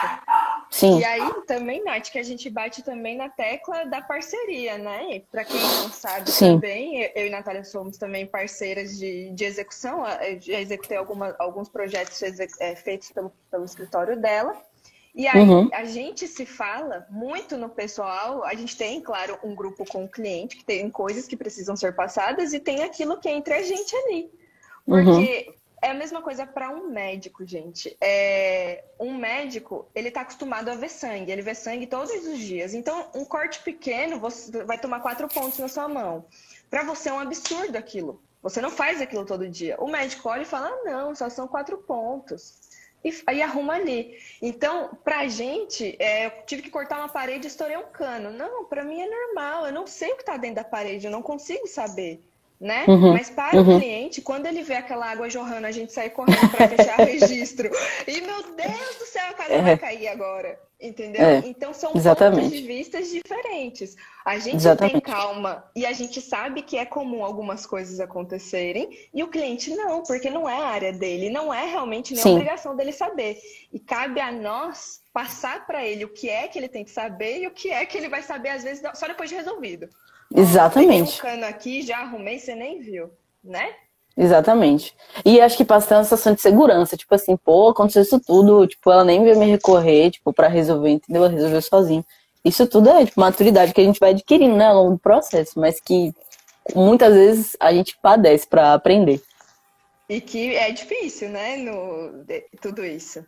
Sim. 0.71 0.99
E 0.99 1.05
aí 1.05 1.33
também, 1.47 1.83
Nath, 1.85 2.11
que 2.11 2.19
a 2.19 2.23
gente 2.23 2.49
bate 2.51 2.83
também 2.83 3.17
na 3.17 3.29
tecla 3.29 3.85
da 3.85 4.01
parceria, 4.01 4.77
né? 4.79 5.23
Para 5.31 5.45
quem 5.45 5.61
não 5.61 5.91
sabe 5.91 6.31
Sim. 6.31 6.55
também, 6.55 7.11
eu 7.15 7.27
e 7.27 7.31
Natália 7.31 7.65
somos 7.65 7.97
também 7.97 8.27
parceiras 8.27 8.99
de, 8.99 9.31
de 9.31 9.45
execução. 9.45 10.07
Eu 10.07 10.41
já 10.41 10.61
executei 10.61 10.97
alguma, 10.97 11.35
alguns 11.39 11.69
projetos 11.69 12.21
é, 12.59 12.75
feitos 12.75 13.11
pelo, 13.11 13.33
pelo 13.51 13.65
escritório 13.65 14.21
dela. 14.21 14.55
E 15.15 15.27
aí 15.27 15.41
uhum. 15.41 15.69
a 15.73 15.85
gente 15.85 16.29
se 16.29 16.47
fala 16.47 17.07
muito 17.11 17.57
no 17.57 17.69
pessoal, 17.69 18.45
a 18.45 18.55
gente 18.55 18.77
tem, 18.77 19.01
claro, 19.01 19.39
um 19.43 19.55
grupo 19.55 19.85
com 19.85 20.05
o 20.05 20.09
cliente, 20.09 20.57
que 20.57 20.65
tem 20.65 20.89
coisas 20.89 21.27
que 21.27 21.37
precisam 21.37 21.75
ser 21.75 21.95
passadas, 21.95 22.53
e 22.53 22.61
tem 22.61 22.85
aquilo 22.85 23.19
que 23.19 23.29
é 23.29 23.33
entre 23.33 23.55
a 23.55 23.63
gente 23.63 23.95
ali. 23.97 24.31
Porque 24.87 25.47
uhum. 25.49 25.55
É 25.83 25.91
a 25.91 25.95
mesma 25.95 26.23
coisa 26.23 26.47
para 26.47 26.71
um 26.71 26.89
médico, 26.91 27.45
gente. 27.45 27.97
É, 28.01 28.85
um 28.99 29.17
médico, 29.17 29.89
ele 29.95 30.09
está 30.09 30.23
acostumado 30.23 30.69
a 30.69 30.75
ver 30.75 30.89
sangue, 30.91 31.31
ele 31.31 31.43
vê 31.43 31.55
sangue 31.55 31.87
todos 31.87 32.11
os 32.11 32.39
dias. 32.39 32.75
Então, 32.75 33.09
um 33.15 33.25
corte 33.25 33.61
pequeno, 33.63 34.19
você 34.19 34.65
vai 34.65 34.79
tomar 34.79 35.01
quatro 35.01 35.29
pontos 35.29 35.59
na 35.59 35.69
sua 35.69 35.89
mão. 35.89 36.25
Para 36.69 36.85
você 36.85 37.09
é 37.09 37.13
um 37.13 37.21
absurdo 37.21 37.77
aquilo. 37.77 38.23
Você 38.43 38.61
não 38.61 38.71
faz 38.71 39.01
aquilo 39.01 39.27
todo 39.27 39.49
dia. 39.49 39.77
O 39.79 39.89
médico 39.89 40.29
olha 40.29 40.43
e 40.43 40.47
fala: 40.47 40.69
ah, 40.69 40.83
não, 40.85 41.15
só 41.15 41.29
são 41.29 41.47
quatro 41.47 41.79
pontos 41.79 42.71
e 43.03 43.23
aí 43.27 43.43
arruma 43.43 43.75
ali. 43.75 44.19
Então, 44.41 44.91
pra 45.03 45.27
gente, 45.27 45.97
é, 45.99 46.27
eu 46.27 46.33
tive 46.47 46.63
que 46.63 46.71
cortar 46.71 46.99
uma 46.99 47.09
parede 47.09 47.47
e 47.47 47.49
estourei 47.49 47.77
um 47.77 47.91
cano. 47.91 48.31
Não, 48.31 48.65
pra 48.67 48.85
mim 48.85 49.01
é 49.01 49.09
normal, 49.09 49.67
eu 49.67 49.73
não 49.73 49.87
sei 49.87 50.13
o 50.13 50.17
que 50.17 50.25
tá 50.25 50.37
dentro 50.37 50.57
da 50.57 50.65
parede, 50.65 51.07
eu 51.07 51.11
não 51.11 51.23
consigo 51.23 51.67
saber. 51.67 52.23
Né? 52.61 52.85
Uhum, 52.87 53.15
Mas 53.15 53.31
para 53.31 53.57
uhum. 53.57 53.77
o 53.77 53.81
cliente, 53.81 54.21
quando 54.21 54.45
ele 54.45 54.63
vê 54.63 54.75
aquela 54.75 55.11
água 55.11 55.31
jorrando, 55.31 55.67
a 55.67 55.71
gente 55.71 55.95
sai 55.95 56.11
correndo 56.11 56.51
para 56.51 56.69
fechar 56.69 56.97
registro. 57.01 57.71
E 58.07 58.21
meu 58.21 58.43
Deus 58.55 58.97
do 58.99 59.07
céu, 59.07 59.25
a 59.31 59.33
casa 59.33 59.55
é. 59.55 59.63
vai 59.63 59.79
cair 59.79 60.09
agora. 60.09 60.61
Entendeu? 60.79 61.23
É, 61.23 61.43
então 61.45 61.75
são 61.75 61.93
exatamente. 61.95 62.45
pontos 62.45 62.59
de 62.59 62.67
vista 62.67 63.03
diferentes. 63.03 63.97
A 64.25 64.39
gente 64.39 64.57
exatamente. 64.57 64.93
tem 64.93 65.01
calma 65.01 65.65
e 65.77 65.85
a 65.85 65.93
gente 65.93 66.23
sabe 66.23 66.63
que 66.63 66.79
é 66.79 66.87
comum 66.87 67.23
algumas 67.23 67.67
coisas 67.67 68.01
acontecerem 68.01 68.89
e 69.13 69.23
o 69.23 69.29
cliente 69.29 69.75
não, 69.75 70.03
porque 70.03 70.31
não 70.31 70.49
é 70.49 70.57
a 70.57 70.69
área 70.69 70.93
dele, 70.93 71.29
não 71.29 71.53
é 71.53 71.67
realmente 71.67 72.15
nem 72.15 72.25
a 72.25 72.29
obrigação 72.29 72.75
dele 72.75 72.93
saber. 72.93 73.39
E 73.71 73.79
cabe 73.79 74.21
a 74.21 74.33
nós 74.33 75.01
passar 75.13 75.67
para 75.67 75.85
ele 75.87 76.07
o 76.07 76.13
que 76.13 76.31
é 76.31 76.49
que 76.49 76.59
ele 76.59 76.69
tem 76.69 76.85
que 76.85 76.91
saber 76.91 77.43
e 77.43 77.47
o 77.47 77.51
que 77.51 77.71
é 77.71 77.85
que 77.85 77.99
ele 77.99 78.09
vai 78.09 78.23
saber 78.23 78.49
às 78.49 78.63
vezes 78.63 78.83
só 78.95 79.07
depois 79.07 79.29
de 79.29 79.37
resolvido. 79.37 79.87
Exatamente. 80.35 81.21
Cano 81.21 81.45
aqui, 81.45 81.83
já 81.83 81.99
arrumei, 81.99 82.39
você 82.39 82.55
nem 82.55 82.81
viu, 82.81 83.11
né? 83.43 83.75
Exatamente. 84.17 84.95
E 85.25 85.41
acho 85.41 85.57
que 85.57 85.65
passa 85.65 85.97
uma 85.97 86.05
sensação 86.05 86.35
de 86.35 86.41
segurança, 86.41 86.97
tipo 86.97 87.15
assim, 87.15 87.37
pô, 87.37 87.71
aconteceu 87.71 88.03
isso 88.03 88.21
tudo, 88.21 88.67
tipo, 88.67 88.91
ela 88.91 89.05
nem 89.05 89.23
veio 89.23 89.39
me 89.39 89.47
recorrer, 89.47 90.11
tipo, 90.11 90.33
para 90.33 90.49
resolver, 90.49 90.91
entendeu? 90.91 91.25
Ela 91.25 91.33
resolveu 91.33 91.63
sozinha. 91.63 92.05
Isso 92.45 92.67
tudo 92.67 92.91
é, 92.91 93.05
tipo, 93.05 93.21
maturidade 93.21 93.73
que 93.73 93.81
a 93.81 93.85
gente 93.85 94.01
vai 94.01 94.11
adquirindo, 94.11 94.57
né, 94.57 94.67
ao 94.67 94.77
longo 94.77 94.93
do 94.93 94.99
processo, 94.99 95.59
mas 95.59 95.81
que 95.81 96.13
muitas 96.75 97.15
vezes 97.15 97.57
a 97.59 97.73
gente 97.73 97.97
padece 98.01 98.47
para 98.47 98.75
aprender. 98.75 99.23
E 100.09 100.21
que 100.21 100.55
é 100.57 100.71
difícil, 100.71 101.29
né, 101.29 101.57
no, 101.57 102.25
tudo 102.61 102.85
isso. 102.85 103.25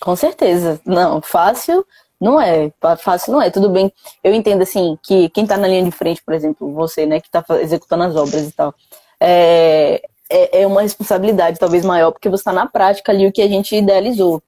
Com 0.00 0.14
certeza. 0.14 0.80
Não, 0.84 1.20
fácil 1.20 1.84
não 2.20 2.40
é. 2.40 2.70
Fácil 2.98 3.32
não 3.32 3.40
é. 3.40 3.50
Tudo 3.50 3.70
bem. 3.70 3.92
Eu 4.22 4.34
entendo, 4.34 4.62
assim, 4.62 4.98
que 5.02 5.28
quem 5.30 5.46
tá 5.46 5.56
na 5.56 5.68
linha 5.68 5.84
de 5.84 5.90
frente, 5.90 6.22
por 6.22 6.34
exemplo, 6.34 6.72
você, 6.72 7.06
né, 7.06 7.20
que 7.20 7.30
tá 7.30 7.44
executando 7.60 8.04
as 8.04 8.16
obras 8.16 8.48
e 8.48 8.52
tal, 8.52 8.74
é, 9.20 10.02
é, 10.30 10.62
é 10.62 10.66
uma 10.66 10.82
responsabilidade 10.82 11.58
talvez 11.58 11.84
maior, 11.84 12.10
porque 12.10 12.28
você 12.28 12.40
está 12.40 12.52
na 12.52 12.66
prática 12.66 13.12
ali 13.12 13.26
o 13.26 13.32
que 13.32 13.42
a 13.42 13.48
gente 13.48 13.74
idealizou. 13.74 14.42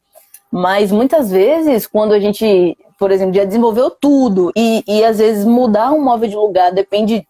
Mas 0.50 0.90
muitas 0.90 1.30
vezes, 1.30 1.86
quando 1.86 2.12
a 2.12 2.18
gente, 2.18 2.76
por 2.98 3.12
exemplo, 3.12 3.34
já 3.34 3.44
desenvolveu 3.44 3.90
tudo 3.90 4.50
e, 4.56 4.82
e 4.86 5.04
às 5.04 5.18
vezes 5.18 5.44
mudar 5.44 5.92
um 5.92 6.02
móvel 6.02 6.28
de 6.28 6.36
lugar 6.36 6.72
depende. 6.72 7.26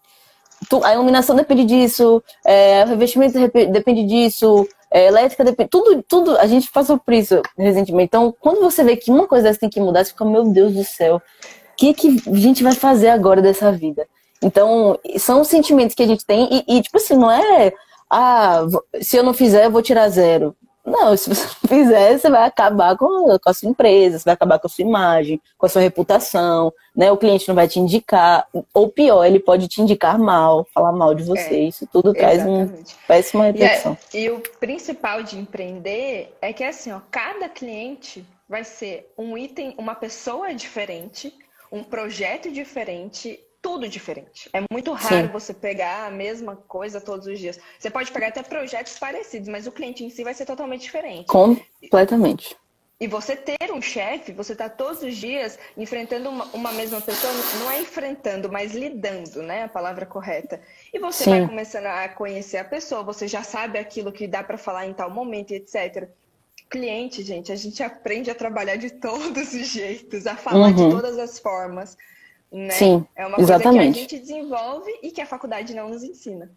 A 0.83 0.93
iluminação 0.93 1.35
depende 1.35 1.65
disso, 1.65 2.23
é, 2.45 2.83
o 2.83 2.87
revestimento 2.87 3.37
depende 3.71 4.03
disso, 4.03 4.67
é, 4.91 5.07
elétrica 5.07 5.43
depende. 5.43 5.69
Tudo, 5.69 6.03
tudo, 6.03 6.37
a 6.37 6.45
gente 6.45 6.69
passou 6.71 6.99
por 6.99 7.13
isso 7.13 7.41
recentemente. 7.57 8.07
Então, 8.07 8.35
quando 8.39 8.61
você 8.61 8.83
vê 8.83 8.95
que 8.97 9.09
uma 9.09 9.27
coisa 9.27 9.45
dessa 9.45 9.59
tem 9.59 9.69
que 9.69 9.79
mudar, 9.79 10.03
você 10.03 10.11
fica, 10.11 10.25
meu 10.25 10.49
Deus 10.49 10.73
do 10.73 10.83
céu, 10.83 11.17
o 11.17 11.21
que, 11.77 11.93
que 11.93 12.07
a 12.27 12.35
gente 12.35 12.61
vai 12.61 12.73
fazer 12.73 13.09
agora 13.09 13.41
dessa 13.41 13.71
vida? 13.71 14.05
Então, 14.43 14.99
são 15.17 15.43
sentimentos 15.43 15.95
que 15.95 16.03
a 16.03 16.07
gente 16.07 16.25
tem, 16.25 16.47
e, 16.51 16.77
e 16.77 16.81
tipo 16.81 16.97
assim, 16.97 17.15
não 17.15 17.31
é 17.31 17.71
ah, 18.11 18.65
se 19.01 19.15
eu 19.15 19.23
não 19.23 19.33
fizer, 19.33 19.65
eu 19.65 19.71
vou 19.71 19.81
tirar 19.81 20.09
zero. 20.09 20.53
Não, 20.85 21.15
se 21.15 21.29
você 21.29 21.43
não 21.43 21.55
fizer, 21.69 22.17
você 22.17 22.29
vai 22.29 22.43
acabar 22.43 22.97
com, 22.97 23.37
com 23.37 23.49
a 23.49 23.53
sua 23.53 23.69
empresa, 23.69 24.17
você 24.17 24.25
vai 24.25 24.33
acabar 24.33 24.59
com 24.59 24.67
a 24.67 24.69
sua 24.69 24.83
imagem, 24.83 25.41
com 25.57 25.65
a 25.65 25.69
sua 25.69 25.81
reputação, 25.81 26.73
né? 26.95 27.11
O 27.11 27.17
cliente 27.17 27.47
não 27.47 27.55
vai 27.55 27.67
te 27.67 27.79
indicar, 27.79 28.47
ou 28.73 28.89
pior, 28.89 29.23
ele 29.23 29.39
pode 29.39 29.67
te 29.67 29.81
indicar 29.81 30.17
mal, 30.17 30.67
falar 30.73 30.91
mal 30.91 31.13
de 31.13 31.23
você. 31.23 31.55
É, 31.55 31.59
Isso 31.59 31.87
tudo 31.87 32.13
traz 32.13 32.45
uma 32.45 32.69
péssima 33.07 33.45
reputação. 33.45 33.97
E, 34.13 34.17
é, 34.17 34.21
e, 34.21 34.29
o 34.31 34.39
principal 34.59 35.23
de 35.23 35.37
empreender 35.37 36.35
é 36.41 36.51
que 36.51 36.63
assim, 36.63 36.91
ó, 36.91 36.99
cada 37.11 37.47
cliente 37.47 38.25
vai 38.49 38.63
ser 38.63 39.13
um 39.17 39.37
item, 39.37 39.73
uma 39.77 39.95
pessoa 39.95 40.53
diferente, 40.53 41.33
um 41.71 41.83
projeto 41.83 42.51
diferente 42.51 43.39
tudo 43.61 43.87
diferente. 43.87 44.49
É 44.53 44.61
muito 44.71 44.91
raro 44.91 45.27
Sim. 45.27 45.31
você 45.31 45.53
pegar 45.53 46.07
a 46.07 46.11
mesma 46.11 46.55
coisa 46.55 46.99
todos 46.99 47.27
os 47.27 47.37
dias. 47.37 47.59
Você 47.77 47.89
pode 47.89 48.11
pegar 48.11 48.27
até 48.27 48.41
projetos 48.41 48.97
parecidos, 48.97 49.47
mas 49.47 49.67
o 49.67 49.71
cliente 49.71 50.03
em 50.03 50.09
si 50.09 50.23
vai 50.23 50.33
ser 50.33 50.45
totalmente 50.45 50.81
diferente. 50.81 51.27
Completamente. 51.27 52.57
E 53.01 53.07
você 53.07 53.35
ter 53.35 53.71
um 53.73 53.81
chefe, 53.81 54.31
você 54.31 54.51
está 54.51 54.69
todos 54.69 55.01
os 55.01 55.15
dias 55.15 55.57
enfrentando 55.75 56.29
uma, 56.29 56.45
uma, 56.53 56.71
mesma 56.71 57.01
pessoa, 57.01 57.33
não 57.59 57.71
é 57.71 57.81
enfrentando, 57.81 58.51
mas 58.51 58.73
lidando, 58.73 59.41
né? 59.41 59.63
A 59.63 59.67
palavra 59.67 60.05
correta. 60.05 60.61
E 60.93 60.99
você 60.99 61.23
Sim. 61.23 61.29
vai 61.31 61.47
começando 61.47 61.87
a 61.87 62.07
conhecer 62.09 62.57
a 62.57 62.63
pessoa, 62.63 63.01
você 63.01 63.27
já 63.27 63.41
sabe 63.41 63.79
aquilo 63.79 64.11
que 64.11 64.27
dá 64.27 64.43
para 64.43 64.55
falar 64.55 64.85
em 64.85 64.93
tal 64.93 65.09
momento, 65.09 65.51
etc. 65.51 66.09
Cliente, 66.69 67.23
gente, 67.23 67.51
a 67.51 67.55
gente 67.55 67.81
aprende 67.81 68.29
a 68.29 68.35
trabalhar 68.35 68.75
de 68.75 68.91
todos 69.01 69.51
os 69.51 69.67
jeitos, 69.67 70.27
a 70.27 70.35
falar 70.35 70.67
uhum. 70.67 70.89
de 70.89 70.95
todas 70.95 71.17
as 71.17 71.39
formas. 71.39 71.97
Né? 72.51 72.71
Sim, 72.71 73.05
é 73.15 73.25
uma 73.25 73.37
coisa 73.37 73.53
exatamente. 73.53 73.93
que 73.93 73.99
a 73.99 74.01
gente 74.01 74.19
desenvolve 74.19 74.91
e 75.01 75.11
que 75.11 75.21
a 75.21 75.25
faculdade 75.25 75.73
não 75.73 75.89
nos 75.89 76.03
ensina. 76.03 76.51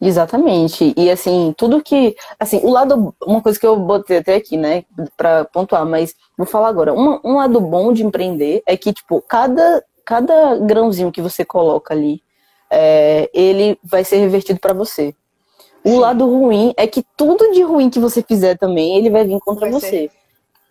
Exatamente. 0.00 0.92
E 0.96 1.08
assim, 1.08 1.54
tudo 1.56 1.82
que. 1.82 2.16
Assim, 2.38 2.60
o 2.64 2.70
lado. 2.70 3.14
Uma 3.24 3.40
coisa 3.40 3.58
que 3.58 3.66
eu 3.66 3.76
botei 3.76 4.18
até 4.18 4.34
aqui, 4.34 4.56
né, 4.56 4.84
pra 5.16 5.44
pontuar, 5.44 5.86
mas 5.86 6.14
vou 6.36 6.46
falar 6.46 6.68
agora. 6.68 6.92
Um, 6.92 7.20
um 7.24 7.36
lado 7.36 7.60
bom 7.60 7.92
de 7.92 8.04
empreender 8.04 8.62
é 8.66 8.76
que, 8.76 8.92
tipo, 8.92 9.22
cada, 9.22 9.84
cada 10.04 10.56
grãozinho 10.58 11.12
que 11.12 11.22
você 11.22 11.44
coloca 11.44 11.94
ali, 11.94 12.20
é, 12.68 13.30
ele 13.32 13.78
vai 13.82 14.02
ser 14.02 14.16
revertido 14.16 14.58
para 14.58 14.74
você. 14.74 15.14
O 15.84 15.90
Sim. 15.90 15.98
lado 15.98 16.26
ruim 16.26 16.74
é 16.76 16.86
que 16.86 17.04
tudo 17.16 17.52
de 17.52 17.62
ruim 17.62 17.88
que 17.88 18.00
você 18.00 18.22
fizer 18.22 18.58
também, 18.58 18.96
ele 18.96 19.10
vai 19.10 19.24
vir 19.24 19.38
contra 19.40 19.70
vai 19.70 19.72
você. 19.72 19.88
Ser. 19.88 20.10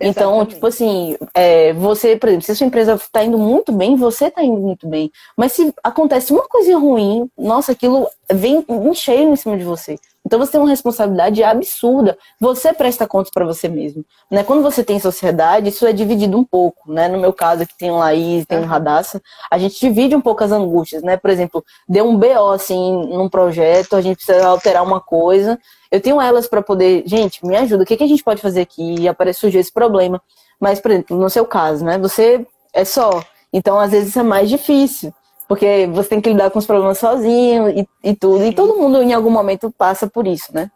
Então, 0.02 0.32
Exatamente. 0.32 0.54
tipo 0.56 0.68
assim, 0.68 1.18
é, 1.34 1.74
você, 1.74 2.16
por 2.16 2.28
exemplo, 2.28 2.46
se 2.46 2.52
a 2.52 2.56
sua 2.56 2.68
empresa 2.68 2.96
está 2.96 3.24
indo 3.24 3.38
muito 3.38 3.72
bem, 3.72 3.96
você 3.96 4.26
está 4.26 4.44
indo 4.44 4.60
muito 4.60 4.88
bem. 4.88 5.12
Mas 5.38 5.54
se 5.54 5.74
acontece 5.84 6.34
uma 6.34 6.48
coisa 6.48 6.78
ruim, 6.78 7.30
nossa, 7.38 7.72
aquilo 7.72 8.08
vem 8.34 8.66
em 8.68 8.94
cheio 8.94 9.32
em 9.32 9.36
cima 9.36 9.58
de 9.58 9.64
você. 9.64 9.98
Então 10.26 10.38
você 10.40 10.52
tem 10.52 10.62
uma 10.62 10.70
responsabilidade 10.70 11.44
absurda. 11.44 12.18
Você 12.40 12.72
presta 12.74 13.08
contas 13.08 13.32
para 13.34 13.46
você 13.46 13.68
mesmo. 13.68 14.06
Né? 14.30 14.44
Quando 14.44 14.62
você 14.62 14.84
tem 14.84 15.00
sociedade, 15.00 15.70
isso 15.70 15.86
é 15.86 15.92
dividido 15.92 16.38
um 16.38 16.44
pouco. 16.44 16.92
Né? 16.92 17.08
No 17.08 17.20
meu 17.20 17.34
caso, 17.34 17.64
aqui 17.64 17.74
tem 17.78 17.90
o 17.92 17.98
Laís, 17.98 18.46
tem 18.46 18.60
o 18.60 18.66
Radassa, 18.66 19.22
a 19.50 19.58
gente 19.58 19.80
divide 19.80 20.16
um 20.16 20.22
pouco 20.22 20.44
as 20.44 20.52
angústias. 20.52 21.02
Né? 21.02 21.18
Por 21.18 21.30
exemplo, 21.30 21.64
deu 21.88 22.08
um 22.08 22.16
BO 22.16 22.52
assim, 22.54 23.08
num 23.08 23.28
projeto, 23.28 23.96
a 23.96 24.02
gente 24.02 24.18
precisa 24.18 24.46
alterar 24.46 24.84
uma 24.84 25.02
coisa. 25.02 25.60
Eu 25.92 26.00
tenho 26.00 26.22
elas 26.22 26.48
para 26.48 26.62
poder, 26.62 27.04
gente, 27.06 27.46
me 27.46 27.58
ajuda, 27.58 27.84
o 27.84 27.86
que, 27.86 27.98
que 27.98 28.04
a 28.04 28.08
gente 28.08 28.24
pode 28.24 28.42
fazer 28.42 28.62
aqui? 28.62 28.96
E 29.00 29.08
aparece 29.08 29.40
surgir 29.40 29.58
esse 29.58 29.72
problema. 29.72 30.22
Mas, 30.60 30.80
por 30.80 30.92
exemplo, 30.92 31.18
no 31.18 31.30
seu 31.30 31.46
caso, 31.46 31.84
né? 31.84 31.98
Você 31.98 32.46
é 32.72 32.86
só. 32.86 33.24
Então, 33.52 33.80
às 33.80 33.92
vezes, 33.92 34.10
isso 34.10 34.20
é 34.20 34.24
mais 34.24 34.48
difícil. 34.48 35.12
Porque 35.52 35.86
você 35.88 36.08
tem 36.08 36.22
que 36.22 36.30
lidar 36.30 36.50
com 36.50 36.60
os 36.60 36.66
problemas 36.66 36.98
sozinho 36.98 37.68
e, 37.78 37.86
e 38.02 38.16
tudo. 38.16 38.46
E 38.46 38.56
todo 38.56 38.78
mundo, 38.78 39.04
em 39.04 39.12
algum 39.12 39.30
momento, 39.30 39.70
passa 39.70 40.10
por 40.10 40.26
isso, 40.26 40.56
né? 40.56 40.72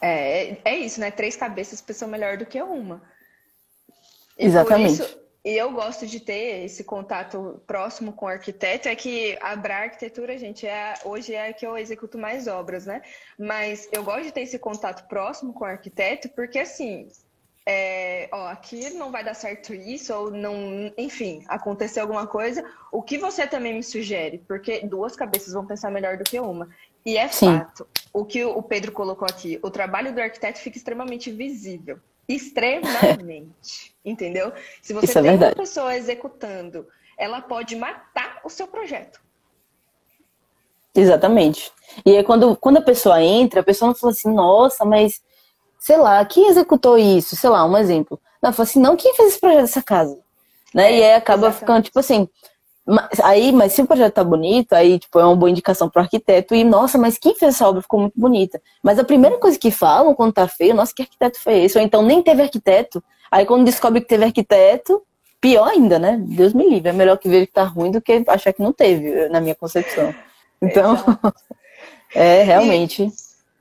É, 0.00 0.56
é 0.64 0.78
isso, 0.78 0.98
né? 0.98 1.10
Três 1.10 1.36
cabeças 1.36 1.82
pensam 1.82 2.08
melhor 2.08 2.38
do 2.38 2.46
que 2.46 2.58
uma. 2.62 3.02
E 4.38 4.46
Exatamente. 4.46 5.02
Isso, 5.02 5.18
e 5.44 5.54
eu 5.54 5.70
gosto 5.72 6.06
de 6.06 6.20
ter 6.20 6.64
esse 6.64 6.84
contato 6.84 7.60
próximo 7.66 8.10
com 8.14 8.24
o 8.24 8.30
arquiteto. 8.30 8.88
É 8.88 8.96
que 8.96 9.36
a 9.42 9.54
Bra 9.54 9.80
Arquitetura, 9.80 10.38
gente, 10.38 10.66
é, 10.66 10.94
hoje 11.04 11.34
é 11.34 11.50
a 11.50 11.52
que 11.52 11.66
eu 11.66 11.76
executo 11.76 12.16
mais 12.16 12.46
obras, 12.46 12.86
né? 12.86 13.02
Mas 13.38 13.90
eu 13.92 14.02
gosto 14.02 14.22
de 14.22 14.32
ter 14.32 14.40
esse 14.40 14.58
contato 14.58 15.06
próximo 15.06 15.52
com 15.52 15.64
o 15.64 15.68
arquiteto, 15.68 16.30
porque 16.30 16.58
assim, 16.58 17.08
é, 17.70 18.30
ó, 18.32 18.46
aqui 18.46 18.88
não 18.94 19.12
vai 19.12 19.22
dar 19.22 19.34
certo 19.34 19.74
isso, 19.74 20.14
ou 20.14 20.30
não, 20.30 20.90
enfim, 20.96 21.44
acontecer 21.46 22.00
alguma 22.00 22.26
coisa, 22.26 22.64
o 22.90 23.02
que 23.02 23.18
você 23.18 23.46
também 23.46 23.74
me 23.74 23.82
sugere? 23.82 24.38
Porque 24.48 24.86
duas 24.86 25.14
cabeças 25.14 25.52
vão 25.52 25.66
pensar 25.66 25.90
melhor 25.90 26.16
do 26.16 26.24
que 26.24 26.40
uma. 26.40 26.70
E 27.04 27.18
é 27.18 27.28
Sim. 27.28 27.58
fato, 27.58 27.86
o 28.10 28.24
que 28.24 28.42
o 28.42 28.62
Pedro 28.62 28.90
colocou 28.90 29.28
aqui, 29.28 29.58
o 29.62 29.70
trabalho 29.70 30.14
do 30.14 30.20
arquiteto 30.20 30.60
fica 30.60 30.78
extremamente 30.78 31.30
visível. 31.30 31.98
Extremamente. 32.26 33.94
entendeu? 34.02 34.50
Se 34.80 34.94
você 34.94 35.04
Isso 35.04 35.18
é 35.18 35.22
tem 35.22 35.30
é 35.32 35.34
uma 35.34 35.54
pessoa 35.54 35.94
executando, 35.94 36.88
ela 37.18 37.42
pode 37.42 37.76
matar 37.76 38.40
o 38.44 38.48
seu 38.48 38.66
projeto. 38.66 39.20
Exatamente. 40.94 41.70
E 42.04 42.16
aí, 42.16 42.24
quando, 42.24 42.56
quando 42.56 42.78
a 42.78 42.82
pessoa 42.82 43.22
entra, 43.22 43.60
a 43.60 43.64
pessoa 43.64 43.88
não 43.88 43.94
fala 43.94 44.12
assim, 44.12 44.32
nossa, 44.32 44.86
mas 44.86 45.20
sei 45.78 45.96
lá, 45.96 46.24
quem 46.24 46.48
executou 46.48 46.98
isso? 46.98 47.36
Sei 47.36 47.48
lá, 47.48 47.64
um 47.64 47.76
exemplo. 47.76 48.20
Não, 48.42 48.52
fala 48.52 48.68
assim, 48.68 48.80
não, 48.80 48.96
quem 48.96 49.14
fez 49.14 49.30
esse 49.30 49.40
projeto 49.40 49.62
dessa 49.62 49.82
casa? 49.82 50.18
Né? 50.74 50.92
É, 50.92 50.98
e 50.98 51.02
aí 51.04 51.14
acaba 51.14 51.48
exatamente. 51.48 51.60
ficando, 51.60 51.82
tipo 51.84 51.98
assim, 51.98 52.28
aí, 53.22 53.52
mas 53.52 53.72
se 53.72 53.82
o 53.82 53.86
projeto 53.86 54.14
tá 54.14 54.24
bonito, 54.24 54.72
aí, 54.72 54.98
tipo, 54.98 55.18
é 55.18 55.24
uma 55.24 55.36
boa 55.36 55.50
indicação 55.50 55.88
pro 55.88 56.02
arquiteto, 56.02 56.54
e, 56.54 56.64
nossa, 56.64 56.96
mas 56.96 57.18
quem 57.18 57.34
fez 57.34 57.54
essa 57.54 57.68
obra 57.68 57.82
ficou 57.82 58.00
muito 58.00 58.18
bonita. 58.18 58.60
Mas 58.82 58.98
a 58.98 59.04
primeira 59.04 59.38
coisa 59.38 59.58
que 59.58 59.70
falam 59.70 60.14
quando 60.14 60.32
tá 60.32 60.48
feio, 60.48 60.74
nossa, 60.74 60.92
que 60.94 61.02
arquiteto 61.02 61.40
foi 61.40 61.64
esse? 61.64 61.76
Ou 61.76 61.84
então 61.84 62.02
nem 62.02 62.22
teve 62.22 62.42
arquiteto. 62.42 63.02
Aí 63.30 63.44
quando 63.44 63.64
descobre 63.64 64.00
que 64.00 64.08
teve 64.08 64.24
arquiteto, 64.24 65.02
pior 65.40 65.68
ainda, 65.68 65.98
né? 65.98 66.18
Deus 66.20 66.52
me 66.54 66.68
livre, 66.68 66.88
é 66.88 66.92
melhor 66.92 67.18
que 67.18 67.28
ver 67.28 67.46
que 67.46 67.52
tá 67.52 67.64
ruim 67.64 67.90
do 67.90 68.00
que 68.00 68.24
achar 68.26 68.52
que 68.52 68.62
não 68.62 68.72
teve, 68.72 69.28
na 69.28 69.40
minha 69.40 69.54
concepção. 69.54 70.14
Então, 70.60 70.96
é, 72.12 72.42
realmente... 72.42 73.12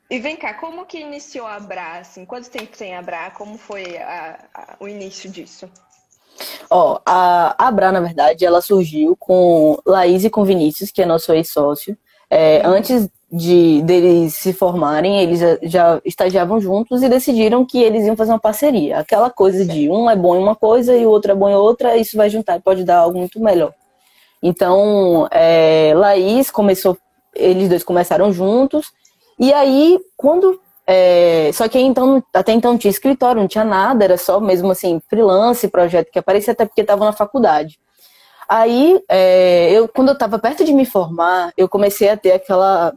E... 0.10 0.20
Vem 0.20 0.36
cá, 0.36 0.54
como 0.54 0.86
que 0.86 1.00
iniciou 1.00 1.46
a 1.46 1.60
Bra? 1.60 2.00
Assim? 2.00 2.26
Quanto 2.26 2.50
tempo 2.50 2.78
tem 2.78 2.96
a 2.96 3.02
Bra? 3.02 3.32
Como 3.32 3.58
foi 3.58 3.98
a, 3.98 4.40
a, 4.54 4.76
o 4.80 4.88
início 4.88 5.30
disso? 5.30 5.70
Ó, 6.70 7.00
a, 7.06 7.56
a 7.68 7.72
Bra, 7.72 7.92
na 7.92 8.00
verdade, 8.00 8.46
ela 8.46 8.62
surgiu 8.62 9.16
com 9.18 9.80
Laís 9.86 10.24
e 10.24 10.30
com 10.30 10.44
Vinícius, 10.44 10.92
que 10.92 11.02
é 11.02 11.06
nosso 11.06 11.32
ex-sócio. 11.34 11.98
É, 12.30 12.62
uhum. 12.66 12.74
Antes 12.74 13.10
de 13.32 13.82
deles 13.82 14.36
se 14.36 14.54
formarem, 14.54 15.20
eles 15.20 15.40
já, 15.40 15.58
já, 15.62 16.02
estagiavam 16.06 16.62
juntos 16.62 17.04
e 17.04 17.10
decidiram 17.10 17.66
que 17.66 17.82
eles 17.82 18.06
iam 18.06 18.16
fazer 18.16 18.32
uma 18.32 18.40
parceria. 18.40 19.00
Aquela 19.00 19.30
coisa 19.30 19.66
de 19.66 19.90
um 19.90 20.10
é 20.10 20.16
bom 20.16 20.36
em 20.36 20.40
uma 20.40 20.56
coisa 20.56 20.96
e 20.96 21.06
o 21.06 21.10
outro 21.10 21.32
é 21.32 21.36
bom 21.36 21.50
em 21.50 21.56
outra, 21.56 21.98
isso 21.98 22.16
vai 22.16 22.30
juntar 22.30 22.58
e 22.58 22.62
pode 22.62 22.86
dar 22.86 23.00
algo 23.00 23.20
muito 23.20 23.40
melhor. 23.42 23.74
Então, 24.42 25.28
é, 25.30 25.94
Laís 25.96 26.50
começou, 26.50 26.98
eles 27.36 27.68
dois 27.68 27.84
começaram 27.84 28.32
juntos, 28.32 28.94
e 29.40 29.54
aí, 29.54 30.00
quando. 30.16 30.60
É, 30.90 31.52
só 31.54 31.68
que 31.68 31.78
então, 31.78 32.24
até 32.34 32.54
então 32.54 32.72
não 32.72 32.78
tinha 32.78 32.92
escritório, 32.92 33.42
não 33.42 33.48
tinha 33.48 33.66
nada, 33.66 34.06
era 34.06 34.18
só 34.18 34.40
mesmo 34.40 34.72
assim, 34.72 35.02
freelance, 35.10 35.68
projeto 35.68 36.10
que 36.10 36.20
aparecia, 36.20 36.54
até 36.54 36.66
porque 36.66 36.80
estava 36.80 37.04
na 37.04 37.12
faculdade. 37.12 37.78
Aí, 38.48 39.02
é, 39.10 39.70
eu, 39.72 39.90
quando 39.90 40.10
eu 40.10 40.14
estava 40.14 40.40
perto 40.40 40.64
de 40.64 40.72
me 40.72 40.86
formar, 40.86 41.52
eu 41.58 41.68
comecei 41.68 42.10
a 42.10 42.16
ter 42.16 42.32
aquela 42.32 42.94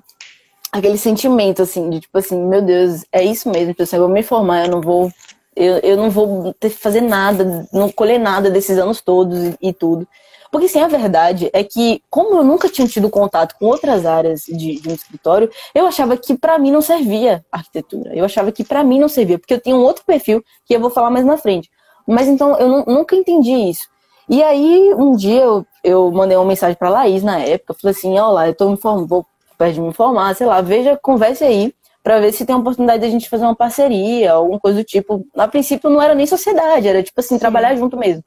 aquele 0.72 0.96
sentimento, 0.96 1.62
assim, 1.62 1.90
de 1.90 2.00
tipo 2.00 2.16
assim, 2.16 2.40
meu 2.46 2.62
Deus, 2.62 3.04
é 3.12 3.24
isso 3.24 3.48
mesmo, 3.50 3.72
tipo 3.72 3.82
assim, 3.82 3.96
eu 3.96 4.02
vou 4.02 4.10
me 4.10 4.22
formar, 4.22 4.66
eu 4.66 4.70
não 4.70 4.80
vou, 4.80 5.10
eu, 5.56 5.78
eu 5.78 5.96
não 5.96 6.10
vou 6.10 6.54
ter 6.54 6.70
fazer 6.70 7.00
nada, 7.00 7.66
não 7.72 7.90
colher 7.90 8.20
nada 8.20 8.50
desses 8.50 8.78
anos 8.78 9.00
todos 9.00 9.38
e, 9.38 9.56
e, 9.60 9.72
tudo. 9.72 10.06
Porque, 10.50 10.68
sim, 10.68 10.80
a 10.80 10.88
verdade 10.88 11.48
é 11.52 11.62
que, 11.62 12.02
como 12.10 12.36
eu 12.36 12.44
nunca 12.44 12.68
tinha 12.68 12.86
tido 12.88 13.08
contato 13.08 13.54
com 13.58 13.66
outras 13.66 14.04
áreas 14.04 14.42
de, 14.42 14.80
de 14.80 14.88
um 14.88 14.94
escritório, 14.94 15.48
eu 15.74 15.86
achava 15.86 16.16
que 16.16 16.36
para 16.36 16.58
mim 16.58 16.72
não 16.72 16.82
servia 16.82 17.44
arquitetura. 17.52 18.14
Eu 18.14 18.24
achava 18.24 18.50
que 18.50 18.64
para 18.64 18.82
mim 18.82 18.98
não 18.98 19.08
servia, 19.08 19.38
porque 19.38 19.54
eu 19.54 19.60
tinha 19.60 19.76
um 19.76 19.82
outro 19.82 20.04
perfil 20.04 20.42
que 20.66 20.74
eu 20.74 20.80
vou 20.80 20.90
falar 20.90 21.10
mais 21.10 21.24
na 21.24 21.36
frente. 21.36 21.70
Mas 22.06 22.26
então, 22.26 22.58
eu 22.58 22.84
nunca 22.86 23.14
entendi 23.14 23.52
isso. 23.52 23.88
E 24.28 24.42
aí, 24.42 24.92
um 24.94 25.14
dia 25.14 25.40
eu, 25.42 25.66
eu 25.84 26.10
mandei 26.10 26.36
uma 26.36 26.46
mensagem 26.46 26.76
para 26.76 26.88
Laís 26.88 27.22
na 27.22 27.38
época, 27.38 27.74
falei 27.74 27.96
assim, 27.96 28.12
olha 28.18 28.26
lá, 28.26 28.48
eu 28.48 28.54
tô 28.54 28.68
me 28.70 28.76
formando, 28.76 29.06
vou 29.06 29.26
perto 29.56 29.74
de 29.74 29.80
me 29.80 29.88
informar, 29.88 30.34
sei 30.34 30.46
lá, 30.46 30.60
veja, 30.60 30.96
converse 30.96 31.44
aí 31.44 31.74
para 32.02 32.18
ver 32.18 32.32
se 32.32 32.46
tem 32.46 32.54
a 32.54 32.58
oportunidade 32.58 33.00
de 33.00 33.06
a 33.06 33.10
gente 33.10 33.28
fazer 33.28 33.44
uma 33.44 33.54
parceria, 33.54 34.32
alguma 34.32 34.58
coisa 34.58 34.78
do 34.78 34.84
tipo. 34.84 35.26
A 35.36 35.46
princípio 35.46 35.90
não 35.90 36.00
era 36.00 36.14
nem 36.14 36.26
sociedade, 36.26 36.88
era 36.88 37.02
tipo 37.02 37.20
assim, 37.20 37.34
Sim. 37.34 37.38
trabalhar 37.38 37.74
junto 37.76 37.96
mesmo. 37.96 38.24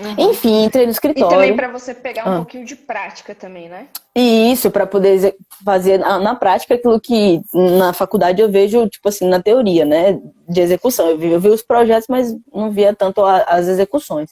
Uhum. 0.00 0.30
Enfim, 0.30 0.64
entrei 0.64 0.86
no 0.86 0.92
escritório. 0.92 1.26
E 1.26 1.30
também 1.30 1.56
para 1.56 1.68
você 1.68 1.92
pegar 1.92 2.26
um 2.26 2.32
ah. 2.32 2.36
pouquinho 2.36 2.64
de 2.64 2.74
prática 2.74 3.34
também, 3.34 3.68
né? 3.68 3.88
E 4.16 4.50
isso, 4.50 4.70
para 4.70 4.86
poder 4.86 5.36
fazer 5.64 5.98
na 5.98 6.34
prática 6.34 6.74
aquilo 6.74 6.98
que 6.98 7.42
na 7.52 7.92
faculdade 7.92 8.40
eu 8.40 8.50
vejo, 8.50 8.88
tipo 8.88 9.08
assim, 9.08 9.28
na 9.28 9.42
teoria, 9.42 9.84
né? 9.84 10.18
De 10.48 10.60
execução. 10.60 11.08
Eu 11.08 11.18
vi, 11.18 11.30
eu 11.30 11.40
vi 11.40 11.48
os 11.48 11.62
projetos, 11.62 12.06
mas 12.08 12.34
não 12.52 12.70
via 12.70 12.94
tanto 12.94 13.22
as 13.24 13.68
execuções. 13.68 14.30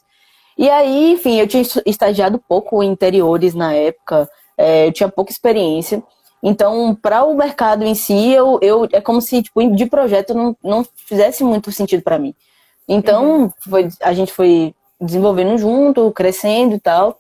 E 0.57 0.69
aí, 0.69 1.13
enfim, 1.13 1.39
eu 1.39 1.47
tinha 1.47 1.63
estagiado 1.87 2.43
pouco 2.49 2.83
em 2.83 2.91
interiores 2.91 3.55
na 3.55 3.73
época, 3.75 4.29
é, 4.57 4.89
eu 4.89 4.93
tinha 4.93 5.09
pouca 5.09 5.31
experiência. 5.31 6.03
Então, 6.43 6.97
para 7.01 7.25
o 7.25 7.37
mercado 7.37 7.85
em 7.85 7.95
si, 7.95 8.33
eu, 8.33 8.59
eu, 8.63 8.89
é 8.93 9.01
como 9.01 9.21
se 9.21 9.43
tipo, 9.43 9.63
de 9.75 9.87
projeto 9.87 10.35
não, 10.35 10.57
não 10.63 10.87
fizesse 11.07 11.45
muito 11.45 11.71
sentido 11.71 12.03
para 12.03 12.19
mim. 12.19 12.35
Então, 12.89 13.43
uhum. 13.43 13.51
foi, 13.69 13.89
a 14.03 14.13
gente 14.13 14.33
foi 14.33 14.75
desenvolvendo 15.01 15.57
junto, 15.59 16.11
crescendo 16.13 16.75
e 16.75 16.81
tal. 16.81 17.19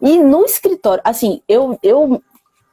E 0.00 0.18
no 0.18 0.44
escritório, 0.44 1.02
assim, 1.04 1.40
eu, 1.48 1.78
eu 1.82 2.22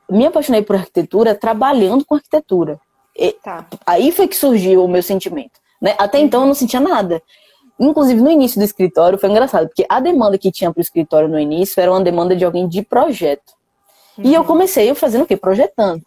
me 0.10 0.26
apaixonei 0.26 0.62
por 0.62 0.76
arquitetura 0.76 1.34
trabalhando 1.34 2.06
com 2.06 2.16
arquitetura. 2.16 2.80
E, 3.18 3.34
tá. 3.34 3.66
Aí 3.86 4.12
foi 4.12 4.28
que 4.28 4.36
surgiu 4.36 4.84
o 4.84 4.88
meu 4.88 5.04
sentimento. 5.04 5.60
Né? 5.82 5.96
Até 5.98 6.20
uhum. 6.20 6.26
então 6.26 6.42
eu 6.42 6.48
não 6.48 6.54
sentia 6.54 6.80
nada. 6.80 7.22
Inclusive, 7.80 8.22
no 8.22 8.30
início 8.30 8.60
do 8.60 8.64
escritório 8.64 9.18
foi 9.18 9.30
engraçado, 9.30 9.68
porque 9.68 9.86
a 9.90 10.00
demanda 10.00 10.38
que 10.38 10.52
tinha 10.52 10.72
para 10.72 10.80
o 10.80 10.84
escritório 10.84 11.28
no 11.28 11.40
início 11.40 11.82
era 11.82 11.92
uma 11.92 12.02
demanda 12.02 12.36
de 12.36 12.46
alguém 12.46 12.68
de 12.68 12.84
projeto. 12.84 13.54
Uhum. 14.18 14.26
E 14.26 14.34
eu 14.34 14.44
comecei 14.44 14.94
fazendo 14.94 15.24
o 15.24 15.26
quê? 15.26 15.36
Projetando. 15.36 16.02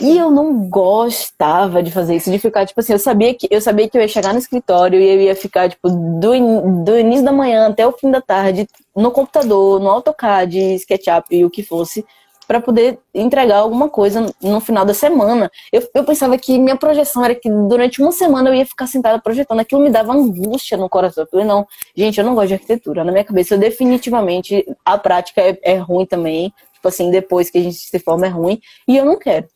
E 0.00 0.18
eu 0.18 0.30
não 0.30 0.68
gostava 0.68 1.82
de 1.82 1.90
fazer 1.90 2.16
isso, 2.16 2.30
de 2.30 2.38
ficar, 2.38 2.66
tipo 2.66 2.78
assim, 2.80 2.92
eu 2.92 2.98
sabia 2.98 3.32
que 3.32 3.48
eu 3.50 3.60
sabia 3.62 3.88
que 3.88 3.96
eu 3.96 4.02
ia 4.02 4.08
chegar 4.08 4.32
no 4.34 4.38
escritório 4.38 5.00
e 5.00 5.08
eu 5.08 5.20
ia 5.22 5.34
ficar, 5.34 5.70
tipo, 5.70 5.88
do, 5.88 6.34
in, 6.34 6.84
do 6.84 6.98
início 6.98 7.24
da 7.24 7.32
manhã 7.32 7.68
até 7.68 7.86
o 7.86 7.92
fim 7.92 8.10
da 8.10 8.20
tarde, 8.20 8.68
no 8.94 9.10
computador, 9.10 9.80
no 9.80 9.88
AutoCAD, 9.88 10.74
SketchUp 10.74 11.24
e 11.30 11.46
o 11.46 11.50
que 11.50 11.62
fosse, 11.62 12.04
para 12.46 12.60
poder 12.60 12.98
entregar 13.14 13.56
alguma 13.56 13.88
coisa 13.88 14.26
no 14.42 14.60
final 14.60 14.84
da 14.84 14.92
semana. 14.92 15.50
Eu, 15.72 15.82
eu 15.94 16.04
pensava 16.04 16.36
que 16.36 16.58
minha 16.58 16.76
projeção 16.76 17.24
era 17.24 17.34
que 17.34 17.50
durante 17.50 18.00
uma 18.02 18.12
semana 18.12 18.50
eu 18.50 18.54
ia 18.54 18.66
ficar 18.66 18.86
sentada 18.86 19.18
projetando. 19.18 19.60
Aquilo 19.60 19.80
me 19.80 19.90
dava 19.90 20.12
angústia 20.12 20.76
no 20.76 20.88
coração. 20.90 21.24
Eu 21.24 21.28
falei, 21.28 21.46
não, 21.46 21.66
gente, 21.96 22.18
eu 22.18 22.24
não 22.24 22.34
gosto 22.34 22.48
de 22.48 22.54
arquitetura. 22.54 23.02
Na 23.02 23.10
minha 23.10 23.24
cabeça, 23.24 23.54
eu 23.54 23.58
definitivamente, 23.58 24.64
a 24.84 24.96
prática 24.96 25.40
é, 25.40 25.58
é 25.62 25.76
ruim 25.76 26.06
também 26.06 26.52
tipo 26.86 26.88
assim, 26.88 27.10
depois 27.10 27.50
que 27.50 27.58
a 27.58 27.62
gente 27.62 27.76
se 27.76 27.98
forma 27.98 28.26
é 28.26 28.28
ruim, 28.28 28.60
e 28.86 28.96
eu 28.96 29.04
não 29.04 29.18
quero. 29.18 29.48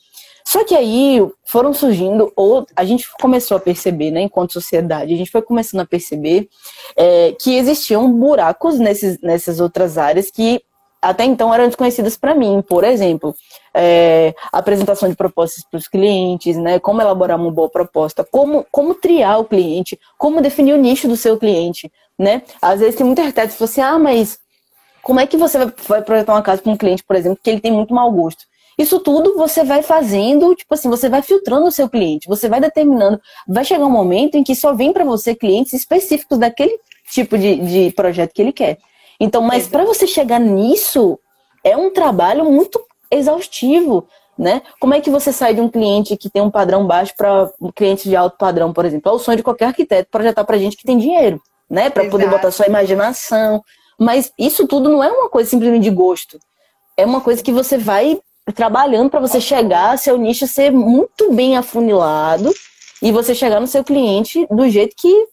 Só 0.50 0.64
que 0.64 0.74
aí 0.74 1.24
foram 1.44 1.72
surgindo, 1.72 2.32
ou 2.34 2.66
a 2.74 2.84
gente 2.84 3.08
começou 3.20 3.56
a 3.56 3.60
perceber, 3.60 4.10
né, 4.10 4.22
enquanto 4.22 4.52
sociedade, 4.52 5.14
a 5.14 5.16
gente 5.16 5.30
foi 5.30 5.42
começando 5.42 5.82
a 5.82 5.86
perceber 5.86 6.48
é, 6.96 7.36
que 7.40 7.56
existiam 7.56 8.12
buracos 8.12 8.76
nesses, 8.76 9.20
nessas 9.20 9.60
outras 9.60 9.96
áreas 9.96 10.28
que 10.28 10.60
até 11.00 11.22
então 11.22 11.54
eram 11.54 11.66
desconhecidas 11.66 12.16
para 12.16 12.34
mim. 12.34 12.64
Por 12.68 12.82
exemplo, 12.82 13.32
é, 13.72 14.34
apresentação 14.52 15.08
de 15.08 15.14
propostas 15.14 15.62
para 15.62 15.78
os 15.78 15.86
clientes, 15.86 16.56
né, 16.56 16.80
como 16.80 17.00
elaborar 17.00 17.38
uma 17.38 17.52
boa 17.52 17.70
proposta, 17.70 18.26
como, 18.28 18.66
como 18.72 18.96
triar 18.96 19.38
o 19.38 19.44
cliente, 19.44 20.00
como 20.18 20.42
definir 20.42 20.72
o 20.72 20.78
nicho 20.78 21.06
do 21.06 21.16
seu 21.16 21.38
cliente. 21.38 21.92
Né? 22.18 22.42
Às 22.60 22.80
vezes 22.80 22.96
tem 22.96 23.06
muita 23.06 23.22
arquiteto 23.22 23.52
que 23.52 23.58
fala 23.58 23.70
assim, 23.70 23.80
ah, 23.82 24.00
mas 24.00 24.40
como 25.00 25.20
é 25.20 25.28
que 25.28 25.36
você 25.36 25.58
vai 25.86 26.02
projetar 26.02 26.32
uma 26.32 26.42
casa 26.42 26.60
para 26.60 26.72
um 26.72 26.76
cliente, 26.76 27.04
por 27.04 27.14
exemplo, 27.14 27.38
que 27.40 27.50
ele 27.50 27.60
tem 27.60 27.70
muito 27.70 27.94
mau 27.94 28.10
gosto? 28.10 28.49
Isso 28.80 28.98
tudo 28.98 29.36
você 29.36 29.62
vai 29.62 29.82
fazendo, 29.82 30.54
tipo 30.54 30.72
assim, 30.72 30.88
você 30.88 31.06
vai 31.06 31.20
filtrando 31.20 31.66
o 31.66 31.70
seu 31.70 31.86
cliente, 31.86 32.26
você 32.26 32.48
vai 32.48 32.62
determinando. 32.62 33.20
Vai 33.46 33.62
chegar 33.62 33.84
um 33.84 33.90
momento 33.90 34.36
em 34.36 34.42
que 34.42 34.54
só 34.54 34.72
vem 34.72 34.90
para 34.90 35.04
você 35.04 35.34
clientes 35.34 35.74
específicos 35.74 36.38
daquele 36.38 36.80
tipo 37.10 37.36
de, 37.36 37.56
de 37.56 37.92
projeto 37.92 38.32
que 38.32 38.40
ele 38.40 38.54
quer. 38.54 38.78
Então, 39.20 39.42
mas 39.42 39.68
para 39.68 39.84
você 39.84 40.06
chegar 40.06 40.40
nisso, 40.40 41.18
é 41.62 41.76
um 41.76 41.92
trabalho 41.92 42.42
muito 42.46 42.82
exaustivo, 43.10 44.08
né? 44.38 44.62
Como 44.80 44.94
é 44.94 45.00
que 45.02 45.10
você 45.10 45.30
sai 45.30 45.52
de 45.52 45.60
um 45.60 45.68
cliente 45.68 46.16
que 46.16 46.30
tem 46.30 46.40
um 46.40 46.50
padrão 46.50 46.86
baixo 46.86 47.12
para 47.18 47.52
um 47.60 47.70
cliente 47.70 48.08
de 48.08 48.16
alto 48.16 48.38
padrão, 48.38 48.72
por 48.72 48.86
exemplo? 48.86 49.12
É 49.12 49.14
o 49.14 49.18
sonho 49.18 49.36
de 49.36 49.42
qualquer 49.42 49.66
arquiteto 49.66 50.08
projetar 50.10 50.42
para 50.44 50.56
gente 50.56 50.78
que 50.78 50.84
tem 50.84 50.96
dinheiro, 50.96 51.38
né? 51.68 51.90
Para 51.90 52.08
poder 52.08 52.30
botar 52.30 52.50
sua 52.50 52.66
imaginação, 52.66 53.62
mas 53.98 54.32
isso 54.38 54.66
tudo 54.66 54.88
não 54.88 55.04
é 55.04 55.12
uma 55.12 55.28
coisa 55.28 55.50
simplesmente 55.50 55.82
de 55.82 55.90
gosto. 55.90 56.38
É 56.96 57.04
uma 57.04 57.20
coisa 57.20 57.42
que 57.42 57.52
você 57.52 57.76
vai 57.76 58.18
trabalhando 58.52 59.10
para 59.10 59.20
você 59.20 59.40
chegar, 59.40 59.98
seu 59.98 60.16
nicho 60.16 60.46
ser 60.46 60.70
muito 60.70 61.32
bem 61.32 61.56
afunilado 61.56 62.52
e 63.02 63.12
você 63.12 63.34
chegar 63.34 63.60
no 63.60 63.66
seu 63.66 63.82
cliente 63.82 64.46
do 64.50 64.68
jeito 64.68 64.94
que 64.96 65.26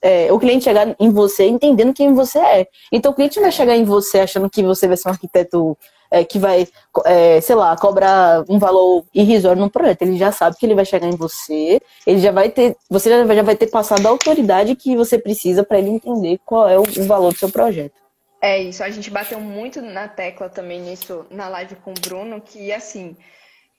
é, 0.00 0.32
o 0.32 0.38
cliente 0.38 0.64
chegar 0.64 0.94
em 0.98 1.10
você 1.10 1.46
entendendo 1.46 1.92
quem 1.92 2.14
você 2.14 2.38
é. 2.38 2.66
Então 2.90 3.12
o 3.12 3.14
cliente 3.14 3.36
não 3.36 3.44
vai 3.44 3.52
chegar 3.52 3.76
em 3.76 3.84
você 3.84 4.20
achando 4.20 4.48
que 4.48 4.62
você 4.62 4.88
vai 4.88 4.96
ser 4.96 5.08
um 5.08 5.12
arquiteto 5.12 5.76
é, 6.10 6.24
que 6.24 6.38
vai, 6.38 6.66
é, 7.04 7.40
sei 7.40 7.56
lá, 7.56 7.76
cobrar 7.76 8.44
um 8.48 8.58
valor 8.58 9.04
irrisório 9.14 9.60
num 9.60 9.68
projeto. 9.68 10.02
Ele 10.02 10.16
já 10.16 10.32
sabe 10.32 10.56
que 10.56 10.64
ele 10.64 10.74
vai 10.74 10.84
chegar 10.84 11.08
em 11.08 11.16
você, 11.16 11.80
ele 12.06 12.20
já 12.20 12.30
vai 12.30 12.48
ter, 12.48 12.76
você 12.88 13.10
já 13.10 13.42
vai, 13.42 13.56
ter 13.56 13.66
passado 13.66 14.06
a 14.06 14.10
autoridade 14.10 14.76
que 14.76 14.96
você 14.96 15.18
precisa 15.18 15.64
para 15.64 15.78
ele 15.78 15.90
entender 15.90 16.38
qual 16.44 16.68
é 16.68 16.78
o 16.78 16.84
valor 17.06 17.32
do 17.32 17.38
seu 17.38 17.50
projeto. 17.50 18.03
É 18.44 18.58
isso, 18.58 18.84
a 18.84 18.90
gente 18.90 19.10
bateu 19.10 19.40
muito 19.40 19.80
na 19.80 20.06
tecla 20.06 20.50
também 20.50 20.78
nisso 20.78 21.24
na 21.30 21.48
live 21.48 21.76
com 21.76 21.92
o 21.92 21.94
Bruno, 21.94 22.42
que 22.42 22.70
assim, 22.74 23.16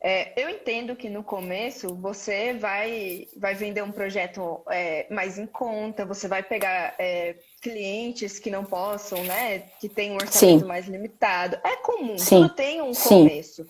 é, 0.02 0.34
eu 0.36 0.50
entendo 0.50 0.96
que 0.96 1.08
no 1.08 1.24
começo 1.24 1.94
você 1.94 2.52
vai, 2.54 3.28
vai 3.38 3.54
vender 3.54 3.84
um 3.84 3.92
projeto 3.92 4.64
é, 4.72 5.06
mais 5.12 5.38
em 5.38 5.46
conta, 5.46 6.04
você 6.04 6.28
vai 6.28 6.42
pegar 6.42 6.96
é, 6.98 7.36
clientes 7.62 8.40
que 8.40 8.50
não 8.50 8.66
possam, 8.66 9.24
né? 9.24 9.60
Que 9.80 9.88
tem 9.88 10.14
um 10.14 10.16
orçamento 10.16 10.62
Sim. 10.62 10.66
mais 10.66 10.88
limitado. 10.88 11.60
É 11.64 11.76
comum, 11.76 12.18
Sim. 12.18 12.42
tudo 12.42 12.56
tem 12.56 12.82
um 12.82 12.92
começo. 12.92 13.68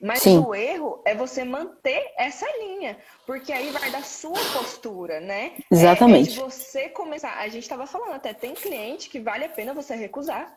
Mas 0.00 0.22
Sim. 0.22 0.38
o 0.38 0.54
erro 0.54 1.00
é 1.04 1.14
você 1.14 1.44
manter 1.44 2.12
essa 2.18 2.46
linha, 2.58 2.98
porque 3.26 3.52
aí 3.52 3.70
vai 3.70 3.90
da 3.90 4.02
sua 4.02 4.38
postura, 4.52 5.20
né? 5.20 5.52
Exatamente. 5.70 6.28
É, 6.28 6.32
é 6.32 6.34
de 6.34 6.40
você 6.40 6.88
começar. 6.88 7.38
A 7.38 7.48
gente 7.48 7.62
estava 7.62 7.86
falando 7.86 8.12
até, 8.12 8.32
tem 8.32 8.54
cliente 8.54 9.08
que 9.08 9.20
vale 9.20 9.44
a 9.44 9.48
pena 9.48 9.72
você 9.72 9.94
recusar. 9.94 10.52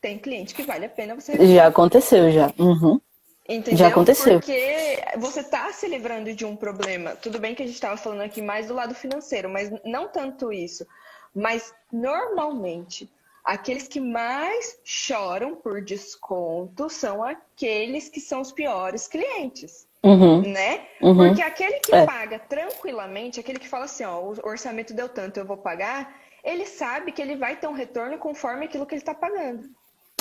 Tem 0.00 0.18
cliente 0.18 0.54
que 0.54 0.62
vale 0.62 0.86
a 0.86 0.88
pena 0.88 1.14
você 1.14 1.32
recusar. 1.32 1.54
Já 1.54 1.66
aconteceu, 1.66 2.30
já. 2.30 2.52
Uhum. 2.58 3.00
Entendeu? 3.48 3.78
Já 3.78 3.88
aconteceu. 3.88 4.34
Porque 4.34 5.02
você 5.18 5.40
está 5.40 5.72
se 5.72 5.88
livrando 5.88 6.32
de 6.32 6.44
um 6.44 6.54
problema. 6.54 7.16
Tudo 7.16 7.38
bem 7.38 7.54
que 7.54 7.62
a 7.62 7.66
gente 7.66 7.74
estava 7.74 7.96
falando 7.96 8.20
aqui 8.20 8.40
mais 8.40 8.68
do 8.68 8.74
lado 8.74 8.94
financeiro, 8.94 9.48
mas 9.48 9.70
não 9.84 10.08
tanto 10.08 10.52
isso. 10.52 10.86
Mas 11.34 11.74
normalmente 11.90 13.10
aqueles 13.44 13.88
que 13.88 14.00
mais 14.00 14.78
choram 14.84 15.54
por 15.54 15.82
desconto 15.82 16.88
são 16.88 17.22
aqueles 17.22 18.08
que 18.08 18.20
são 18.20 18.40
os 18.40 18.52
piores 18.52 19.06
clientes. 19.06 19.86
Uhum. 20.02 20.42
Né? 20.42 20.86
Uhum. 21.00 21.16
Porque 21.16 21.42
aquele 21.42 21.78
que 21.80 21.94
é. 21.94 22.04
paga 22.04 22.38
tranquilamente, 22.38 23.38
aquele 23.38 23.58
que 23.58 23.68
fala 23.68 23.84
assim, 23.84 24.04
ó, 24.04 24.20
o 24.20 24.36
orçamento 24.42 24.92
deu 24.92 25.08
tanto, 25.08 25.38
eu 25.38 25.44
vou 25.44 25.56
pagar, 25.56 26.20
ele 26.42 26.66
sabe 26.66 27.12
que 27.12 27.22
ele 27.22 27.36
vai 27.36 27.56
ter 27.56 27.68
um 27.68 27.72
retorno 27.72 28.18
conforme 28.18 28.64
aquilo 28.64 28.84
que 28.84 28.94
ele 28.94 29.00
está 29.00 29.14
pagando. 29.14 29.70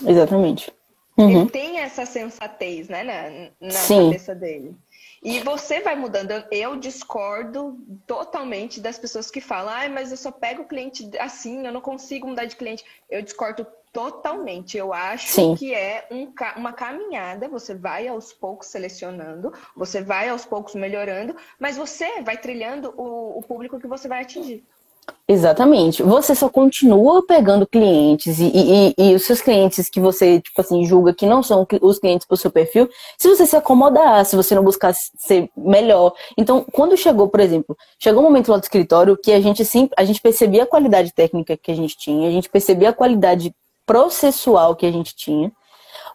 Exatamente. 0.05 0.71
Uhum. 1.17 1.41
Ele 1.41 1.49
tem 1.49 1.79
essa 1.79 2.05
sensatez, 2.05 2.87
né, 2.87 3.03
na, 3.59 3.67
na 3.67 3.87
cabeça 3.87 4.35
dele. 4.35 4.75
E 5.21 5.39
você 5.41 5.81
vai 5.81 5.95
mudando. 5.95 6.31
Eu 6.49 6.75
discordo 6.77 7.77
totalmente 8.07 8.81
das 8.81 8.97
pessoas 8.97 9.29
que 9.29 9.39
falam, 9.39 9.73
ah, 9.73 9.87
mas 9.87 10.09
eu 10.09 10.17
só 10.17 10.31
pego 10.31 10.63
o 10.63 10.67
cliente 10.67 11.09
assim, 11.19 11.65
eu 11.65 11.71
não 11.71 11.81
consigo 11.81 12.27
mudar 12.27 12.45
de 12.45 12.55
cliente. 12.55 12.83
Eu 13.09 13.21
discordo 13.21 13.67
totalmente. 13.93 14.77
Eu 14.77 14.93
acho 14.93 15.27
Sim. 15.27 15.55
que 15.55 15.75
é 15.75 16.07
um, 16.09 16.33
uma 16.57 16.73
caminhada. 16.73 17.47
Você 17.49 17.75
vai 17.75 18.07
aos 18.07 18.33
poucos 18.33 18.67
selecionando, 18.67 19.53
você 19.75 20.01
vai 20.01 20.29
aos 20.29 20.43
poucos 20.43 20.73
melhorando, 20.73 21.35
mas 21.59 21.77
você 21.77 22.21
vai 22.21 22.37
trilhando 22.37 22.93
o, 22.97 23.37
o 23.37 23.43
público 23.43 23.79
que 23.79 23.87
você 23.87 24.07
vai 24.07 24.21
atingir. 24.21 24.65
Exatamente. 25.27 26.03
Você 26.03 26.35
só 26.35 26.49
continua 26.49 27.25
pegando 27.25 27.65
clientes 27.65 28.39
e, 28.39 28.51
e, 28.53 28.93
e, 28.97 29.15
os 29.15 29.23
seus 29.23 29.41
clientes 29.41 29.89
que 29.89 29.99
você, 29.99 30.41
tipo 30.41 30.59
assim, 30.59 30.85
julga 30.85 31.13
que 31.13 31.25
não 31.25 31.41
são 31.41 31.65
os 31.81 31.99
clientes 31.99 32.27
pro 32.27 32.35
seu 32.35 32.51
perfil, 32.51 32.89
se 33.17 33.29
você 33.29 33.45
se 33.45 33.55
acomodar, 33.55 34.25
se 34.25 34.35
você 34.35 34.53
não 34.53 34.63
buscar 34.63 34.93
ser 34.93 35.49
melhor. 35.55 36.13
Então, 36.37 36.65
quando 36.71 36.97
chegou, 36.97 37.29
por 37.29 37.39
exemplo, 37.39 37.77
chegou 37.97 38.21
um 38.21 38.25
momento 38.25 38.51
lá 38.51 38.57
do 38.57 38.63
escritório 38.63 39.17
que 39.17 39.31
a 39.31 39.39
gente 39.39 39.63
sempre, 39.63 39.95
a 39.97 40.03
gente 40.03 40.19
percebia 40.19 40.63
a 40.63 40.67
qualidade 40.67 41.13
técnica 41.13 41.55
que 41.55 41.71
a 41.71 41.75
gente 41.75 41.97
tinha, 41.97 42.27
a 42.27 42.31
gente 42.31 42.49
percebia 42.49 42.89
a 42.89 42.93
qualidade 42.93 43.55
processual 43.85 44.75
que 44.75 44.85
a 44.85 44.91
gente 44.91 45.15
tinha, 45.15 45.51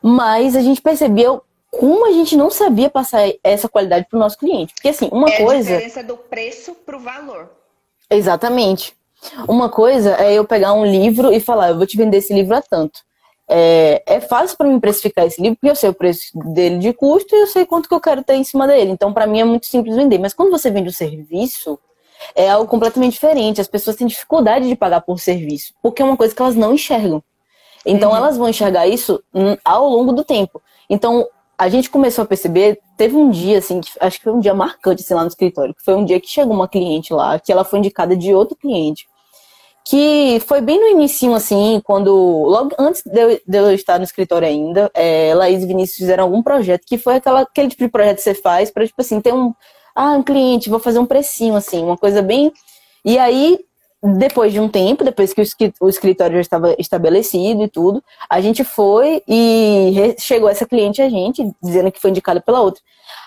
mas 0.03 0.55
a 0.55 0.61
gente 0.61 0.83
percebeu 0.83 1.43
como 1.71 2.07
a 2.07 2.13
gente 2.13 2.37
não 2.37 2.51
sabia 2.51 2.89
passar 2.89 3.23
essa 3.43 3.69
qualidade 3.69 4.07
pro 4.09 4.19
nosso 4.19 4.39
cliente. 4.39 4.75
Porque 4.75 4.89
assim, 4.89 5.09
uma 5.13 5.29
é 5.29 5.43
coisa. 5.43 5.71
A 5.71 5.77
diferença 5.77 6.03
do 6.03 6.17
preço 6.17 6.75
pro 6.75 6.99
valor. 6.99 7.51
Exatamente. 8.11 8.95
Uma 9.49 9.69
coisa 9.69 10.17
é 10.17 10.35
eu 10.35 10.45
pegar 10.45 10.73
um 10.73 10.85
livro 10.85 11.33
e 11.33 11.41
falar, 11.41 11.71
eu 11.71 11.77
vou 11.77 11.87
te 11.87 11.97
vender 11.97 12.19
esse 12.19 12.33
livro 12.33 12.55
a 12.55 12.63
tanto. 12.63 13.01
É, 13.49 14.03
é 14.07 14.21
fácil 14.21 14.57
para 14.57 14.67
mim 14.67 14.81
precificar 14.81 15.25
esse 15.27 15.41
livro, 15.41 15.57
porque 15.57 15.71
eu 15.71 15.77
sei 15.77 15.91
o 15.91 15.95
preço 15.95 16.31
dele 16.35 16.79
de 16.79 16.93
custo 16.93 17.35
e 17.35 17.41
eu 17.41 17.47
sei 17.47 17.65
quanto 17.65 17.89
que 17.89 17.95
eu 17.95 18.01
quero 18.01 18.23
ter 18.23 18.35
em 18.35 18.45
cima 18.45 18.67
dele. 18.67 18.91
Então, 18.91 19.13
para 19.13 19.27
mim, 19.27 19.41
é 19.41 19.45
muito 19.45 19.67
simples 19.67 19.97
vender. 19.97 20.19
Mas 20.19 20.35
quando 20.35 20.51
você 20.51 20.71
vende 20.71 20.89
um 20.89 20.93
serviço, 20.93 21.79
é 22.35 22.51
algo 22.51 22.69
completamente 22.69 23.15
diferente. 23.15 23.61
As 23.61 23.69
pessoas 23.69 23.97
têm 23.97 24.07
dificuldade 24.07 24.69
de 24.69 24.75
pagar 24.75 25.01
por 25.01 25.21
serviço, 25.21 25.73
porque 25.83 26.03
é 26.03 26.05
uma 26.05 26.17
coisa 26.17 26.35
que 26.35 26.43
elas 26.43 26.57
não 26.57 26.75
enxergam. 26.75 27.23
Então, 27.85 28.11
uhum. 28.11 28.17
elas 28.17 28.37
vão 28.37 28.49
enxergar 28.49 28.87
isso 28.87 29.23
ao 29.65 29.89
longo 29.89 30.13
do 30.13 30.25
tempo. 30.25 30.61
Então, 30.91 31.29
a 31.59 31.69
gente 31.69 31.91
começou 31.91 32.23
a 32.23 32.27
perceber, 32.27 32.79
teve 32.97 33.17
um 33.17 33.31
dia, 33.31 33.59
assim, 33.59 33.81
que 33.81 33.91
acho 34.01 34.19
que 34.19 34.25
foi 34.25 34.33
um 34.33 34.41
dia 34.41 34.55
marcante, 34.55 35.03
assim, 35.03 35.15
lá 35.15 35.23
no 35.23 35.29
escritório, 35.29 35.75
que 35.75 35.83
foi 35.85 35.95
um 35.95 36.05
dia 36.05 36.21
que 36.21 36.29
chegou 36.29 36.55
uma 36.55 36.69
cliente 36.69 37.13
lá, 37.13 37.39
que 37.39 37.51
ela 37.51 37.65
foi 37.65 37.79
indicada 37.79 38.17
de 38.17 38.35
outro 38.35 38.57
cliente 38.57 39.07
que 39.89 40.43
foi 40.49 40.61
bem 40.61 40.81
no 40.81 40.89
início, 40.89 41.33
assim, 41.33 41.81
quando, 41.85 42.13
logo 42.13 42.75
antes 42.77 43.03
de 43.05 43.21
eu, 43.21 43.41
de 43.47 43.57
eu 43.57 43.73
estar 43.73 43.99
no 43.99 44.05
escritório 44.05 44.49
ainda, 44.49 44.91
é, 44.93 45.33
Laís 45.33 45.63
e 45.63 45.67
Vinícius 45.67 45.99
fizeram 45.99 46.25
algum 46.25 46.43
projeto, 46.43 46.83
que 46.85 46.99
foi 46.99 47.15
aquela, 47.15 47.43
aquele 47.43 47.69
tipo 47.69 47.85
de 47.85 47.91
projeto 47.91 48.17
que 48.17 48.23
você 48.23 48.35
faz 48.35 48.69
para, 48.69 48.85
tipo 48.85 49.01
assim, 49.01 49.21
ter 49.21 49.33
um, 49.33 49.55
ah, 49.95 50.11
um 50.15 50.25
cliente, 50.25 50.69
vou 50.69 50.81
fazer 50.81 50.99
um 50.99 51.07
precinho, 51.07 51.55
assim, 51.55 51.83
uma 51.85 51.97
coisa 51.97 52.21
bem... 52.21 52.53
E 53.05 53.17
aí, 53.17 53.61
depois 54.19 54.53
de 54.53 54.61
um 54.61 54.69
tempo, 54.69 55.05
depois 55.05 55.33
que 55.33 55.43
o 55.81 55.89
escritório 55.89 56.37
já 56.37 56.41
estava 56.41 56.75
estabelecido 56.79 57.63
e 57.63 57.69
tudo, 57.69 58.03
a 58.29 58.41
gente 58.41 58.63
foi 58.65 59.23
e 59.27 60.15
chegou 60.19 60.49
essa 60.49 60.67
cliente 60.67 61.03
a 61.03 61.09
gente, 61.09 61.51
dizendo 61.63 61.91
que 61.91 62.01
foi 62.01 62.11
indicada 62.11 62.41
pela 62.41 62.61
outra. 62.61 62.83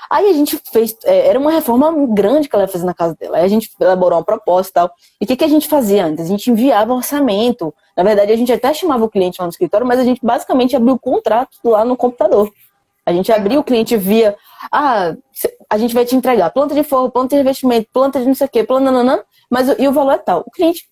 Aí 0.09 0.27
a 0.27 0.33
gente 0.33 0.59
fez, 0.71 0.97
é, 1.05 1.27
era 1.27 1.37
uma 1.37 1.51
reforma 1.51 1.93
grande 2.07 2.49
que 2.49 2.55
ela 2.55 2.67
fazer 2.67 2.85
na 2.85 2.95
casa 2.95 3.15
dela. 3.15 3.37
Aí 3.37 3.43
a 3.43 3.47
gente 3.47 3.69
elaborou 3.79 4.17
uma 4.17 4.25
proposta 4.25 4.71
e 4.71 4.73
tal. 4.73 4.91
E 5.21 5.23
o 5.23 5.27
que, 5.27 5.35
que 5.35 5.43
a 5.43 5.47
gente 5.47 5.67
fazia 5.67 6.05
antes? 6.05 6.25
A 6.25 6.27
gente 6.27 6.49
enviava 6.49 6.91
um 6.93 6.97
orçamento. 6.97 7.73
Na 7.95 8.03
verdade, 8.03 8.31
a 8.31 8.35
gente 8.35 8.51
até 8.51 8.73
chamava 8.73 9.05
o 9.05 9.09
cliente 9.09 9.39
lá 9.39 9.45
no 9.45 9.51
escritório, 9.51 9.85
mas 9.85 9.99
a 9.99 10.03
gente 10.03 10.19
basicamente 10.23 10.75
abriu 10.75 10.95
o 10.95 10.99
contrato 10.99 11.51
lá 11.63 11.85
no 11.85 11.95
computador. 11.95 12.51
A 13.05 13.13
gente 13.13 13.31
abria, 13.31 13.59
o 13.59 13.63
cliente 13.63 13.95
via, 13.97 14.35
ah, 14.71 15.15
a 15.69 15.77
gente 15.77 15.93
vai 15.93 16.05
te 16.05 16.15
entregar 16.15 16.49
planta 16.51 16.75
de 16.75 16.83
forro, 16.83 17.09
planta 17.09 17.35
de 17.35 17.41
investimento, 17.41 17.87
planta 17.91 18.19
de 18.19 18.25
não 18.25 18.35
sei 18.35 18.47
o 18.47 18.49
quê, 18.49 18.63
planta, 18.63 18.91
nananã, 18.91 19.21
mas 19.49 19.67
e 19.77 19.87
o 19.87 19.91
valor 19.91 20.11
é 20.11 20.17
tal. 20.17 20.43
O 20.45 20.51
cliente 20.51 20.87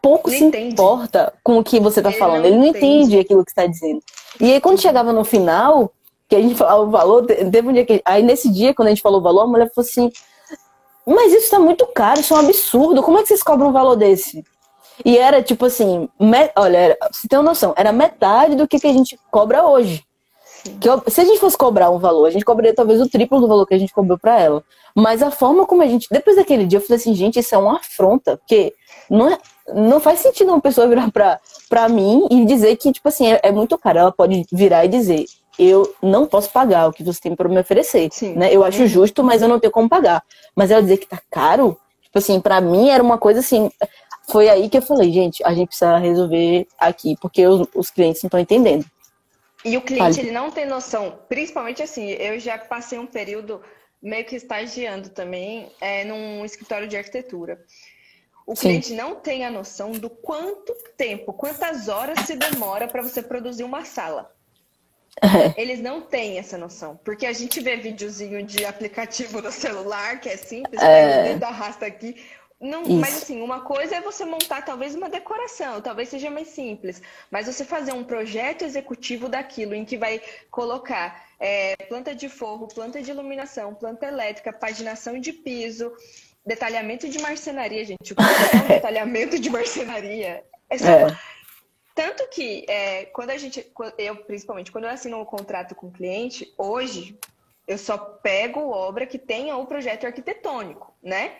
pouco 0.00 0.30
se 0.30 0.42
entende. 0.42 0.72
importa 0.72 1.32
com 1.44 1.58
o 1.58 1.64
que 1.64 1.78
você 1.78 2.00
está 2.00 2.10
falando, 2.12 2.46
ele 2.46 2.56
não 2.56 2.66
entende. 2.66 2.86
entende 2.86 3.18
aquilo 3.18 3.44
que 3.44 3.50
está 3.50 3.66
dizendo. 3.66 4.00
E 4.40 4.52
aí, 4.52 4.60
quando 4.60 4.80
chegava 4.80 5.12
no 5.12 5.24
final, 5.24 5.92
que 6.28 6.36
a 6.36 6.40
gente 6.40 6.54
falava 6.54 6.82
o 6.82 6.90
valor, 6.90 7.26
teve 7.26 7.68
um 7.68 7.72
dia 7.72 7.84
que. 7.84 8.00
Aí 8.04 8.22
nesse 8.22 8.50
dia, 8.50 8.72
quando 8.72 8.88
a 8.88 8.90
gente 8.90 9.02
falou 9.02 9.20
o 9.20 9.22
valor, 9.22 9.42
a 9.42 9.46
mulher 9.46 9.70
falou 9.74 9.86
assim: 9.86 10.10
Mas 11.06 11.32
isso 11.32 11.50
tá 11.50 11.58
muito 11.58 11.86
caro, 11.86 12.20
isso 12.20 12.32
é 12.32 12.36
um 12.36 12.40
absurdo, 12.40 13.02
como 13.02 13.18
é 13.18 13.22
que 13.22 13.28
vocês 13.28 13.42
cobram 13.42 13.68
um 13.68 13.72
valor 13.72 13.96
desse? 13.96 14.44
E 15.04 15.16
era 15.16 15.42
tipo 15.42 15.64
assim, 15.64 16.08
me, 16.18 16.50
olha, 16.56 16.76
era, 16.76 16.98
você 17.10 17.26
tem 17.26 17.38
uma 17.38 17.50
noção, 17.50 17.72
era 17.76 17.90
metade 17.90 18.54
do 18.54 18.68
que, 18.68 18.78
que 18.78 18.86
a 18.86 18.92
gente 18.92 19.18
cobra 19.30 19.64
hoje. 19.64 20.04
Que, 20.62 21.10
se 21.10 21.20
a 21.20 21.24
gente 21.24 21.38
fosse 21.38 21.56
cobrar 21.56 21.90
um 21.90 21.98
valor, 21.98 22.26
a 22.26 22.30
gente 22.30 22.44
cobraria 22.44 22.74
talvez 22.74 23.00
o 23.00 23.08
triplo 23.08 23.40
do 23.40 23.48
valor 23.48 23.66
que 23.66 23.74
a 23.74 23.78
gente 23.78 23.92
cobrou 23.92 24.18
para 24.18 24.38
ela. 24.38 24.64
Mas 24.94 25.22
a 25.22 25.30
forma 25.30 25.66
como 25.66 25.82
a 25.82 25.86
gente. 25.86 26.06
Depois 26.10 26.36
daquele 26.36 26.66
dia, 26.66 26.78
eu 26.78 26.82
falei 26.82 26.96
assim, 26.96 27.14
gente, 27.14 27.38
isso 27.38 27.54
é 27.54 27.58
uma 27.58 27.76
afronta. 27.76 28.36
Porque 28.36 28.74
não, 29.08 29.28
é, 29.28 29.38
não 29.74 30.00
faz 30.00 30.20
sentido 30.20 30.48
uma 30.48 30.60
pessoa 30.60 30.88
virar 30.88 31.10
pra, 31.10 31.40
pra 31.68 31.88
mim 31.88 32.26
e 32.30 32.44
dizer 32.44 32.76
que, 32.76 32.92
tipo 32.92 33.08
assim, 33.08 33.32
é, 33.32 33.40
é 33.42 33.52
muito 33.52 33.78
caro. 33.78 33.98
Ela 33.98 34.12
pode 34.12 34.44
virar 34.52 34.84
e 34.84 34.88
dizer, 34.88 35.24
eu 35.58 35.94
não 36.02 36.26
posso 36.26 36.50
pagar 36.50 36.88
o 36.88 36.92
que 36.92 37.04
você 37.04 37.20
tem 37.20 37.34
para 37.34 37.48
me 37.48 37.58
oferecer. 37.58 38.08
Sim. 38.12 38.34
Né? 38.34 38.54
Eu 38.54 38.64
acho 38.64 38.86
justo, 38.86 39.22
mas 39.22 39.42
eu 39.42 39.48
não 39.48 39.60
tenho 39.60 39.72
como 39.72 39.88
pagar. 39.88 40.22
Mas 40.54 40.70
ela 40.70 40.82
dizer 40.82 40.96
que 40.96 41.06
tá 41.06 41.20
caro, 41.30 41.78
tipo 42.02 42.18
assim, 42.18 42.40
para 42.40 42.60
mim 42.60 42.88
era 42.88 43.02
uma 43.02 43.18
coisa 43.18 43.40
assim. 43.40 43.70
Foi 44.28 44.48
aí 44.48 44.68
que 44.68 44.78
eu 44.78 44.82
falei, 44.82 45.12
gente, 45.12 45.42
a 45.44 45.52
gente 45.52 45.68
precisa 45.68 45.98
resolver 45.98 46.66
aqui, 46.78 47.16
porque 47.20 47.46
os, 47.46 47.66
os 47.74 47.90
clientes 47.90 48.22
não 48.22 48.28
estão 48.28 48.40
entendendo. 48.40 48.84
E 49.64 49.76
o 49.76 49.82
cliente, 49.82 50.16
Fale. 50.16 50.20
ele 50.20 50.30
não 50.30 50.50
tem 50.50 50.66
noção, 50.66 51.20
principalmente 51.28 51.82
assim, 51.82 52.08
eu 52.10 52.38
já 52.38 52.56
passei 52.56 52.98
um 52.98 53.06
período 53.06 53.62
meio 54.02 54.24
que 54.24 54.36
estagiando 54.36 55.10
também 55.10 55.70
é, 55.80 56.04
num 56.04 56.44
escritório 56.44 56.88
de 56.88 56.96
arquitetura. 56.96 57.62
O 58.46 58.56
Sim. 58.56 58.62
cliente 58.62 58.94
não 58.94 59.16
tem 59.16 59.44
a 59.44 59.50
noção 59.50 59.92
do 59.92 60.08
quanto 60.08 60.74
tempo, 60.96 61.32
quantas 61.32 61.88
horas 61.88 62.20
se 62.20 62.34
demora 62.34 62.88
para 62.88 63.02
você 63.02 63.22
produzir 63.22 63.64
uma 63.64 63.84
sala. 63.84 64.34
É. 65.22 65.60
Eles 65.60 65.80
não 65.80 66.00
têm 66.00 66.38
essa 66.38 66.56
noção. 66.56 66.98
Porque 67.04 67.26
a 67.26 67.32
gente 67.32 67.60
vê 67.60 67.76
videozinho 67.76 68.42
de 68.42 68.64
aplicativo 68.64 69.42
no 69.42 69.52
celular, 69.52 70.20
que 70.20 70.28
é 70.28 70.36
simples, 70.36 70.80
é. 70.80 71.32
pega 71.32 71.46
o 71.46 71.48
arrasta 71.48 71.86
aqui. 71.86 72.16
Não, 72.60 72.82
mas 72.82 73.22
assim, 73.22 73.40
uma 73.40 73.62
coisa 73.62 73.96
é 73.96 74.00
você 74.02 74.22
montar 74.22 74.62
talvez 74.62 74.94
uma 74.94 75.08
decoração, 75.08 75.80
talvez 75.80 76.10
seja 76.10 76.30
mais 76.30 76.48
simples, 76.48 77.00
mas 77.30 77.46
você 77.46 77.64
fazer 77.64 77.92
um 77.92 78.04
projeto 78.04 78.62
executivo 78.62 79.30
daquilo 79.30 79.74
em 79.74 79.82
que 79.82 79.96
vai 79.96 80.20
colocar 80.50 81.26
é, 81.38 81.74
planta 81.88 82.14
de 82.14 82.28
forro, 82.28 82.68
planta 82.68 83.00
de 83.00 83.10
iluminação, 83.10 83.74
planta 83.74 84.04
elétrica, 84.06 84.52
paginação 84.52 85.18
de 85.18 85.32
piso, 85.32 85.90
detalhamento 86.44 87.08
de 87.08 87.18
marcenaria, 87.18 87.82
gente. 87.82 88.12
O 88.12 88.16
que 88.16 88.22
é 88.22 88.62
um 88.62 88.68
detalhamento 88.68 89.38
de 89.38 89.48
marcenaria? 89.48 90.44
É 90.68 90.76
só, 90.76 90.90
é. 90.90 91.18
Tanto 91.94 92.28
que 92.28 92.66
é, 92.68 93.06
quando 93.06 93.30
a 93.30 93.38
gente, 93.38 93.66
eu 93.96 94.16
principalmente, 94.16 94.70
quando 94.70 94.84
eu 94.84 94.90
assino 94.90 95.18
um 95.18 95.24
contrato 95.24 95.74
com 95.74 95.86
o 95.86 95.90
cliente, 95.90 96.52
hoje 96.58 97.18
eu 97.66 97.78
só 97.78 97.96
pego 97.96 98.70
obra 98.70 99.06
que 99.06 99.18
tenha 99.18 99.56
o 99.56 99.66
projeto 99.66 100.06
arquitetônico, 100.06 100.94
né? 101.02 101.36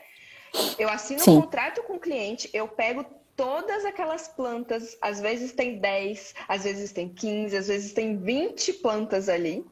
Eu 0.78 0.88
assino 0.88 1.20
Sim. 1.20 1.38
um 1.38 1.40
contrato 1.42 1.82
com 1.82 1.94
o 1.94 2.00
cliente, 2.00 2.50
eu 2.52 2.66
pego 2.68 3.04
todas 3.36 3.84
aquelas 3.84 4.28
plantas, 4.28 4.96
às 5.00 5.20
vezes 5.20 5.52
tem 5.52 5.78
10, 5.78 6.34
às 6.48 6.64
vezes 6.64 6.92
tem 6.92 7.08
15, 7.08 7.56
às 7.56 7.68
vezes 7.68 7.92
tem 7.92 8.16
20 8.16 8.74
plantas 8.74 9.28
ali, 9.28 9.64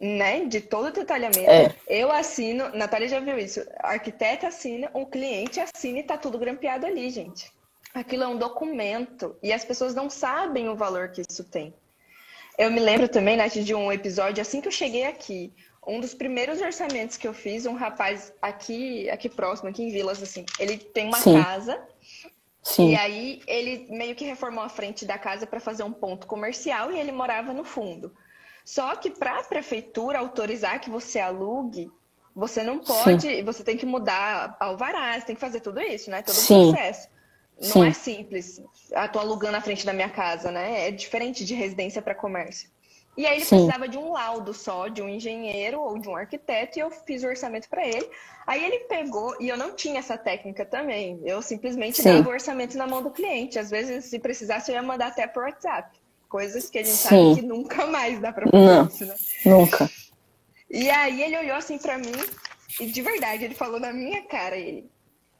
né? 0.00 0.44
De 0.44 0.60
todo 0.60 0.88
o 0.88 0.92
detalhamento. 0.92 1.50
É. 1.50 1.74
Eu 1.88 2.12
assino, 2.12 2.68
Natália 2.74 3.08
já 3.08 3.20
viu 3.20 3.38
isso, 3.38 3.64
a 3.78 3.92
arquiteta 3.92 4.48
assina, 4.48 4.90
o 4.92 5.06
cliente 5.06 5.60
assina 5.60 6.00
e 6.00 6.02
tá 6.02 6.18
tudo 6.18 6.38
grampeado 6.38 6.86
ali, 6.86 7.08
gente 7.10 7.50
aquilo 7.94 8.24
é 8.24 8.28
um 8.28 8.38
documento 8.38 9.36
e 9.42 9.52
as 9.52 9.64
pessoas 9.64 9.94
não 9.94 10.08
sabem 10.10 10.68
o 10.68 10.76
valor 10.76 11.08
que 11.08 11.22
isso 11.28 11.44
tem. 11.44 11.74
Eu 12.56 12.70
me 12.70 12.80
lembro 12.80 13.08
também, 13.08 13.36
Nath, 13.36 13.54
de 13.54 13.74
um 13.74 13.92
episódio 13.92 14.42
assim 14.42 14.60
que 14.60 14.68
eu 14.68 14.72
cheguei 14.72 15.04
aqui. 15.04 15.52
Um 15.88 16.00
dos 16.00 16.12
primeiros 16.12 16.60
orçamentos 16.60 17.16
que 17.16 17.26
eu 17.26 17.32
fiz, 17.32 17.64
um 17.64 17.74
rapaz 17.74 18.30
aqui, 18.42 19.08
aqui 19.08 19.28
próximo, 19.28 19.70
aqui 19.70 19.82
em 19.82 19.90
Vilas, 19.90 20.22
assim, 20.22 20.44
ele 20.58 20.76
tem 20.76 21.06
uma 21.06 21.16
Sim. 21.16 21.42
casa. 21.42 21.80
Sim. 22.62 22.90
E 22.90 22.96
aí 22.96 23.40
ele 23.46 23.86
meio 23.88 24.14
que 24.14 24.26
reformou 24.26 24.62
a 24.62 24.68
frente 24.68 25.06
da 25.06 25.16
casa 25.16 25.46
para 25.46 25.58
fazer 25.58 25.84
um 25.84 25.92
ponto 25.92 26.26
comercial 26.26 26.92
e 26.92 26.98
ele 26.98 27.10
morava 27.10 27.54
no 27.54 27.64
fundo. 27.64 28.12
Só 28.66 28.94
que 28.96 29.08
para 29.08 29.38
a 29.38 29.42
prefeitura 29.42 30.18
autorizar 30.18 30.78
que 30.78 30.90
você 30.90 31.18
alugue, 31.18 31.90
você 32.36 32.62
não 32.62 32.80
pode, 32.80 33.26
Sim. 33.26 33.42
você 33.42 33.64
tem 33.64 33.78
que 33.78 33.86
mudar 33.86 34.58
alvarás, 34.60 35.24
tem 35.24 35.34
que 35.34 35.40
fazer 35.40 35.60
tudo 35.60 35.80
isso, 35.80 36.10
né? 36.10 36.20
Todo 36.20 36.36
o 36.36 36.46
processo. 36.46 37.08
Não 37.58 37.68
Sim. 37.70 37.88
é 37.88 37.92
simples. 37.94 38.62
Ah, 38.94 39.08
tô 39.08 39.18
alugando 39.18 39.56
a 39.56 39.60
frente 39.62 39.86
da 39.86 39.94
minha 39.94 40.10
casa, 40.10 40.52
né? 40.52 40.88
É 40.88 40.90
diferente 40.90 41.46
de 41.46 41.54
residência 41.54 42.02
para 42.02 42.14
comércio. 42.14 42.68
E 43.18 43.26
aí 43.26 43.38
ele 43.38 43.44
Sim. 43.44 43.56
precisava 43.56 43.88
de 43.88 43.98
um 43.98 44.12
laudo 44.12 44.54
só, 44.54 44.86
de 44.86 45.02
um 45.02 45.08
engenheiro 45.08 45.80
ou 45.80 45.98
de 45.98 46.08
um 46.08 46.14
arquiteto, 46.14 46.78
e 46.78 46.82
eu 46.82 46.88
fiz 46.88 47.24
o 47.24 47.26
orçamento 47.26 47.68
para 47.68 47.84
ele. 47.84 48.08
Aí 48.46 48.64
ele 48.64 48.84
pegou, 48.84 49.34
e 49.40 49.48
eu 49.48 49.56
não 49.56 49.74
tinha 49.74 49.98
essa 49.98 50.16
técnica 50.16 50.64
também. 50.64 51.20
Eu 51.24 51.42
simplesmente 51.42 52.00
Sim. 52.00 52.04
dava 52.04 52.28
o 52.28 52.32
orçamento 52.32 52.78
na 52.78 52.86
mão 52.86 53.02
do 53.02 53.10
cliente. 53.10 53.58
Às 53.58 53.70
vezes, 53.70 54.04
se 54.04 54.20
precisasse, 54.20 54.70
eu 54.70 54.76
ia 54.76 54.82
mandar 54.82 55.08
até 55.08 55.26
por 55.26 55.42
WhatsApp. 55.42 55.98
Coisas 56.28 56.70
que 56.70 56.78
a 56.78 56.84
gente 56.84 56.96
Sim. 56.96 57.08
sabe 57.08 57.34
que 57.40 57.42
nunca 57.42 57.86
mais 57.88 58.20
dá 58.20 58.32
para 58.32 58.46
fazer 58.48 58.86
isso, 58.86 59.04
né? 59.04 59.16
Nunca. 59.44 59.90
E 60.70 60.88
aí 60.88 61.20
ele 61.20 61.38
olhou 61.38 61.56
assim 61.56 61.76
para 61.76 61.98
mim, 61.98 62.12
E 62.78 62.86
de 62.86 63.02
verdade, 63.02 63.44
ele 63.44 63.54
falou 63.56 63.80
na 63.80 63.92
minha 63.92 64.22
cara, 64.26 64.56
ele. 64.56 64.88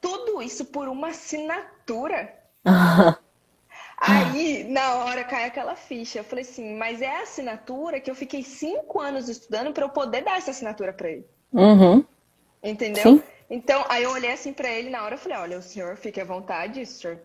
Tudo 0.00 0.42
isso 0.42 0.64
por 0.64 0.88
uma 0.88 1.10
assinatura? 1.10 2.34
Aí, 4.00 4.64
na 4.64 4.94
hora, 4.94 5.24
cai 5.24 5.44
aquela 5.44 5.74
ficha. 5.74 6.20
Eu 6.20 6.24
falei 6.24 6.44
assim, 6.44 6.76
mas 6.76 7.02
é 7.02 7.10
a 7.10 7.22
assinatura 7.22 8.00
que 8.00 8.10
eu 8.10 8.14
fiquei 8.14 8.44
cinco 8.44 9.00
anos 9.00 9.28
estudando 9.28 9.72
para 9.72 9.84
eu 9.84 9.88
poder 9.88 10.22
dar 10.22 10.38
essa 10.38 10.52
assinatura 10.52 10.92
para 10.92 11.10
ele. 11.10 11.26
Uhum. 11.52 12.04
Entendeu? 12.62 13.02
Sim. 13.02 13.22
Então, 13.50 13.84
aí 13.88 14.04
eu 14.04 14.10
olhei 14.10 14.32
assim 14.32 14.52
para 14.52 14.70
ele 14.70 14.90
na 14.90 15.02
hora, 15.02 15.14
eu 15.14 15.18
falei, 15.18 15.38
olha, 15.38 15.58
o 15.58 15.62
senhor 15.62 15.96
fique 15.96 16.20
à 16.20 16.24
vontade, 16.24 16.84
se 16.84 16.94
o 16.94 17.00
senhor 17.00 17.20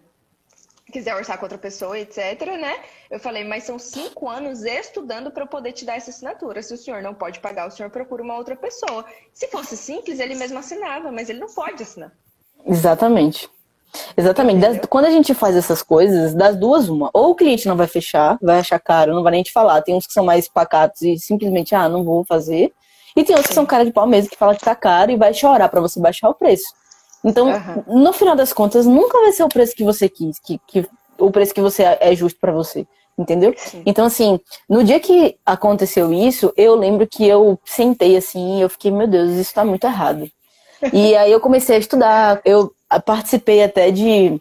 quiser 0.92 1.16
orçar 1.16 1.38
com 1.38 1.46
outra 1.46 1.58
pessoa, 1.58 1.98
etc, 2.00 2.18
né? 2.60 2.82
Eu 3.10 3.20
falei, 3.20 3.44
mas 3.44 3.64
são 3.64 3.78
cinco 3.78 4.30
anos 4.30 4.64
estudando 4.64 5.32
para 5.32 5.44
eu 5.44 5.48
poder 5.48 5.74
te 5.74 5.86
dar 5.86 5.96
essa 5.96 6.12
assinatura. 6.12 6.62
Se 6.62 6.74
o 6.74 6.78
senhor 6.78 7.02
não 7.02 7.14
pode 7.14 7.40
pagar, 7.40 7.68
o 7.68 7.72
senhor 7.72 7.90
procura 7.90 8.24
uma 8.24 8.38
outra 8.38 8.56
pessoa. 8.56 9.06
Se 9.34 9.48
fosse 9.48 9.76
simples, 9.76 10.20
ele 10.20 10.36
mesmo 10.36 10.58
assinava, 10.58 11.12
mas 11.12 11.30
ele 11.30 11.40
não 11.40 11.54
pode 11.54 11.84
assinar. 11.84 12.12
Exatamente. 12.66 13.50
Exatamente. 14.18 14.60
Das, 14.60 14.80
quando 14.90 15.06
a 15.06 15.12
gente 15.12 15.34
faz 15.34 15.56
essas 15.56 15.82
coisas, 15.82 16.34
das 16.34 16.56
duas, 16.56 16.90
uma. 16.90 17.10
Ou 17.14 17.32
o 17.32 17.36
cliente 17.36 17.68
não 17.68 17.76
vai 17.76 17.88
fechar, 17.88 18.38
vai 18.42 18.60
achar 18.60 18.80
caro, 18.80 19.14
não 19.14 19.24
vai 19.24 19.34
nem 19.34 19.44
te 19.44 19.52
falar. 19.52 19.82
Tem 19.82 19.96
uns 19.96 20.08
que 20.08 20.14
são 20.14 20.26
mais 20.26 20.48
pacatos 20.48 21.02
e 21.02 21.18
simplesmente, 21.18 21.76
ah, 21.76 21.88
não 21.88 22.04
vou 22.04 22.24
fazer. 22.26 22.74
E 23.16 23.24
tem 23.24 23.36
outros 23.36 23.50
que 23.50 23.54
são 23.54 23.66
cara 23.66 23.86
de 23.86 23.92
pau 23.92 24.08
mesmo, 24.08 24.30
que 24.30 24.38
fala 24.38 24.56
que 24.56 24.64
tá 24.64 24.76
caro 24.76 25.12
e 25.12 25.18
vai 25.18 25.34
chorar 25.34 25.70
para 25.70 25.82
você 25.82 26.00
baixar 26.00 26.30
o 26.30 26.34
preço. 26.34 26.66
Então, 27.24 27.48
uhum. 27.48 28.02
no 28.02 28.12
final 28.12 28.36
das 28.36 28.52
contas, 28.52 28.86
nunca 28.86 29.20
vai 29.20 29.32
ser 29.32 29.44
o 29.44 29.50
preço 29.50 29.76
que 29.76 29.84
você 29.84 30.10
quis, 30.10 30.40
que, 30.40 30.60
que 30.68 30.86
o 31.18 31.32
preço 31.32 31.54
que 31.54 31.62
você 31.62 31.84
é 31.84 32.16
justo 32.16 32.40
para 32.40 32.52
você. 32.52 32.86
Entendeu? 33.18 33.54
Sim. 33.56 33.84
Então, 33.86 34.06
assim, 34.06 34.40
no 34.68 34.84
dia 34.84 35.00
que 35.00 35.38
aconteceu 35.46 36.12
isso, 36.12 36.52
eu 36.58 36.76
lembro 36.76 37.08
que 37.08 37.28
eu 37.28 37.60
sentei 37.64 38.18
assim 38.18 38.58
e 38.58 38.62
eu 38.62 38.70
fiquei, 38.70 38.90
meu 38.90 39.08
Deus, 39.08 39.32
isso 39.34 39.54
tá 39.54 39.64
muito 39.64 39.86
errado. 39.86 40.28
e 40.92 41.16
aí 41.16 41.32
eu 41.32 41.40
comecei 41.40 41.76
a 41.76 41.80
estudar, 41.80 42.42
eu 42.44 42.74
participei 43.00 43.64
até 43.64 43.92
de 43.92 44.40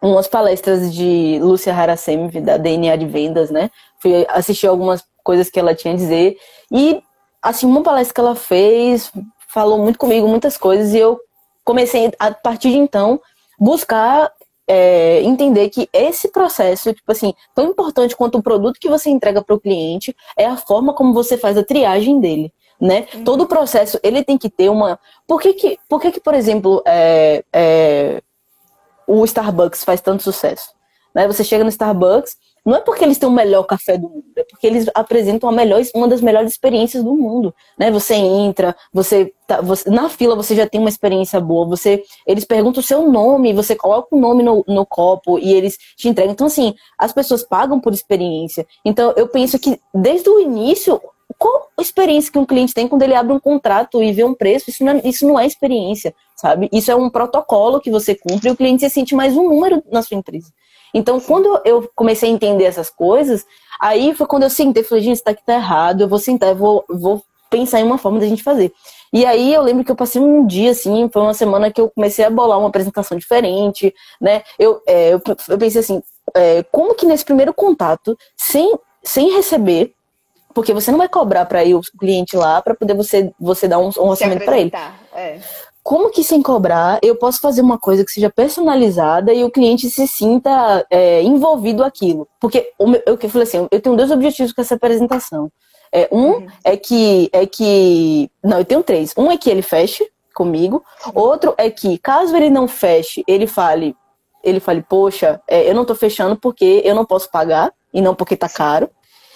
umas 0.00 0.26
palestras 0.26 0.92
de 0.92 1.38
Lúcia 1.40 1.74
Haracemi, 1.74 2.40
da 2.40 2.56
DNA 2.56 2.96
de 2.96 3.06
Vendas, 3.06 3.50
né? 3.50 3.70
Fui 4.00 4.26
assistir 4.28 4.66
algumas 4.66 5.04
coisas 5.22 5.48
que 5.48 5.60
ela 5.60 5.74
tinha 5.74 5.94
a 5.94 5.96
dizer. 5.96 6.36
E, 6.70 7.00
assim, 7.40 7.66
uma 7.66 7.82
palestra 7.82 8.14
que 8.14 8.20
ela 8.20 8.34
fez 8.34 9.12
falou 9.48 9.78
muito 9.78 9.98
comigo, 9.98 10.26
muitas 10.26 10.56
coisas, 10.56 10.92
e 10.94 10.98
eu 10.98 11.20
comecei, 11.64 12.10
a 12.18 12.32
partir 12.32 12.70
de 12.70 12.78
então, 12.78 13.20
buscar 13.58 14.32
é, 14.66 15.22
entender 15.22 15.68
que 15.68 15.88
esse 15.92 16.28
processo, 16.28 16.92
tipo 16.92 17.12
assim, 17.12 17.34
tão 17.54 17.66
importante 17.66 18.16
quanto 18.16 18.38
o 18.38 18.42
produto 18.42 18.80
que 18.80 18.88
você 18.88 19.10
entrega 19.10 19.42
para 19.42 19.54
o 19.54 19.60
cliente, 19.60 20.16
é 20.36 20.46
a 20.46 20.56
forma 20.56 20.94
como 20.94 21.12
você 21.12 21.36
faz 21.36 21.56
a 21.56 21.64
triagem 21.64 22.18
dele 22.18 22.52
né? 22.82 23.06
Uhum. 23.14 23.22
Todo 23.22 23.42
o 23.42 23.46
processo, 23.46 23.96
ele 24.02 24.24
tem 24.24 24.36
que 24.36 24.50
ter 24.50 24.68
uma... 24.68 24.98
Por 25.24 25.40
que 25.40 25.54
que, 25.54 25.78
por, 25.88 26.00
que 26.00 26.10
que, 26.10 26.20
por 26.20 26.34
exemplo, 26.34 26.82
é, 26.84 27.44
é, 27.52 28.20
o 29.06 29.24
Starbucks 29.24 29.84
faz 29.84 30.00
tanto 30.00 30.24
sucesso? 30.24 30.70
Né? 31.14 31.28
Você 31.28 31.44
chega 31.44 31.62
no 31.62 31.70
Starbucks, 31.70 32.36
não 32.66 32.76
é 32.76 32.80
porque 32.80 33.04
eles 33.04 33.18
têm 33.18 33.28
o 33.28 33.32
melhor 33.32 33.62
café 33.64 33.96
do 33.96 34.08
mundo, 34.08 34.24
é 34.36 34.42
porque 34.42 34.66
eles 34.66 34.88
apresentam 34.94 35.48
a 35.48 35.52
melhor, 35.52 35.80
uma 35.94 36.08
das 36.08 36.20
melhores 36.20 36.50
experiências 36.50 37.04
do 37.04 37.12
mundo, 37.16 37.52
né? 37.76 37.90
Você 37.90 38.14
entra, 38.14 38.76
você, 38.92 39.32
tá, 39.48 39.60
você 39.60 39.90
na 39.90 40.08
fila 40.08 40.36
você 40.36 40.54
já 40.54 40.64
tem 40.64 40.80
uma 40.80 40.88
experiência 40.88 41.40
boa, 41.40 41.66
você 41.66 42.04
eles 42.24 42.44
perguntam 42.44 42.80
o 42.80 42.84
seu 42.84 43.10
nome, 43.10 43.52
você 43.52 43.74
coloca 43.74 44.14
o 44.14 44.20
nome 44.20 44.44
no, 44.44 44.64
no 44.68 44.86
copo 44.86 45.40
e 45.40 45.52
eles 45.52 45.76
te 45.96 46.08
entregam. 46.08 46.32
Então 46.32 46.46
assim, 46.46 46.72
as 46.96 47.12
pessoas 47.12 47.42
pagam 47.42 47.80
por 47.80 47.92
experiência. 47.92 48.64
Então 48.84 49.12
eu 49.16 49.26
penso 49.26 49.58
que 49.58 49.80
desde 49.92 50.30
o 50.30 50.38
início 50.38 51.00
qual 51.38 51.68
a 51.76 51.82
experiência 51.82 52.32
que 52.32 52.38
um 52.38 52.46
cliente 52.46 52.74
tem 52.74 52.88
quando 52.88 53.02
ele 53.02 53.14
abre 53.14 53.32
um 53.32 53.40
contrato 53.40 54.02
e 54.02 54.12
vê 54.12 54.24
um 54.24 54.34
preço? 54.34 54.70
Isso 54.70 54.84
não 54.84 54.92
é, 54.92 55.00
isso 55.04 55.26
não 55.26 55.38
é 55.38 55.46
experiência, 55.46 56.14
sabe? 56.36 56.68
Isso 56.72 56.90
é 56.90 56.96
um 56.96 57.10
protocolo 57.10 57.80
que 57.80 57.90
você 57.90 58.14
cumpre 58.14 58.48
e 58.48 58.52
o 58.52 58.56
cliente 58.56 58.80
se 58.82 58.90
sente 58.90 59.14
mais 59.14 59.36
um 59.36 59.48
número 59.48 59.82
na 59.90 60.02
sua 60.02 60.16
empresa. 60.16 60.52
Então, 60.94 61.18
quando 61.20 61.60
eu 61.64 61.90
comecei 61.94 62.28
a 62.28 62.32
entender 62.32 62.64
essas 62.64 62.90
coisas, 62.90 63.46
aí 63.80 64.14
foi 64.14 64.26
quando 64.26 64.42
eu 64.42 64.50
sentei 64.50 64.82
e 64.82 64.86
falei, 64.86 65.04
gente, 65.04 65.14
isso 65.16 65.24
daqui 65.24 65.42
tá 65.44 65.54
errado, 65.54 66.02
eu 66.02 66.08
vou 66.08 66.18
sentar, 66.18 66.50
eu 66.50 66.56
vou, 66.56 66.84
vou 66.88 67.22
pensar 67.48 67.80
em 67.80 67.84
uma 67.84 67.98
forma 67.98 68.18
da 68.18 68.26
gente 68.26 68.42
fazer. 68.42 68.72
E 69.12 69.26
aí 69.26 69.52
eu 69.52 69.62
lembro 69.62 69.84
que 69.84 69.92
eu 69.92 69.96
passei 69.96 70.20
um 70.20 70.46
dia, 70.46 70.70
assim, 70.70 71.08
foi 71.12 71.20
uma 71.20 71.34
semana 71.34 71.70
que 71.70 71.80
eu 71.80 71.90
comecei 71.90 72.24
a 72.24 72.30
bolar 72.30 72.58
uma 72.58 72.68
apresentação 72.68 73.16
diferente, 73.16 73.94
né? 74.20 74.42
Eu, 74.58 74.80
é, 74.86 75.12
eu, 75.12 75.20
eu, 75.48 75.58
pensei 75.58 75.80
assim, 75.80 76.02
é, 76.34 76.62
como 76.64 76.94
que 76.94 77.04
nesse 77.04 77.24
primeiro 77.24 77.52
contato, 77.52 78.16
sem, 78.36 78.74
sem 79.02 79.34
receber, 79.34 79.94
porque 80.52 80.72
você 80.72 80.90
não 80.90 80.98
vai 80.98 81.08
cobrar 81.08 81.44
para 81.46 81.64
ir 81.64 81.74
o 81.74 81.80
cliente 81.98 82.36
lá 82.36 82.60
para 82.60 82.74
poder 82.74 82.94
você, 82.94 83.32
você 83.38 83.66
dar 83.66 83.78
um, 83.78 83.90
um 83.98 84.08
orçamento 84.08 84.44
para 84.44 84.58
ele. 84.58 84.72
É. 85.14 85.38
Como 85.82 86.10
que 86.10 86.22
sem 86.22 86.40
cobrar 86.40 87.00
eu 87.02 87.16
posso 87.16 87.40
fazer 87.40 87.60
uma 87.60 87.78
coisa 87.78 88.04
que 88.04 88.12
seja 88.12 88.30
personalizada 88.30 89.32
e 89.32 89.42
o 89.42 89.50
cliente 89.50 89.90
se 89.90 90.06
sinta 90.06 90.86
é, 90.88 91.22
envolvido 91.22 91.82
aquilo? 91.82 92.28
Porque 92.40 92.72
meu, 92.80 93.02
eu, 93.04 93.18
eu 93.20 93.28
falei 93.28 93.46
assim, 93.46 93.66
eu 93.70 93.80
tenho 93.80 93.96
dois 93.96 94.10
objetivos 94.10 94.52
com 94.52 94.60
essa 94.60 94.76
apresentação. 94.76 95.50
É, 95.92 96.08
um 96.12 96.34
uhum. 96.34 96.46
é 96.64 96.76
que 96.76 97.28
é 97.32 97.44
que 97.44 98.30
não, 98.42 98.58
eu 98.58 98.64
tenho 98.64 98.82
três. 98.82 99.12
Um 99.16 99.30
é 99.30 99.36
que 99.36 99.50
ele 99.50 99.62
feche 99.62 100.08
comigo. 100.34 100.84
Outro 101.14 101.52
é 101.58 101.68
que 101.68 101.98
caso 101.98 102.36
ele 102.36 102.48
não 102.48 102.68
feche, 102.68 103.24
ele 103.26 103.46
fale 103.46 103.96
ele 104.42 104.60
fale, 104.60 104.82
poxa, 104.82 105.40
é, 105.46 105.68
eu 105.68 105.74
não 105.74 105.84
tô 105.84 105.94
fechando 105.94 106.36
porque 106.36 106.82
eu 106.84 106.94
não 106.94 107.04
posso 107.04 107.30
pagar 107.30 107.72
e 107.94 108.02
não 108.02 108.14
porque 108.14 108.36
tá 108.36 108.48
caro. 108.48 108.90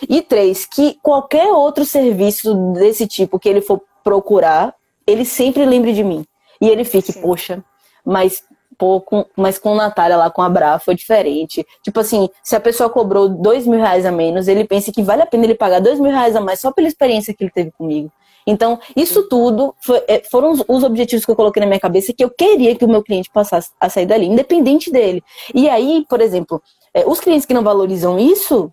E 0.08 0.20
três, 0.22 0.66
que 0.66 0.98
qualquer 1.02 1.52
outro 1.52 1.84
serviço 1.84 2.54
desse 2.72 3.06
tipo 3.06 3.38
que 3.38 3.48
ele 3.48 3.60
for 3.60 3.80
procurar, 4.04 4.74
ele 5.06 5.24
sempre 5.24 5.64
lembre 5.64 5.92
de 5.92 6.04
mim. 6.04 6.24
E 6.60 6.68
ele 6.68 6.84
fique, 6.84 7.12
Sim. 7.12 7.22
poxa, 7.22 7.64
mas 8.04 8.42
pô, 8.78 9.00
com, 9.00 9.24
mas 9.36 9.58
com 9.58 9.74
Natália 9.74 10.16
lá, 10.16 10.30
com 10.30 10.42
a 10.42 10.48
Bra, 10.48 10.78
foi 10.78 10.94
diferente. 10.94 11.66
Tipo 11.82 12.00
assim, 12.00 12.28
se 12.42 12.54
a 12.54 12.60
pessoa 12.60 12.90
cobrou 12.90 13.28
dois 13.28 13.66
mil 13.66 13.80
reais 13.80 14.04
a 14.04 14.12
menos, 14.12 14.48
ele 14.48 14.64
pensa 14.64 14.92
que 14.92 15.02
vale 15.02 15.22
a 15.22 15.26
pena 15.26 15.44
ele 15.44 15.54
pagar 15.54 15.80
dois 15.80 15.98
mil 15.98 16.10
reais 16.10 16.36
a 16.36 16.40
mais 16.40 16.60
só 16.60 16.70
pela 16.70 16.88
experiência 16.88 17.34
que 17.34 17.44
ele 17.44 17.50
teve 17.50 17.70
comigo. 17.72 18.10
Então, 18.46 18.78
isso 18.94 19.28
tudo 19.28 19.74
foi, 19.80 20.02
é, 20.06 20.22
foram 20.30 20.52
os, 20.52 20.62
os, 20.68 20.84
objetivos 20.84 21.24
que 21.24 21.30
eu 21.30 21.34
coloquei 21.34 21.60
na 21.60 21.66
minha 21.66 21.80
cabeça 21.80 22.12
que 22.12 22.22
eu 22.22 22.30
queria 22.30 22.76
que 22.76 22.84
o 22.84 22.88
meu 22.88 23.02
cliente 23.02 23.28
passasse 23.28 23.70
a 23.80 23.88
sair 23.88 24.06
dali, 24.06 24.26
independente 24.26 24.90
dele. 24.90 25.22
E 25.52 25.68
aí, 25.68 26.06
por 26.08 26.20
exemplo, 26.20 26.62
é, 26.94 27.04
os 27.04 27.18
clientes 27.18 27.44
que 27.44 27.52
não 27.52 27.64
valorizam 27.64 28.16
isso, 28.18 28.72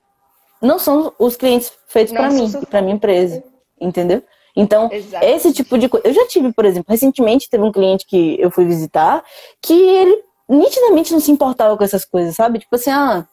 não 0.64 0.80
são 0.80 1.14
os 1.20 1.36
clientes 1.36 1.72
feitos 1.88 2.14
para 2.14 2.30
mim, 2.30 2.50
para 2.70 2.82
minha 2.82 2.96
empresa, 2.96 3.44
entendeu? 3.80 4.24
Então, 4.56 4.90
Exato. 4.92 5.26
esse 5.26 5.52
tipo 5.52 5.78
de 5.78 5.90
coisa. 5.90 6.08
Eu 6.08 6.14
já 6.14 6.26
tive, 6.28 6.54
por 6.54 6.64
exemplo, 6.64 6.90
recentemente 6.90 7.50
teve 7.50 7.64
um 7.64 7.72
cliente 7.72 8.06
que 8.06 8.40
eu 8.40 8.50
fui 8.50 8.66
visitar 8.66 9.24
que 9.62 9.74
ele 9.74 10.24
nitidamente 10.48 11.12
não 11.12 11.20
se 11.20 11.32
importava 11.32 11.76
com 11.76 11.84
essas 11.84 12.06
coisas, 12.06 12.36
sabe? 12.36 12.60
Tipo 12.60 12.76
assim, 12.76 12.92
ah, 12.92 13.28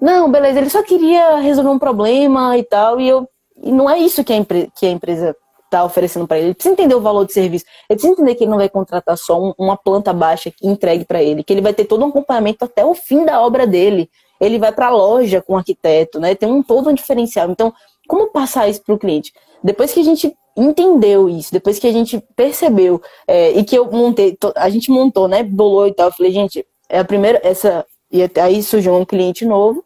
não, 0.00 0.30
beleza, 0.30 0.58
ele 0.58 0.70
só 0.70 0.82
queria 0.82 1.36
resolver 1.36 1.70
um 1.70 1.78
problema 1.78 2.56
e 2.56 2.62
tal, 2.62 3.00
e 3.00 3.08
eu. 3.08 3.28
E 3.62 3.70
não 3.70 3.90
é 3.90 3.98
isso 3.98 4.24
que 4.24 4.32
a, 4.32 4.36
empre... 4.36 4.72
que 4.74 4.86
a 4.86 4.90
empresa 4.90 5.36
está 5.66 5.84
oferecendo 5.84 6.26
para 6.26 6.38
ele. 6.38 6.48
Ele 6.48 6.54
precisa 6.54 6.72
entender 6.72 6.94
o 6.94 7.00
valor 7.00 7.26
do 7.26 7.32
serviço. 7.32 7.66
Ele 7.88 7.98
precisa 7.98 8.12
entender 8.12 8.34
que 8.34 8.44
ele 8.44 8.50
não 8.50 8.56
vai 8.56 8.70
contratar 8.70 9.18
só 9.18 9.40
um, 9.40 9.52
uma 9.58 9.76
planta 9.76 10.14
baixa 10.14 10.50
que 10.50 10.66
entregue 10.66 11.04
para 11.04 11.22
ele, 11.22 11.44
que 11.44 11.52
ele 11.52 11.60
vai 11.60 11.74
ter 11.74 11.84
todo 11.84 12.02
um 12.04 12.08
acompanhamento 12.08 12.64
até 12.64 12.84
o 12.84 12.94
fim 12.94 13.24
da 13.24 13.42
obra 13.42 13.66
dele 13.66 14.08
ele 14.40 14.58
vai 14.58 14.72
para 14.72 14.86
a 14.86 14.90
loja 14.90 15.42
com 15.42 15.54
o 15.54 15.56
arquiteto, 15.56 16.18
né? 16.18 16.34
Tem 16.34 16.50
um 16.50 16.62
todo 16.62 16.88
um 16.88 16.94
diferencial. 16.94 17.50
Então, 17.50 17.72
como 18.08 18.28
passar 18.28 18.68
isso 18.68 18.82
para 18.82 18.94
o 18.94 18.98
cliente? 18.98 19.32
Depois 19.62 19.92
que 19.92 20.00
a 20.00 20.04
gente 20.04 20.34
entendeu 20.56 21.28
isso, 21.28 21.52
depois 21.52 21.78
que 21.78 21.86
a 21.86 21.92
gente 21.92 22.22
percebeu 22.34 23.00
é, 23.26 23.50
e 23.52 23.64
que 23.64 23.76
eu 23.76 23.90
montei, 23.90 24.36
a 24.56 24.68
gente 24.70 24.90
montou, 24.90 25.28
né? 25.28 25.42
Bolou 25.42 25.86
e 25.86 25.94
tal, 25.94 26.08
eu 26.08 26.12
falei, 26.12 26.32
gente, 26.32 26.66
é 26.88 26.98
a 26.98 27.04
primeira, 27.04 27.40
essa, 27.44 27.86
e 28.10 28.22
aí 28.40 28.62
surgiu 28.62 28.94
um 28.94 29.04
cliente 29.04 29.44
novo, 29.44 29.84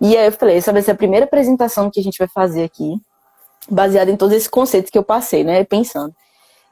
e 0.00 0.16
aí 0.16 0.26
eu 0.26 0.32
falei, 0.32 0.56
essa 0.56 0.72
vai 0.72 0.82
ser 0.82 0.92
a 0.92 0.96
primeira 0.96 1.26
apresentação 1.26 1.90
que 1.90 2.00
a 2.00 2.02
gente 2.02 2.18
vai 2.18 2.28
fazer 2.28 2.64
aqui, 2.64 2.94
baseada 3.68 4.10
em 4.10 4.16
todos 4.16 4.34
esses 4.34 4.48
conceitos 4.48 4.90
que 4.90 4.98
eu 4.98 5.04
passei, 5.04 5.44
né? 5.44 5.62
Pensando. 5.64 6.14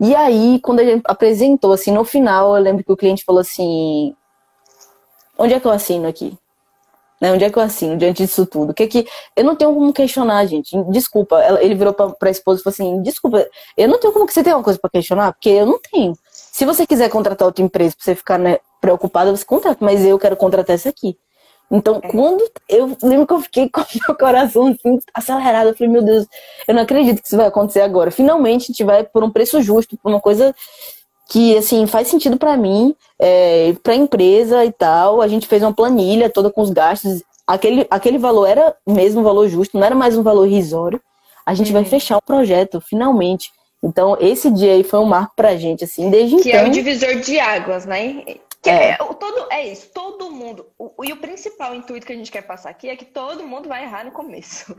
E 0.00 0.14
aí, 0.14 0.60
quando 0.62 0.80
a 0.80 0.84
gente 0.84 1.02
apresentou, 1.04 1.72
assim, 1.72 1.92
no 1.92 2.04
final, 2.04 2.56
eu 2.56 2.62
lembro 2.62 2.84
que 2.84 2.92
o 2.92 2.96
cliente 2.96 3.24
falou 3.24 3.40
assim: 3.40 4.14
onde 5.36 5.54
é 5.54 5.60
que 5.60 5.66
eu 5.66 5.72
assino 5.72 6.08
aqui? 6.08 6.36
Né? 7.20 7.32
Onde 7.32 7.44
é 7.44 7.50
que 7.50 7.58
eu 7.58 7.62
assino 7.62 7.96
diante 7.96 8.24
disso 8.24 8.46
tudo? 8.46 8.72
Que 8.72 8.86
que 8.86 9.06
eu 9.36 9.44
não 9.44 9.56
tenho 9.56 9.74
como 9.74 9.92
questionar, 9.92 10.46
gente. 10.46 10.76
Desculpa. 10.90 11.42
Ele 11.60 11.74
virou 11.74 11.92
pra, 11.92 12.10
pra 12.10 12.30
esposa 12.30 12.60
e 12.60 12.62
falou 12.62 12.74
assim: 12.74 13.02
desculpa, 13.02 13.46
eu 13.76 13.88
não 13.88 13.98
tenho 13.98 14.12
como 14.12 14.26
que 14.26 14.32
você 14.32 14.42
tem 14.42 14.52
uma 14.52 14.62
coisa 14.62 14.78
para 14.78 14.90
questionar, 14.90 15.32
porque 15.32 15.48
eu 15.48 15.66
não 15.66 15.78
tenho. 15.78 16.12
Se 16.30 16.64
você 16.64 16.86
quiser 16.86 17.08
contratar 17.08 17.46
outra 17.46 17.64
empresa 17.64 17.94
pra 17.96 18.04
você 18.04 18.14
ficar 18.14 18.38
né, 18.38 18.58
preocupada, 18.80 19.36
você 19.36 19.44
contrata, 19.44 19.84
mas 19.84 20.04
eu 20.04 20.18
quero 20.18 20.36
contratar 20.36 20.74
essa 20.74 20.88
aqui. 20.88 21.16
Então, 21.70 22.00
é. 22.02 22.08
quando 22.08 22.42
eu 22.68 22.96
lembro 23.02 23.26
que 23.26 23.32
eu 23.32 23.40
fiquei 23.40 23.68
com 23.68 23.80
o 23.82 23.86
meu 24.06 24.16
coração 24.16 24.68
assim, 24.68 24.98
acelerado, 25.12 25.68
eu 25.68 25.76
falei, 25.76 25.92
meu 25.92 26.02
Deus, 26.02 26.26
eu 26.66 26.74
não 26.74 26.82
acredito 26.82 27.20
que 27.20 27.26
isso 27.26 27.36
vai 27.36 27.46
acontecer 27.46 27.80
agora. 27.80 28.10
Finalmente 28.10 28.64
a 28.64 28.66
gente 28.66 28.84
vai 28.84 29.04
por 29.04 29.22
um 29.22 29.30
preço 29.30 29.60
justo, 29.62 29.96
por 29.98 30.08
uma 30.10 30.20
coisa 30.20 30.54
que 31.28 31.56
assim 31.56 31.86
faz 31.86 32.08
sentido 32.08 32.38
para 32.38 32.56
mim, 32.56 32.96
é, 33.18 33.74
para 33.82 33.92
a 33.92 33.96
empresa 33.96 34.64
e 34.64 34.72
tal. 34.72 35.20
A 35.20 35.28
gente 35.28 35.46
fez 35.46 35.62
uma 35.62 35.74
planilha 35.74 36.30
toda 36.30 36.50
com 36.50 36.62
os 36.62 36.70
gastos. 36.70 37.22
Aquele, 37.46 37.86
aquele 37.90 38.18
valor 38.18 38.46
era 38.46 38.74
mesmo 38.86 39.20
um 39.20 39.24
valor 39.24 39.48
justo, 39.48 39.78
não 39.78 39.86
era 39.86 39.94
mais 39.94 40.16
um 40.16 40.22
valor 40.22 40.46
irrisório. 40.46 41.00
A 41.44 41.54
gente 41.54 41.72
vai 41.72 41.82
uhum. 41.82 41.88
fechar 41.88 42.16
o 42.16 42.22
projeto, 42.22 42.80
finalmente. 42.80 43.50
Então, 43.82 44.16
esse 44.20 44.50
dia 44.50 44.72
aí 44.72 44.82
foi 44.82 44.98
um 44.98 45.04
marco 45.04 45.34
pra 45.36 45.56
gente, 45.56 45.84
assim, 45.84 46.10
desde 46.10 46.36
que 46.36 46.48
então... 46.48 46.60
Que 46.60 46.66
é 46.66 46.68
o 46.68 46.72
divisor 46.72 47.14
de 47.20 47.38
águas, 47.38 47.86
né? 47.86 48.22
Que 48.60 48.70
é. 48.70 48.90
é. 48.90 48.96
todo, 48.96 49.46
é 49.50 49.66
isso, 49.66 49.88
todo 49.94 50.30
mundo. 50.30 50.66
O, 50.78 51.04
e 51.04 51.12
o 51.12 51.16
principal 51.16 51.74
intuito 51.74 52.06
que 52.06 52.12
a 52.12 52.16
gente 52.16 52.30
quer 52.30 52.42
passar 52.42 52.70
aqui 52.70 52.88
é 52.88 52.96
que 52.96 53.04
todo 53.04 53.46
mundo 53.46 53.68
vai 53.68 53.84
errar 53.84 54.04
no 54.04 54.10
começo. 54.10 54.76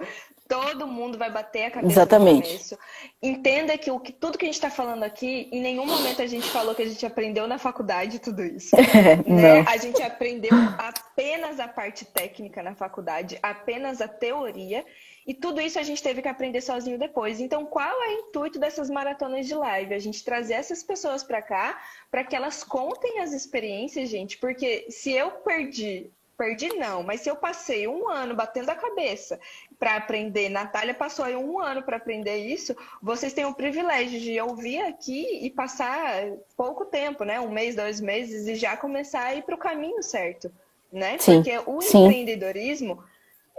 Todo 0.50 0.88
mundo 0.88 1.16
vai 1.16 1.30
bater 1.30 1.66
a 1.66 1.72
cabeça 1.72 1.94
Exatamente. 1.94 2.42
no 2.42 2.48
começo. 2.48 2.80
Entenda 3.22 3.78
que, 3.78 3.92
o, 3.92 4.00
que 4.00 4.12
tudo 4.12 4.36
que 4.36 4.46
a 4.46 4.48
gente 4.48 4.56
está 4.56 4.72
falando 4.72 5.04
aqui, 5.04 5.48
em 5.52 5.62
nenhum 5.62 5.86
momento 5.86 6.24
a 6.24 6.26
gente 6.26 6.50
falou 6.50 6.74
que 6.74 6.82
a 6.82 6.88
gente 6.88 7.06
aprendeu 7.06 7.48
na 7.48 7.60
faculdade 7.60 8.18
tudo 8.18 8.44
isso. 8.44 8.76
né? 9.30 9.60
A 9.68 9.78
gente 9.78 10.02
aprendeu 10.02 10.50
apenas 10.80 11.60
a 11.60 11.68
parte 11.68 12.04
técnica 12.04 12.64
na 12.64 12.74
faculdade, 12.74 13.38
apenas 13.44 14.02
a 14.02 14.08
teoria. 14.08 14.84
E 15.28 15.36
tudo 15.36 15.62
isso 15.62 15.78
a 15.78 15.84
gente 15.84 16.02
teve 16.02 16.24
que 16.24 16.28
aprender 16.28 16.62
sozinho 16.62 16.98
depois. 16.98 17.40
Então, 17.40 17.64
qual 17.68 18.02
é 18.02 18.08
o 18.08 18.12
intuito 18.22 18.58
dessas 18.58 18.90
maratonas 18.90 19.46
de 19.46 19.54
live? 19.54 19.94
A 19.94 20.00
gente 20.00 20.24
trazer 20.24 20.54
essas 20.54 20.82
pessoas 20.82 21.24
para 21.24 21.44
cá 21.44 21.80
para 22.10 22.24
que 22.24 22.36
elas 22.36 22.64
contem 22.64 23.20
as 23.20 23.34
experiências, 23.34 24.10
gente. 24.10 24.40
Porque 24.40 24.88
se 24.90 25.12
eu 25.12 25.30
perdi, 25.30 26.10
perdi 26.40 26.70
não, 26.70 27.04
mas 27.04 27.20
se 27.20 27.30
eu 27.30 27.36
passei 27.36 27.86
um 27.86 28.08
ano 28.08 28.34
batendo 28.34 28.70
a 28.70 28.76
cabeça 28.76 29.38
para 29.78 29.98
aprender, 29.98 30.48
Natália 30.48 30.94
passou 30.94 31.26
aí 31.26 31.36
um 31.36 31.60
ano 31.60 31.84
para 31.84 31.98
aprender 31.98 32.38
isso, 32.38 32.74
vocês 33.02 33.34
têm 33.34 33.44
o 33.44 33.54
privilégio 33.54 34.18
de 34.22 34.40
ouvir 34.40 34.82
aqui 34.84 35.40
e 35.42 35.50
passar 35.50 36.32
pouco 36.56 36.86
tempo, 36.86 37.26
né? 37.26 37.42
Um 37.42 37.52
mês, 37.52 37.76
dois 37.76 38.00
meses, 38.00 38.48
e 38.48 38.56
já 38.56 38.78
começar 38.78 39.26
a 39.26 39.36
ir 39.36 39.44
para 39.44 39.56
o 39.56 39.58
caminho 39.58 40.02
certo. 40.02 40.50
Né? 40.92 41.18
Sim, 41.20 41.44
Porque 41.44 41.60
o 41.68 41.82
sim. 41.82 42.06
empreendedorismo 42.06 43.04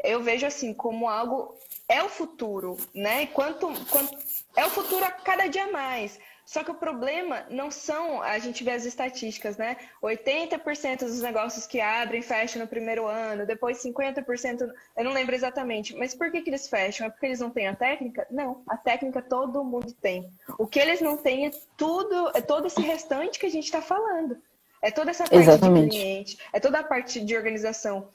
eu 0.03 0.23
vejo 0.23 0.47
assim 0.47 0.73
como 0.73 1.07
algo 1.07 1.55
é 1.87 2.03
o 2.03 2.09
futuro, 2.09 2.79
né? 2.95 3.27
Quanto, 3.27 3.69
quanto 3.91 4.17
é 4.57 4.65
o 4.65 4.71
futuro 4.71 5.05
a 5.05 5.11
cada 5.11 5.49
dia 5.49 5.71
mais. 5.71 6.19
Só 6.51 6.65
que 6.65 6.71
o 6.73 6.75
problema 6.75 7.47
não 7.49 7.71
são, 7.71 8.21
a 8.21 8.37
gente 8.41 8.65
vê 8.65 8.73
as 8.73 8.85
estatísticas, 8.85 9.57
né? 9.57 9.77
80% 10.03 10.99
dos 10.99 11.21
negócios 11.21 11.65
que 11.65 11.81
abrem 11.81 12.23
fecham 12.23 12.61
no 12.61 12.67
primeiro 12.67 13.07
ano, 13.07 13.47
depois 13.47 13.81
50%, 13.81 14.69
eu 14.97 15.05
não 15.05 15.13
lembro 15.13 15.33
exatamente. 15.33 15.95
Mas 15.95 16.13
por 16.13 16.29
que, 16.33 16.43
que 16.43 16.51
eles 16.51 16.69
fecham? 16.69 17.07
É 17.07 17.11
porque 17.11 17.27
eles 17.27 17.39
não 17.39 17.51
têm 17.51 17.69
a 17.69 17.77
técnica? 17.77 18.27
Não, 18.29 18.65
a 18.67 18.77
técnica 18.77 19.23
todo 19.23 19.63
mundo 19.63 19.93
tem. 20.03 20.29
O 20.59 20.67
que 20.67 20.81
eles 20.81 21.01
não 21.01 21.17
têm 21.17 21.47
é 21.47 21.53
tudo, 21.77 22.33
é 22.35 22.41
todo 22.41 22.67
esse 22.67 22.81
restante 22.81 23.39
que 23.39 23.47
a 23.47 23.51
gente 23.51 23.67
está 23.67 23.81
falando. 23.81 24.37
É 24.83 24.91
toda 24.91 25.11
essa 25.11 25.23
parte 25.23 25.37
Exatamente. 25.37 25.91
de 25.91 25.99
cliente, 25.99 26.39
é 26.53 26.59
toda 26.59 26.81
a 26.81 26.83
parte 26.83 27.21
de 27.21 27.37
organização 27.37 28.09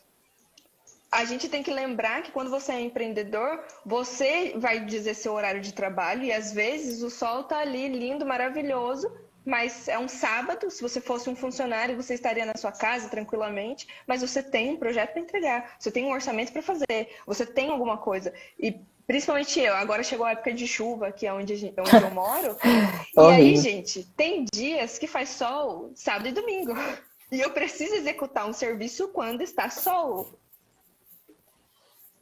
a 1.11 1.23
gente 1.23 1.47
tem 1.47 1.63
que 1.63 1.71
lembrar 1.71 2.21
que 2.23 2.31
quando 2.31 2.49
você 2.49 2.73
é 2.73 2.81
empreendedor, 2.81 3.63
você 3.85 4.53
vai 4.57 4.83
dizer 4.83 5.13
seu 5.13 5.33
horário 5.33 5.61
de 5.61 5.73
trabalho 5.73 6.23
e 6.23 6.31
às 6.31 6.51
vezes 6.51 7.01
o 7.01 7.09
sol 7.09 7.43
tá 7.43 7.59
ali 7.59 7.87
lindo, 7.87 8.25
maravilhoso, 8.25 9.09
mas 9.45 9.87
é 9.87 9.97
um 9.97 10.07
sábado. 10.07 10.69
Se 10.69 10.81
você 10.81 10.99
fosse 10.99 11.29
um 11.29 11.35
funcionário, 11.35 11.95
você 11.95 12.15
estaria 12.15 12.45
na 12.45 12.57
sua 12.57 12.71
casa 12.71 13.07
tranquilamente, 13.07 13.87
mas 14.07 14.21
você 14.21 14.41
tem 14.41 14.71
um 14.71 14.77
projeto 14.77 15.13
para 15.13 15.21
entregar, 15.21 15.75
você 15.79 15.91
tem 15.91 16.05
um 16.05 16.11
orçamento 16.11 16.51
para 16.51 16.61
fazer, 16.61 17.15
você 17.25 17.45
tem 17.45 17.69
alguma 17.69 17.97
coisa. 17.97 18.33
E 18.59 18.81
principalmente 19.07 19.59
eu, 19.59 19.75
agora 19.75 20.03
chegou 20.03 20.25
a 20.25 20.31
época 20.31 20.51
de 20.51 20.67
chuva, 20.67 21.11
que 21.11 21.27
é 21.27 21.33
onde, 21.33 21.55
gente, 21.55 21.79
onde 21.79 21.95
eu 21.95 22.11
moro. 22.11 22.57
e 23.15 23.19
aí, 23.19 23.55
gente, 23.55 24.03
tem 24.17 24.45
dias 24.51 24.97
que 24.97 25.07
faz 25.07 25.29
sol 25.29 25.91
sábado 25.95 26.27
e 26.27 26.31
domingo. 26.31 26.73
E 27.31 27.41
eu 27.41 27.49
preciso 27.49 27.95
executar 27.95 28.47
um 28.47 28.53
serviço 28.53 29.07
quando 29.07 29.41
está 29.41 29.67
sol. 29.67 30.39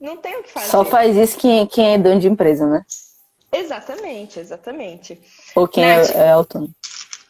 Não 0.04 0.18
tem 0.18 0.36
o 0.38 0.43
que 0.43 0.51
fazer. 0.51 0.68
Só 0.68 0.84
faz 0.84 1.16
isso 1.16 1.38
quem, 1.38 1.66
quem 1.66 1.93
é 1.93 1.97
dono 1.97 2.20
de 2.20 2.28
empresa, 2.28 2.68
né? 2.68 2.86
Exatamente, 3.54 4.38
exatamente. 4.38 5.18
Ou 5.56 5.66
quem 5.66 5.86
Nath, 5.86 6.10
é, 6.10 6.18
é 6.18 6.32
autônomo. 6.32 6.76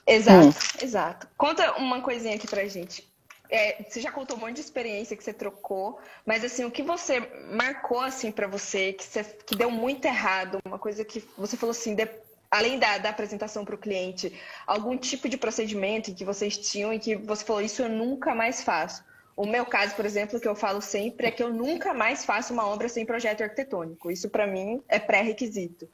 Exato, 0.08 0.48
hum. 0.48 0.54
exato. 0.82 1.28
Conta 1.38 1.74
uma 1.74 2.02
coisinha 2.02 2.34
aqui 2.34 2.48
pra 2.48 2.66
gente. 2.66 3.08
É, 3.48 3.86
você 3.88 4.02
já 4.02 4.12
contou 4.12 4.36
um 4.38 4.40
monte 4.40 4.56
de 4.56 4.62
experiência 4.62 5.16
que 5.16 5.24
você 5.24 5.32
trocou, 5.32 6.00
mas 6.26 6.44
assim, 6.44 6.66
o 6.66 6.72
que 6.72 6.82
você 6.82 7.20
marcou 7.52 8.00
assim 8.00 8.32
para 8.32 8.48
você, 8.48 8.94
que, 8.94 9.04
você, 9.04 9.24
que 9.24 9.56
deu 9.56 9.70
muito 9.70 10.06
errado, 10.06 10.58
uma 10.66 10.80
coisa 10.80 11.06
que 11.06 11.24
você 11.38 11.56
falou 11.56 11.72
assim, 11.72 11.94
de, 11.94 12.10
além 12.50 12.80
da, 12.80 12.98
da 12.98 13.10
apresentação 13.10 13.64
para 13.64 13.76
o 13.76 13.78
cliente, 13.78 14.34
algum 14.66 14.98
tipo 14.98 15.30
de 15.30 15.38
procedimento 15.38 16.12
que 16.16 16.26
vocês 16.26 16.58
tinham 16.58 16.92
e 16.92 16.98
que 16.98 17.16
você 17.16 17.46
falou, 17.46 17.62
isso 17.62 17.84
eu 17.84 17.90
nunca 17.90 18.34
mais 18.34 18.64
faço. 18.64 19.04
O 19.36 19.46
meu 19.46 19.66
caso, 19.66 19.96
por 19.96 20.06
exemplo, 20.06 20.40
que 20.40 20.48
eu 20.48 20.56
falo 20.56 20.82
sempre 20.82 21.28
é 21.28 21.32
que 21.32 21.42
eu 21.42 21.52
nunca 21.52 21.94
mais 21.94 22.24
faço 22.24 22.54
uma 22.54 22.68
obra 22.68 22.88
sem 22.88 23.06
projeto 23.06 23.42
arquitetônico. 23.42 24.12
Isso 24.12 24.30
para 24.30 24.46
mim 24.46 24.82
é 24.88 25.00
pré-requisito. 25.00 25.88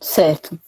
Certo. 0.00 0.58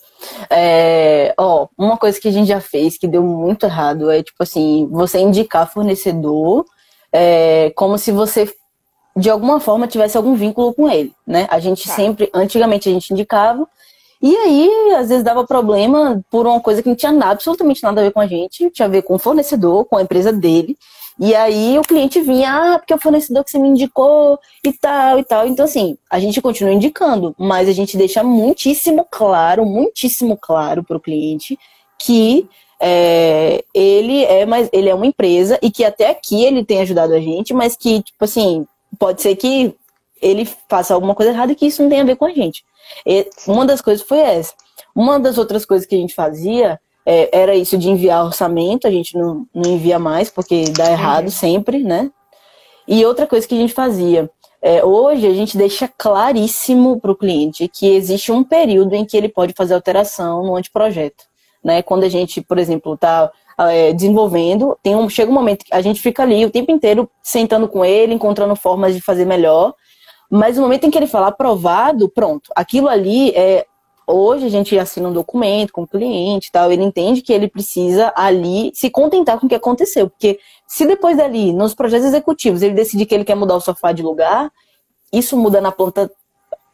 É, 0.49 1.35
ó, 1.37 1.67
uma 1.77 1.97
coisa 1.97 2.21
que 2.21 2.29
a 2.29 2.33
gente 2.33 2.49
já 2.49 2.61
fez 2.61 2.97
que 2.97 3.09
deu 3.09 3.23
muito 3.23 3.67
errado 3.67 4.11
é 4.11 4.23
tipo 4.23 4.43
assim, 4.43 4.89
você 4.91 5.19
indicar 5.19 5.71
fornecedor 5.71 6.65
é, 7.13 7.71
como 7.75 7.99
se 7.99 8.13
você 8.13 8.53
de 9.17 9.31
alguma 9.31 9.61
forma 9.61 9.87
tivesse 9.87 10.17
algum 10.17 10.35
vínculo 10.35 10.73
com 10.75 10.89
ele, 10.89 11.13
né? 11.27 11.47
A 11.51 11.59
gente 11.59 11.87
tá. 11.87 11.95
sempre, 11.95 12.31
antigamente 12.33 12.89
a 12.89 12.93
gente 12.93 13.13
indicava 13.13 13.69
e 14.27 14.35
aí, 14.35 14.95
às 14.97 15.11
vezes 15.11 15.23
dava 15.23 15.47
problema 15.47 16.25
por 16.31 16.47
uma 16.47 16.59
coisa 16.59 16.83
que 16.83 16.89
não 16.89 16.97
tinha 16.97 17.13
nada, 17.13 17.33
absolutamente 17.33 17.83
nada 17.83 18.01
a 18.01 18.05
ver 18.05 18.11
com 18.11 18.21
a 18.21 18.27
gente, 18.27 18.71
tinha 18.71 18.87
a 18.87 18.91
ver 18.91 19.03
com 19.03 19.17
o 19.17 19.19
fornecedor, 19.19 19.85
com 19.85 19.99
a 19.99 20.03
empresa 20.03 20.33
dele. 20.33 20.79
E 21.19 21.35
aí 21.35 21.79
o 21.79 21.83
cliente 21.83 22.21
vinha, 22.21 22.75
ah, 22.75 22.79
porque 22.79 22.93
o 22.93 22.99
fornecedor 22.99 23.45
que 23.45 23.51
você 23.51 23.59
me 23.59 23.69
indicou 23.69 24.39
e 24.65 24.73
tal 24.73 25.19
e 25.19 25.25
tal. 25.25 25.47
Então, 25.47 25.65
assim, 25.65 25.97
a 26.11 26.19
gente 26.19 26.43
continua 26.43 26.73
indicando, 26.73 27.35
mas 27.39 27.69
a 27.69 27.73
gente 27.73 27.97
deixa 27.97 28.23
muitíssimo 28.25 29.07
claro, 29.09 29.65
muitíssimo 29.65 30.37
claro 30.37 30.83
para 30.83 30.97
o 30.97 31.01
cliente 31.01 31.59
que 31.99 32.49
é, 32.81 33.65
ele 33.73 34.25
é 34.25 34.45
mais, 34.45 34.69
ele 34.73 34.89
é 34.89 34.95
uma 34.95 35.07
empresa 35.07 35.59
e 35.63 35.71
que 35.71 35.85
até 35.85 36.11
aqui 36.11 36.45
ele 36.45 36.65
tem 36.65 36.81
ajudado 36.81 37.15
a 37.15 37.21
gente, 37.21 37.55
mas 37.55 37.77
que, 37.77 38.03
tipo 38.03 38.25
assim, 38.25 38.67
pode 38.99 39.23
ser 39.23 39.37
que 39.37 39.75
ele 40.21 40.45
faça 40.69 40.95
alguma 40.95 41.15
coisa 41.15 41.33
errada 41.33 41.53
e 41.53 41.55
que 41.55 41.67
isso 41.67 41.83
não 41.83 41.89
tenha 41.89 42.03
a 42.03 42.07
ver 42.07 42.17
com 42.17 42.25
a 42.25 42.31
gente. 42.31 42.65
E 43.07 43.29
uma 43.47 43.65
das 43.65 43.81
coisas 43.81 44.07
foi 44.07 44.19
essa. 44.19 44.53
Uma 44.95 45.19
das 45.19 45.39
outras 45.39 45.65
coisas 45.65 45.87
que 45.87 45.95
a 45.95 45.99
gente 45.99 46.15
fazia 46.15 46.81
é, 47.07 47.29
era 47.33 47.55
isso 47.55 47.77
de 47.77 47.91
enviar 47.91 48.25
orçamento, 48.25 48.87
a 48.87 48.91
gente 48.91 49.17
não, 49.17 49.47
não 49.55 49.73
envia 49.73 49.99
mais, 49.99 50.31
porque 50.31 50.65
dá 50.77 50.91
errado 50.91 51.25
uhum. 51.25 51.31
sempre, 51.31 51.83
né? 51.83 52.11
E 52.87 53.05
outra 53.05 53.27
coisa 53.27 53.47
que 53.47 53.55
a 53.55 53.59
gente 53.59 53.73
fazia, 53.73 54.31
é, 54.61 54.85
hoje 54.85 55.27
a 55.27 55.33
gente 55.33 55.57
deixa 55.57 55.87
claríssimo 55.87 56.99
para 57.01 57.13
o 57.13 57.17
cliente 57.17 57.69
que 57.69 57.87
existe 57.95 58.33
um 58.33 58.43
período 58.43 58.95
em 58.95 59.05
que 59.05 59.17
ele 59.17 59.29
pode 59.29 59.53
fazer 59.55 59.75
alteração 59.75 60.43
no 60.43 60.57
anteprojeto. 60.57 61.25
Né? 61.63 61.83
Quando 61.83 62.05
a 62.05 62.09
gente, 62.09 62.41
por 62.41 62.59
exemplo, 62.59 62.95
está 62.95 63.31
é, 63.59 63.93
desenvolvendo, 63.93 64.77
tem 64.83 64.97
um, 64.97 65.09
chega 65.09 65.31
um 65.31 65.35
momento 65.35 65.65
que 65.65 65.75
a 65.75 65.81
gente 65.81 66.01
fica 66.01 66.23
ali 66.23 66.45
o 66.45 66.51
tempo 66.51 66.73
inteiro 66.73 67.11
sentando 67.23 67.69
com 67.69 67.85
ele, 67.85 68.15
encontrando 68.15 68.57
formas 68.57 68.95
de 68.95 69.01
fazer 69.01 69.25
melhor, 69.25 69.75
mas 70.31 70.57
no 70.57 70.63
momento 70.63 70.87
em 70.87 70.91
que 70.91 70.99
ele 70.99 71.07
falar 71.07 71.29
aprovado, 71.29 72.09
pronto, 72.09 72.51
aquilo 72.57 72.89
ali 72.89 73.31
é 73.31 73.67
Hoje 74.07 74.47
a 74.47 74.49
gente 74.51 74.79
assina 74.79 75.09
um 75.09 75.13
documento 75.13 75.73
com 75.73 75.83
o 75.83 75.87
cliente 75.87 76.49
e 76.49 76.51
tal, 76.53 76.71
ele 76.71 76.83
entende 76.83 77.23
que 77.23 77.33
ele 77.33 77.49
precisa 77.49 78.13
ali 78.15 78.71
se 78.75 78.91
contentar 78.91 79.39
com 79.39 79.47
o 79.47 79.49
que 79.49 79.55
aconteceu. 79.55 80.11
Porque 80.11 80.39
se 80.67 80.87
depois 80.87 81.17
dali, 81.17 81.53
nos 81.53 81.75
projetos 81.75 82.07
executivos, 82.09 82.63
ele 82.63 82.75
decidir 82.75 83.07
que 83.07 83.15
ele 83.15 83.25
quer 83.25 83.35
mudar 83.35 83.57
o 83.57 83.61
sofá 83.61 83.93
de 83.93 84.03
lugar, 84.03 84.51
isso 85.13 85.37
muda 85.37 85.61
na 85.61 85.73
planta 85.73 86.11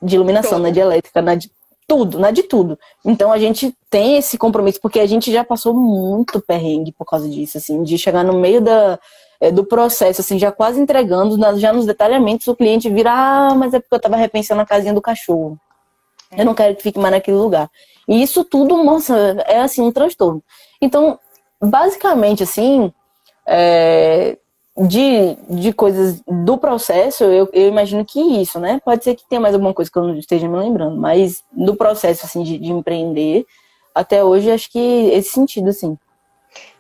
de 0.02 0.16
iluminação, 0.16 0.58
na 0.58 0.70
de 0.70 0.80
elétrica, 0.80 1.22
na 1.22 1.34
de 1.34 1.50
tudo, 1.86 2.18
na 2.18 2.30
de 2.30 2.42
tudo. 2.42 2.78
Então 3.04 3.32
a 3.32 3.38
gente 3.38 3.76
tem 3.88 4.16
esse 4.16 4.38
compromisso, 4.38 4.80
porque 4.80 5.00
a 5.00 5.06
gente 5.06 5.30
já 5.32 5.44
passou 5.44 5.74
muito 5.74 6.40
perrengue 6.40 6.92
por 6.92 7.04
causa 7.04 7.28
disso, 7.28 7.58
assim, 7.58 7.82
de 7.82 7.98
chegar 7.98 8.24
no 8.24 8.38
meio 8.38 8.60
da, 8.60 8.98
é, 9.40 9.50
do 9.50 9.64
processo, 9.64 10.20
assim, 10.20 10.38
já 10.38 10.52
quase 10.52 10.80
entregando, 10.80 11.36
já 11.58 11.72
nos 11.72 11.86
detalhamentos, 11.86 12.46
o 12.46 12.54
cliente 12.54 12.88
vira, 12.88 13.12
ah, 13.12 13.54
mas 13.54 13.74
é 13.74 13.80
porque 13.80 13.94
eu 13.94 14.00
tava 14.00 14.16
repensando 14.16 14.60
a 14.60 14.66
casinha 14.66 14.94
do 14.94 15.02
cachorro. 15.02 15.58
Eu 16.36 16.44
não 16.44 16.54
quero 16.54 16.76
que 16.76 16.82
fique 16.82 16.98
mais 16.98 17.12
naquele 17.12 17.36
lugar. 17.36 17.70
E 18.06 18.22
isso 18.22 18.44
tudo, 18.44 18.82
nossa, 18.82 19.16
é 19.46 19.60
assim, 19.60 19.82
um 19.82 19.92
transtorno. 19.92 20.42
Então, 20.80 21.18
basicamente, 21.60 22.42
assim, 22.42 22.92
é, 23.46 24.36
de, 24.76 25.36
de 25.48 25.72
coisas 25.72 26.20
do 26.26 26.56
processo, 26.56 27.24
eu, 27.24 27.48
eu 27.52 27.68
imagino 27.68 28.04
que 28.04 28.20
isso, 28.20 28.58
né? 28.58 28.80
Pode 28.84 29.04
ser 29.04 29.14
que 29.14 29.28
tenha 29.28 29.40
mais 29.40 29.54
alguma 29.54 29.74
coisa 29.74 29.90
que 29.90 29.98
eu 29.98 30.04
não 30.04 30.16
esteja 30.16 30.48
me 30.48 30.56
lembrando, 30.56 30.96
mas 30.96 31.44
do 31.52 31.76
processo, 31.76 32.24
assim, 32.24 32.42
de, 32.42 32.58
de 32.58 32.70
empreender, 32.70 33.44
até 33.94 34.22
hoje, 34.24 34.50
acho 34.50 34.70
que 34.70 34.78
esse 34.78 35.30
sentido, 35.30 35.70
assim. 35.70 35.98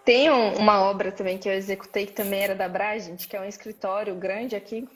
Tem 0.04 0.30
um, 0.30 0.54
uma 0.54 0.82
obra 0.82 1.12
também 1.12 1.38
que 1.38 1.48
eu 1.48 1.52
executei, 1.52 2.06
que 2.06 2.12
também 2.12 2.40
era 2.40 2.54
da 2.54 2.68
Bragent, 2.68 3.26
que 3.28 3.36
é 3.36 3.40
um 3.40 3.44
escritório 3.44 4.14
grande 4.14 4.56
aqui. 4.56 4.88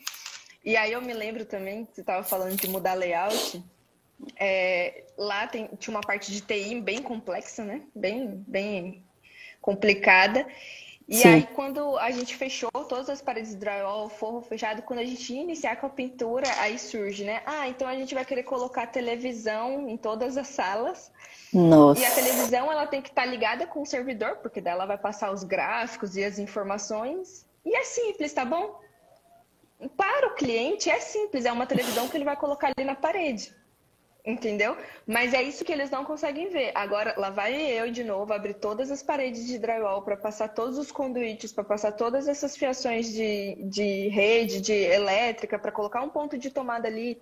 E 0.64 0.76
aí 0.76 0.92
eu 0.92 1.02
me 1.02 1.12
lembro 1.12 1.44
também, 1.44 1.86
você 1.92 2.00
estava 2.00 2.22
falando 2.22 2.56
de 2.56 2.68
mudar 2.68 2.94
layout, 2.94 3.62
é, 4.36 5.04
lá 5.16 5.46
tem, 5.46 5.68
tinha 5.78 5.94
uma 5.94 6.00
parte 6.00 6.32
de 6.32 6.40
TI 6.40 6.80
bem 6.80 7.02
complexa, 7.02 7.64
né? 7.64 7.82
Bem, 7.94 8.44
bem 8.46 9.04
complicada. 9.60 10.46
E 11.06 11.16
Sim. 11.16 11.28
aí, 11.28 11.48
quando 11.54 11.98
a 11.98 12.10
gente 12.10 12.34
fechou 12.34 12.70
todas 12.70 13.10
as 13.10 13.20
paredes 13.20 13.50
de 13.50 13.56
drywall, 13.56 14.08
forro 14.08 14.40
fechado, 14.40 14.80
quando 14.82 15.00
a 15.00 15.04
gente 15.04 15.34
ia 15.34 15.42
iniciar 15.42 15.76
com 15.76 15.86
a 15.86 15.90
pintura, 15.90 16.48
aí 16.58 16.78
surge, 16.78 17.24
né? 17.24 17.42
Ah, 17.44 17.68
então 17.68 17.86
a 17.86 17.94
gente 17.94 18.14
vai 18.14 18.24
querer 18.24 18.44
colocar 18.44 18.86
televisão 18.86 19.86
em 19.86 19.98
todas 19.98 20.38
as 20.38 20.48
salas. 20.48 21.12
Nossa. 21.52 22.00
E 22.00 22.06
a 22.06 22.10
televisão, 22.10 22.72
ela 22.72 22.86
tem 22.86 23.02
que 23.02 23.10
estar 23.10 23.22
tá 23.22 23.28
ligada 23.28 23.66
com 23.66 23.82
o 23.82 23.86
servidor, 23.86 24.36
porque 24.36 24.62
dela 24.62 24.86
vai 24.86 24.96
passar 24.96 25.30
os 25.30 25.44
gráficos 25.44 26.16
e 26.16 26.24
as 26.24 26.38
informações. 26.38 27.46
E 27.66 27.76
é 27.76 27.84
simples, 27.84 28.32
tá 28.32 28.44
bom? 28.46 28.80
Para 29.98 30.28
o 30.28 30.34
cliente 30.34 30.88
é 30.88 31.00
simples, 31.00 31.44
é 31.44 31.52
uma 31.52 31.66
televisão 31.66 32.08
que 32.08 32.16
ele 32.16 32.24
vai 32.24 32.36
colocar 32.36 32.72
ali 32.74 32.86
na 32.86 32.94
parede. 32.94 33.54
Entendeu? 34.26 34.74
Mas 35.06 35.34
é 35.34 35.42
isso 35.42 35.66
que 35.66 35.72
eles 35.72 35.90
não 35.90 36.02
conseguem 36.02 36.48
ver. 36.48 36.72
Agora, 36.74 37.14
lá 37.18 37.28
vai 37.28 37.54
eu 37.54 37.90
de 37.90 38.02
novo 38.02 38.32
abrir 38.32 38.54
todas 38.54 38.90
as 38.90 39.02
paredes 39.02 39.46
de 39.46 39.58
drywall 39.58 40.00
para 40.00 40.16
passar 40.16 40.48
todos 40.48 40.78
os 40.78 40.90
conduítes, 40.90 41.52
para 41.52 41.62
passar 41.62 41.92
todas 41.92 42.26
essas 42.26 42.56
fiações 42.56 43.12
de, 43.12 43.56
de 43.64 44.08
rede, 44.08 44.62
de 44.62 44.72
elétrica, 44.72 45.58
para 45.58 45.70
colocar 45.70 46.00
um 46.00 46.08
ponto 46.08 46.38
de 46.38 46.50
tomada 46.50 46.88
ali. 46.88 47.20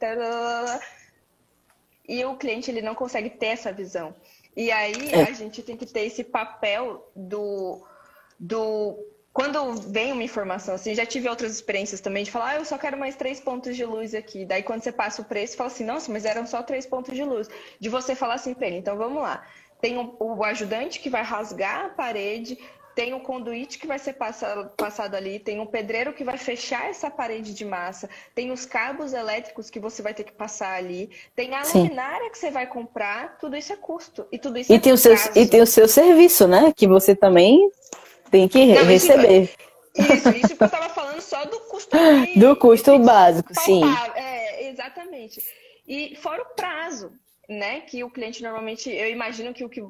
E 2.08 2.24
o 2.24 2.36
cliente 2.36 2.70
ele 2.70 2.82
não 2.82 2.94
consegue 2.94 3.30
ter 3.30 3.46
essa 3.46 3.72
visão. 3.72 4.14
E 4.56 4.70
aí 4.70 5.10
é. 5.10 5.22
a 5.22 5.32
gente 5.32 5.60
tem 5.60 5.76
que 5.76 5.86
ter 5.86 6.02
esse 6.02 6.22
papel 6.22 7.10
do, 7.16 7.84
do 8.38 8.96
quando 9.32 9.74
vem 9.74 10.12
uma 10.12 10.22
informação 10.22 10.74
assim, 10.74 10.94
já 10.94 11.06
tive 11.06 11.28
outras 11.28 11.52
experiências 11.52 12.00
também 12.00 12.22
de 12.22 12.30
falar, 12.30 12.50
ah, 12.50 12.56
eu 12.56 12.64
só 12.64 12.76
quero 12.76 12.98
mais 12.98 13.16
três 13.16 13.40
pontos 13.40 13.74
de 13.74 13.84
luz 13.84 14.14
aqui. 14.14 14.44
Daí 14.44 14.62
quando 14.62 14.82
você 14.82 14.92
passa 14.92 15.22
o 15.22 15.24
preço, 15.24 15.56
fala 15.56 15.68
assim, 15.68 15.84
nossa, 15.84 16.12
mas 16.12 16.24
eram 16.24 16.46
só 16.46 16.62
três 16.62 16.84
pontos 16.84 17.14
de 17.14 17.24
luz. 17.24 17.48
De 17.80 17.88
você 17.88 18.14
falar 18.14 18.34
assim 18.34 18.52
para 18.52 18.66
ele, 18.66 18.76
então 18.76 18.96
vamos 18.96 19.22
lá. 19.22 19.42
Tem 19.80 19.98
o, 19.98 20.14
o, 20.20 20.44
ajudante 20.44 21.00
que 21.00 21.08
vai 21.08 21.22
rasgar 21.22 21.86
a 21.86 21.88
parede, 21.88 22.58
tem 22.94 23.14
o 23.14 23.20
conduíte 23.20 23.78
que 23.78 23.86
vai 23.86 23.98
ser 23.98 24.12
passado, 24.12 24.70
passado 24.76 25.14
ali, 25.14 25.38
tem 25.38 25.60
o 25.60 25.66
pedreiro 25.66 26.12
que 26.12 26.22
vai 26.22 26.36
fechar 26.36 26.90
essa 26.90 27.10
parede 27.10 27.54
de 27.54 27.64
massa, 27.64 28.08
tem 28.34 28.50
os 28.52 28.66
cabos 28.66 29.14
elétricos 29.14 29.70
que 29.70 29.80
você 29.80 30.02
vai 30.02 30.12
ter 30.12 30.24
que 30.24 30.32
passar 30.32 30.74
ali, 30.74 31.10
tem 31.34 31.54
a 31.54 31.64
Sim. 31.64 31.84
luminária 31.84 32.30
que 32.30 32.38
você 32.38 32.50
vai 32.50 32.66
comprar, 32.66 33.38
tudo 33.38 33.56
isso 33.56 33.72
é 33.72 33.76
custo. 33.76 34.26
E 34.30 34.38
tudo 34.38 34.58
isso 34.58 34.70
e 34.70 34.76
é 34.76 34.78
tem 34.78 34.92
o 34.92 34.98
seu 34.98 35.14
E 35.34 35.46
tem 35.46 35.62
o 35.62 35.66
seu 35.66 35.88
serviço, 35.88 36.46
né? 36.46 36.70
Que 36.76 36.86
você 36.86 37.16
também 37.16 37.70
tem 38.32 38.48
que 38.48 38.64
Não, 38.64 38.84
receber. 38.84 39.50
Isso, 39.94 40.28
isso 40.30 40.56
que 40.56 40.62
eu 40.62 40.66
estava 40.66 40.88
falando 40.88 41.20
só 41.20 41.44
do 41.44 41.60
custo. 41.60 41.96
do 42.34 42.56
custo 42.56 42.98
básico, 42.98 43.52
sim. 43.60 43.82
É, 44.16 44.68
exatamente. 44.70 45.40
E 45.86 46.16
fora 46.16 46.42
o 46.42 46.54
prazo, 46.56 47.12
né? 47.48 47.80
Que 47.80 48.02
o 48.02 48.10
cliente 48.10 48.42
normalmente, 48.42 48.90
eu 48.90 49.10
imagino 49.10 49.52
que 49.52 49.64
o 49.64 49.68
que 49.68 49.82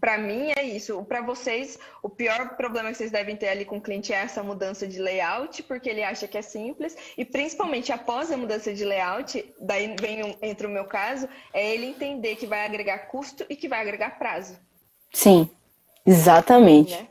para 0.00 0.16
mim 0.16 0.52
é 0.56 0.62
isso. 0.62 1.02
Para 1.04 1.22
vocês, 1.22 1.76
o 2.02 2.08
pior 2.08 2.56
problema 2.56 2.90
que 2.90 2.98
vocês 2.98 3.10
devem 3.10 3.34
ter 3.34 3.48
ali 3.48 3.64
com 3.64 3.78
o 3.78 3.80
cliente 3.80 4.12
é 4.12 4.16
essa 4.16 4.44
mudança 4.44 4.86
de 4.86 5.00
layout, 5.00 5.62
porque 5.64 5.88
ele 5.88 6.04
acha 6.04 6.28
que 6.28 6.38
é 6.38 6.42
simples. 6.42 6.96
E 7.16 7.24
principalmente 7.24 7.90
após 7.90 8.30
a 8.30 8.36
mudança 8.36 8.72
de 8.72 8.84
layout, 8.84 9.44
daí 9.60 9.96
vem 10.00 10.36
entre 10.40 10.68
o 10.68 10.70
meu 10.70 10.84
caso, 10.84 11.28
é 11.52 11.74
ele 11.74 11.86
entender 11.86 12.36
que 12.36 12.46
vai 12.46 12.64
agregar 12.64 13.08
custo 13.08 13.44
e 13.48 13.56
que 13.56 13.66
vai 13.66 13.80
agregar 13.80 14.18
prazo. 14.18 14.56
Sim, 15.12 15.50
exatamente. 16.06 16.94
Né? 16.94 17.08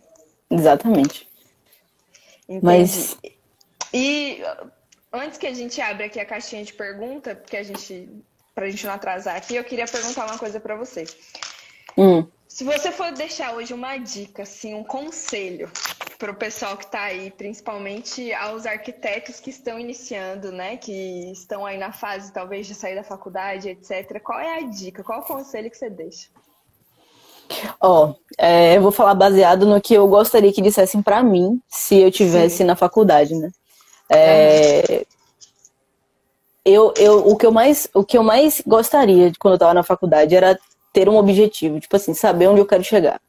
Exatamente. 0.49 1.27
Entendi. 2.47 2.65
Mas. 2.65 3.17
E 3.93 4.41
antes 5.11 5.37
que 5.37 5.47
a 5.47 5.53
gente 5.53 5.79
abra 5.81 6.05
aqui 6.05 6.19
a 6.19 6.25
caixinha 6.25 6.63
de 6.63 6.73
pergunta, 6.73 7.35
porque 7.35 7.57
a 7.57 7.63
gente. 7.63 8.09
Pra 8.55 8.69
gente 8.69 8.87
não 8.87 8.93
atrasar 8.93 9.35
aqui, 9.35 9.55
eu 9.55 9.63
queria 9.63 9.85
perguntar 9.85 10.25
uma 10.25 10.37
coisa 10.39 10.59
para 10.59 10.75
vocês. 10.75 11.15
Hum. 11.95 12.25
Se 12.47 12.63
você 12.63 12.91
for 12.91 13.11
deixar 13.11 13.53
hoje 13.53 13.71
uma 13.71 13.97
dica, 13.97 14.41
assim, 14.43 14.73
um 14.73 14.83
conselho 14.83 15.69
para 16.17 16.31
o 16.31 16.35
pessoal 16.35 16.75
que 16.75 16.85
está 16.85 17.03
aí, 17.03 17.29
principalmente 17.29 18.33
aos 18.33 18.65
arquitetos 18.65 19.39
que 19.39 19.51
estão 19.51 19.77
iniciando, 19.77 20.51
né, 20.51 20.77
que 20.77 21.31
estão 21.31 21.65
aí 21.65 21.77
na 21.77 21.91
fase 21.91 22.33
talvez 22.33 22.65
de 22.65 22.73
sair 22.73 22.95
da 22.95 23.03
faculdade, 23.03 23.69
etc. 23.69 24.19
Qual 24.23 24.39
é 24.39 24.57
a 24.57 24.61
dica? 24.61 25.03
Qual 25.03 25.19
o 25.19 25.23
conselho 25.23 25.69
que 25.69 25.77
você 25.77 25.89
deixa? 25.89 26.29
Ó, 27.79 28.13
é, 28.37 28.77
eu 28.77 28.81
vou 28.81 28.91
falar 28.91 29.15
baseado 29.15 29.65
no 29.65 29.81
que 29.81 29.93
eu 29.93 30.07
gostaria 30.07 30.51
que 30.53 30.61
dissessem 30.61 31.01
para 31.01 31.23
mim 31.23 31.59
se 31.67 31.97
eu 31.97 32.11
tivesse 32.11 32.57
Sim. 32.57 32.63
na 32.65 32.75
faculdade, 32.75 33.33
né? 33.35 33.51
É, 34.09 35.05
eu, 36.63 36.93
eu, 36.97 37.27
o, 37.27 37.35
que 37.35 37.45
eu 37.45 37.51
mais, 37.51 37.87
o 37.93 38.03
que 38.03 38.17
eu 38.17 38.23
mais 38.23 38.61
gostaria 38.65 39.31
de 39.31 39.39
quando 39.39 39.53
eu 39.53 39.59
tava 39.59 39.73
na 39.73 39.83
faculdade 39.83 40.35
era 40.35 40.59
ter 40.91 41.07
um 41.07 41.17
objetivo, 41.17 41.79
tipo 41.79 41.95
assim, 41.95 42.13
saber 42.13 42.47
onde 42.47 42.59
eu 42.59 42.65
quero 42.65 42.83
chegar. 42.83 43.19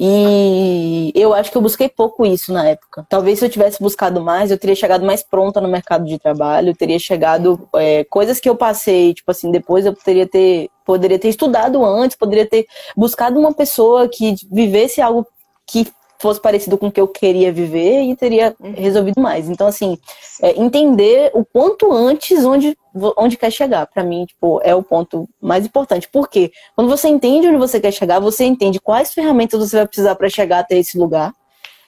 E 0.00 1.10
eu 1.12 1.34
acho 1.34 1.50
que 1.50 1.56
eu 1.56 1.62
busquei 1.62 1.88
pouco 1.88 2.24
isso 2.24 2.52
na 2.52 2.64
época. 2.68 3.04
Talvez 3.08 3.40
se 3.40 3.44
eu 3.44 3.50
tivesse 3.50 3.82
buscado 3.82 4.20
mais, 4.20 4.52
eu 4.52 4.58
teria 4.58 4.76
chegado 4.76 5.04
mais 5.04 5.24
pronta 5.24 5.60
no 5.60 5.66
mercado 5.66 6.04
de 6.04 6.16
trabalho, 6.20 6.68
eu 6.68 6.76
teria 6.76 7.00
chegado 7.00 7.68
é, 7.74 8.04
coisas 8.04 8.38
que 8.38 8.48
eu 8.48 8.54
passei, 8.54 9.12
tipo 9.12 9.28
assim, 9.28 9.50
depois 9.50 9.84
eu 9.84 9.92
poderia 9.92 10.26
ter, 10.28 10.70
poderia 10.84 11.18
ter 11.18 11.28
estudado 11.28 11.84
antes, 11.84 12.16
poderia 12.16 12.46
ter 12.46 12.68
buscado 12.96 13.40
uma 13.40 13.52
pessoa 13.52 14.08
que 14.08 14.36
vivesse 14.52 15.00
algo 15.00 15.26
que 15.66 15.88
fosse 16.20 16.40
parecido 16.40 16.76
com 16.76 16.88
o 16.88 16.92
que 16.92 17.00
eu 17.00 17.06
queria 17.06 17.52
viver 17.52 18.02
e 18.02 18.16
teria 18.16 18.54
uhum. 18.58 18.72
resolvido 18.72 19.20
mais. 19.20 19.48
Então, 19.48 19.66
assim, 19.66 19.96
é, 20.42 20.60
entender 20.60 21.30
o 21.32 21.44
quanto 21.44 21.92
antes 21.92 22.44
onde, 22.44 22.76
onde 23.16 23.36
quer 23.36 23.52
chegar, 23.52 23.86
para 23.86 24.02
mim, 24.02 24.26
tipo, 24.26 24.60
é 24.64 24.74
o 24.74 24.82
ponto 24.82 25.28
mais 25.40 25.64
importante. 25.64 26.08
Porque 26.12 26.50
quando 26.74 26.88
você 26.88 27.08
entende 27.08 27.46
onde 27.46 27.58
você 27.58 27.80
quer 27.80 27.92
chegar, 27.92 28.18
você 28.18 28.44
entende 28.44 28.80
quais 28.80 29.14
ferramentas 29.14 29.60
você 29.60 29.76
vai 29.76 29.86
precisar 29.86 30.16
para 30.16 30.28
chegar 30.28 30.58
até 30.60 30.76
esse 30.76 30.98
lugar. 30.98 31.32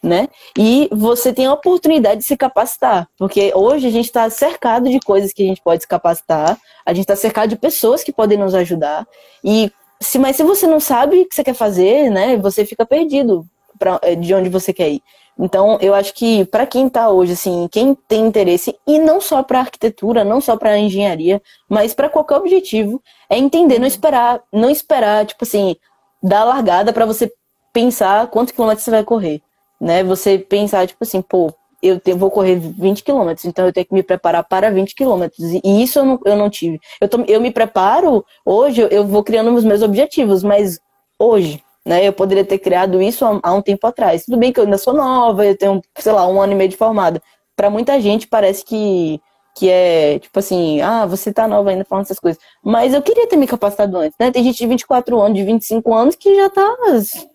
Né? 0.02 0.28
E 0.56 0.88
você 0.90 1.30
tem 1.30 1.44
a 1.44 1.52
oportunidade 1.52 2.20
de 2.20 2.26
se 2.26 2.34
capacitar, 2.34 3.06
porque 3.18 3.52
hoje 3.54 3.86
a 3.86 3.90
gente 3.90 4.06
está 4.06 4.30
cercado 4.30 4.88
de 4.88 4.98
coisas 4.98 5.30
que 5.30 5.42
a 5.42 5.46
gente 5.46 5.60
pode 5.60 5.82
se 5.82 5.86
capacitar, 5.86 6.58
a 6.86 6.94
gente 6.94 7.02
está 7.02 7.14
cercado 7.14 7.50
de 7.50 7.56
pessoas 7.56 8.02
que 8.02 8.10
podem 8.10 8.38
nos 8.38 8.54
ajudar, 8.54 9.06
e 9.44 9.70
se, 10.00 10.18
mas 10.18 10.36
se 10.36 10.42
você 10.42 10.66
não 10.66 10.80
sabe 10.80 11.20
o 11.20 11.28
que 11.28 11.34
você 11.34 11.44
quer 11.44 11.52
fazer, 11.52 12.08
né, 12.08 12.38
você 12.38 12.64
fica 12.64 12.86
perdido 12.86 13.44
pra, 13.80 13.98
é, 14.02 14.14
de 14.14 14.32
onde 14.34 14.48
você 14.48 14.72
quer 14.72 14.90
ir. 14.90 15.02
Então, 15.38 15.78
eu 15.80 15.94
acho 15.94 16.12
que 16.12 16.44
para 16.44 16.66
quem 16.66 16.86
está 16.86 17.08
hoje, 17.08 17.32
assim, 17.32 17.66
quem 17.72 17.94
tem 18.06 18.26
interesse, 18.26 18.76
e 18.86 18.98
não 18.98 19.22
só 19.22 19.42
para 19.42 19.60
arquitetura, 19.60 20.22
não 20.22 20.38
só 20.38 20.54
para 20.54 20.78
engenharia, 20.78 21.40
mas 21.66 21.94
para 21.94 22.10
qualquer 22.10 22.36
objetivo, 22.36 23.02
é 23.28 23.38
entender, 23.38 23.78
não 23.78 23.86
esperar, 23.86 24.42
não 24.52 24.68
esperar, 24.68 25.24
tipo 25.24 25.42
assim, 25.44 25.74
dar 26.22 26.42
a 26.42 26.44
largada 26.44 26.92
para 26.92 27.06
você 27.06 27.32
pensar 27.72 28.26
quantos 28.26 28.52
quilômetros 28.52 28.84
você 28.84 28.90
vai 28.90 29.02
correr, 29.02 29.40
né? 29.80 30.04
Você 30.04 30.38
pensar, 30.38 30.86
tipo 30.86 31.02
assim, 31.02 31.22
pô, 31.22 31.50
eu 31.82 31.98
te, 31.98 32.12
vou 32.12 32.30
correr 32.30 32.56
20 32.56 33.02
quilômetros, 33.02 33.46
então 33.46 33.64
eu 33.64 33.72
tenho 33.72 33.86
que 33.86 33.94
me 33.94 34.02
preparar 34.02 34.44
para 34.44 34.70
20 34.70 34.94
quilômetros. 34.94 35.40
E 35.64 35.82
isso 35.82 36.00
eu 36.00 36.04
não, 36.04 36.20
eu 36.26 36.36
não 36.36 36.50
tive. 36.50 36.78
Eu, 37.00 37.08
tô, 37.08 37.24
eu 37.26 37.40
me 37.40 37.50
preparo, 37.50 38.22
hoje 38.44 38.82
eu, 38.82 38.88
eu 38.88 39.06
vou 39.06 39.24
criando 39.24 39.54
os 39.54 39.64
meus 39.64 39.80
objetivos, 39.80 40.42
mas 40.42 40.78
hoje, 41.18 41.62
né? 41.84 42.06
Eu 42.06 42.12
poderia 42.12 42.44
ter 42.44 42.58
criado 42.58 43.00
isso 43.00 43.24
há 43.42 43.52
um 43.52 43.62
tempo 43.62 43.86
atrás. 43.86 44.24
Tudo 44.24 44.36
bem 44.36 44.52
que 44.52 44.60
eu 44.60 44.64
ainda 44.64 44.78
sou 44.78 44.94
nova, 44.94 45.46
eu 45.46 45.56
tenho, 45.56 45.80
sei 45.98 46.12
lá, 46.12 46.26
um 46.26 46.40
ano 46.40 46.52
e 46.52 46.56
meio 46.56 46.70
de 46.70 46.76
formada. 46.76 47.22
Para 47.56 47.70
muita 47.70 48.00
gente 48.00 48.26
parece 48.26 48.64
que, 48.64 49.20
que 49.56 49.68
é 49.68 50.18
tipo 50.18 50.38
assim, 50.38 50.80
ah, 50.80 51.06
você 51.06 51.32
tá 51.32 51.48
nova 51.48 51.70
ainda 51.70 51.84
falando 51.84 52.04
essas 52.04 52.18
coisas. 52.18 52.40
Mas 52.62 52.94
eu 52.94 53.02
queria 53.02 53.26
ter 53.26 53.36
me 53.36 53.46
capacitado 53.46 53.96
antes, 53.98 54.16
né? 54.18 54.30
Tem 54.30 54.44
gente 54.44 54.58
de 54.58 54.66
24 54.66 55.20
anos, 55.20 55.38
de 55.38 55.44
25 55.44 55.94
anos 55.94 56.16
que 56.16 56.34
já 56.36 56.50
tá 56.50 56.76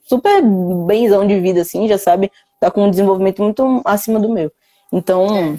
super 0.07 0.41
benzão 0.87 1.25
de 1.25 1.39
vida, 1.39 1.61
assim, 1.61 1.87
já 1.87 1.97
sabe, 1.97 2.31
tá 2.59 2.69
com 2.69 2.85
um 2.85 2.89
desenvolvimento 2.89 3.41
muito 3.41 3.81
acima 3.83 4.19
do 4.19 4.29
meu. 4.29 4.51
Então, 4.93 5.57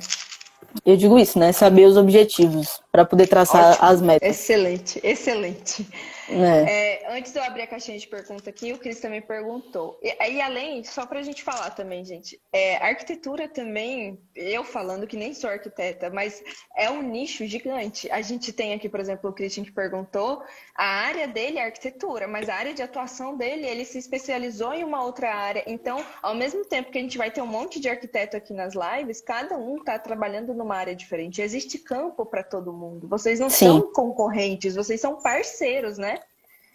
eu 0.85 0.97
digo 0.97 1.19
isso, 1.19 1.39
né? 1.39 1.53
Saber 1.53 1.87
os 1.87 1.97
objetivos 1.97 2.81
para 2.93 3.05
poder 3.05 3.27
traçar 3.27 3.73
Ótimo. 3.73 3.89
as 3.89 4.01
metas. 4.01 4.29
Excelente, 4.29 5.01
excelente. 5.03 5.87
É. 6.29 7.05
É, 7.05 7.17
antes 7.17 7.33
de 7.33 7.39
eu 7.39 7.45
abrir 7.45 7.63
a 7.63 7.67
caixinha 7.67 7.99
de 7.99 8.07
pergunta 8.07 8.51
aqui, 8.51 8.73
o 8.73 8.79
Cris 8.79 9.01
também 9.01 9.21
perguntou. 9.21 9.99
E, 10.03 10.33
e 10.33 10.41
além, 10.41 10.83
só 10.85 11.07
para 11.07 11.21
a 11.21 11.23
gente 11.23 11.43
falar 11.43 11.71
também, 11.71 12.05
gente, 12.05 12.41
é, 12.53 12.77
arquitetura 12.77 13.49
também, 13.49 14.19
eu 14.35 14.65
falando 14.65 15.07
que 15.07 15.17
nem 15.17 15.35
sou 15.35 15.49
arquiteta, 15.49 16.11
mas 16.11 16.43
é 16.77 16.91
um 16.91 17.03
nicho 17.03 17.47
gigante. 17.47 18.11
A 18.11 18.21
gente 18.23 18.53
tem 18.53 18.75
aqui, 18.75 18.89
por 18.89 19.01
exemplo, 19.01 19.31
o 19.31 19.33
Christian 19.33 19.65
que 19.65 19.73
perguntou, 19.73 20.43
a 20.75 20.85
área 20.85 21.29
dele 21.29 21.59
é 21.59 21.65
arquitetura, 21.65 22.27
mas 22.27 22.49
a 22.49 22.55
área 22.55 22.75
de 22.75 22.83
atuação 22.83 23.37
dele, 23.37 23.67
ele 23.67 23.85
se 23.85 23.99
especializou 23.99 24.73
em 24.73 24.85
uma 24.85 25.03
outra 25.03 25.35
área. 25.35 25.63
Então, 25.67 26.05
ao 26.23 26.35
mesmo 26.35 26.65
tempo 26.65 26.91
que 26.91 26.99
a 26.99 27.01
gente 27.01 27.19
vai 27.19 27.31
ter 27.31 27.43
um 27.43 27.47
monte 27.47 27.79
de 27.81 27.89
arquiteto 27.89 28.37
aqui 28.37 28.53
nas 28.53 28.75
lives, 28.75 29.21
cada 29.21 29.57
um 29.57 29.77
está 29.77 29.99
trabalhando 29.99 30.53
numa 30.55 30.77
área 30.77 30.95
diferente. 30.95 31.41
Existe 31.41 31.79
campo 31.79 32.27
para 32.27 32.43
todo 32.43 32.73
mundo. 32.73 33.09
Vocês 33.09 33.39
não 33.39 33.49
Sim. 33.49 33.67
são 33.67 33.93
concorrentes, 33.93 34.75
vocês 34.75 35.01
são 35.01 35.17
parceiros, 35.17 35.99
né? 35.99 36.16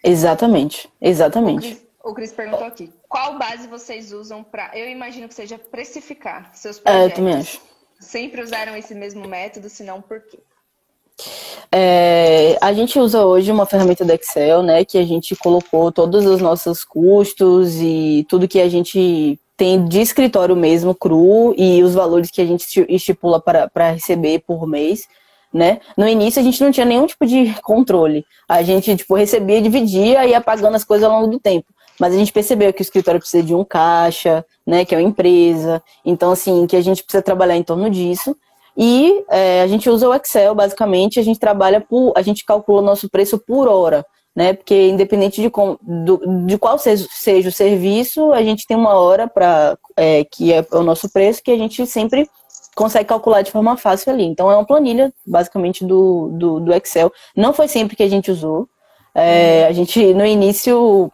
Exatamente, 0.02 0.88
exatamente. 1.00 1.80
O 2.02 2.12
Cris, 2.12 2.32
perguntou 2.32 2.66
aqui, 2.66 2.92
qual 3.08 3.38
base 3.38 3.68
vocês 3.68 4.12
usam 4.12 4.42
para, 4.42 4.76
eu 4.76 4.88
imagino 4.88 5.28
que 5.28 5.34
seja 5.34 5.56
precificar 5.56 6.50
seus 6.52 6.78
projetos? 6.80 7.08
É, 7.08 7.12
eu 7.12 7.14
também 7.14 7.34
acho. 7.34 7.60
Sempre 8.00 8.42
usaram 8.42 8.76
esse 8.76 8.94
mesmo 8.94 9.28
método, 9.28 9.68
se 9.68 9.84
não 9.84 10.02
por 10.02 10.20
quê? 10.20 10.40
É, 11.70 12.58
a 12.60 12.72
gente 12.72 12.98
usa 12.98 13.24
hoje 13.24 13.52
uma 13.52 13.66
ferramenta 13.66 14.04
do 14.04 14.12
Excel, 14.12 14.62
né, 14.62 14.84
que 14.84 14.98
a 14.98 15.04
gente 15.04 15.36
colocou 15.36 15.92
todos 15.92 16.26
os 16.26 16.40
nossos 16.40 16.84
custos 16.84 17.76
e 17.76 18.26
tudo 18.28 18.48
que 18.48 18.60
a 18.60 18.68
gente 18.68 19.38
tem 19.56 19.84
de 19.84 20.00
escritório 20.00 20.56
mesmo, 20.56 20.94
cru, 20.94 21.54
e 21.56 21.82
os 21.82 21.94
valores 21.94 22.30
que 22.30 22.40
a 22.40 22.44
gente 22.44 22.84
estipula 22.88 23.40
para 23.40 23.90
receber 23.92 24.40
por 24.40 24.66
mês, 24.66 25.06
né? 25.52 25.80
No 25.96 26.08
início 26.08 26.40
a 26.40 26.42
gente 26.42 26.62
não 26.62 26.70
tinha 26.70 26.86
nenhum 26.86 27.06
tipo 27.06 27.26
de 27.26 27.54
controle. 27.62 28.24
A 28.48 28.62
gente, 28.62 28.96
tipo, 28.96 29.14
recebia, 29.14 29.60
dividia 29.60 30.24
e 30.24 30.30
ia 30.30 30.40
pagando 30.40 30.76
as 30.76 30.84
coisas 30.84 31.08
ao 31.08 31.20
longo 31.20 31.32
do 31.32 31.40
tempo. 31.40 31.66
Mas 32.00 32.14
a 32.14 32.16
gente 32.16 32.32
percebeu 32.32 32.72
que 32.72 32.80
o 32.80 32.82
escritório 32.82 33.20
precisa 33.20 33.42
de 33.42 33.54
um 33.54 33.64
caixa, 33.64 34.44
né? 34.66 34.84
Que 34.84 34.94
é 34.94 34.98
uma 34.98 35.08
empresa. 35.08 35.82
Então, 36.04 36.32
assim, 36.32 36.66
que 36.66 36.76
a 36.76 36.80
gente 36.80 37.02
precisa 37.02 37.22
trabalhar 37.22 37.56
em 37.56 37.62
torno 37.62 37.90
disso. 37.90 38.36
E 38.76 39.22
é, 39.28 39.60
a 39.62 39.66
gente 39.66 39.90
usa 39.90 40.08
o 40.08 40.14
Excel, 40.14 40.54
basicamente, 40.54 41.20
a 41.20 41.22
gente 41.22 41.38
trabalha 41.38 41.80
por. 41.80 42.12
A 42.16 42.22
gente 42.22 42.44
calcula 42.44 42.80
o 42.80 42.84
nosso 42.84 43.08
preço 43.10 43.38
por 43.38 43.68
hora 43.68 44.04
né? 44.34 44.54
Porque 44.54 44.88
independente 44.88 45.40
de, 45.40 45.50
com, 45.50 45.76
do, 45.80 46.46
de 46.46 46.56
qual 46.58 46.78
seja, 46.78 47.06
seja, 47.10 47.48
o 47.48 47.52
serviço, 47.52 48.32
a 48.32 48.42
gente 48.42 48.66
tem 48.66 48.76
uma 48.76 48.94
hora 48.94 49.28
para 49.28 49.76
é, 49.96 50.24
que 50.24 50.52
é 50.52 50.64
o 50.72 50.82
nosso 50.82 51.10
preço 51.10 51.42
que 51.42 51.50
a 51.50 51.56
gente 51.56 51.86
sempre 51.86 52.28
consegue 52.74 53.08
calcular 53.08 53.42
de 53.42 53.50
forma 53.50 53.76
fácil 53.76 54.12
ali. 54.12 54.24
Então 54.24 54.50
é 54.50 54.56
uma 54.56 54.66
planilha 54.66 55.12
basicamente 55.26 55.84
do, 55.84 56.28
do, 56.32 56.60
do 56.60 56.74
Excel. 56.74 57.12
Não 57.36 57.52
foi 57.52 57.68
sempre 57.68 57.96
que 57.96 58.02
a 58.02 58.08
gente 58.08 58.30
usou. 58.30 58.68
É, 59.14 59.66
a 59.66 59.72
gente 59.72 60.14
no 60.14 60.24
início 60.24 61.12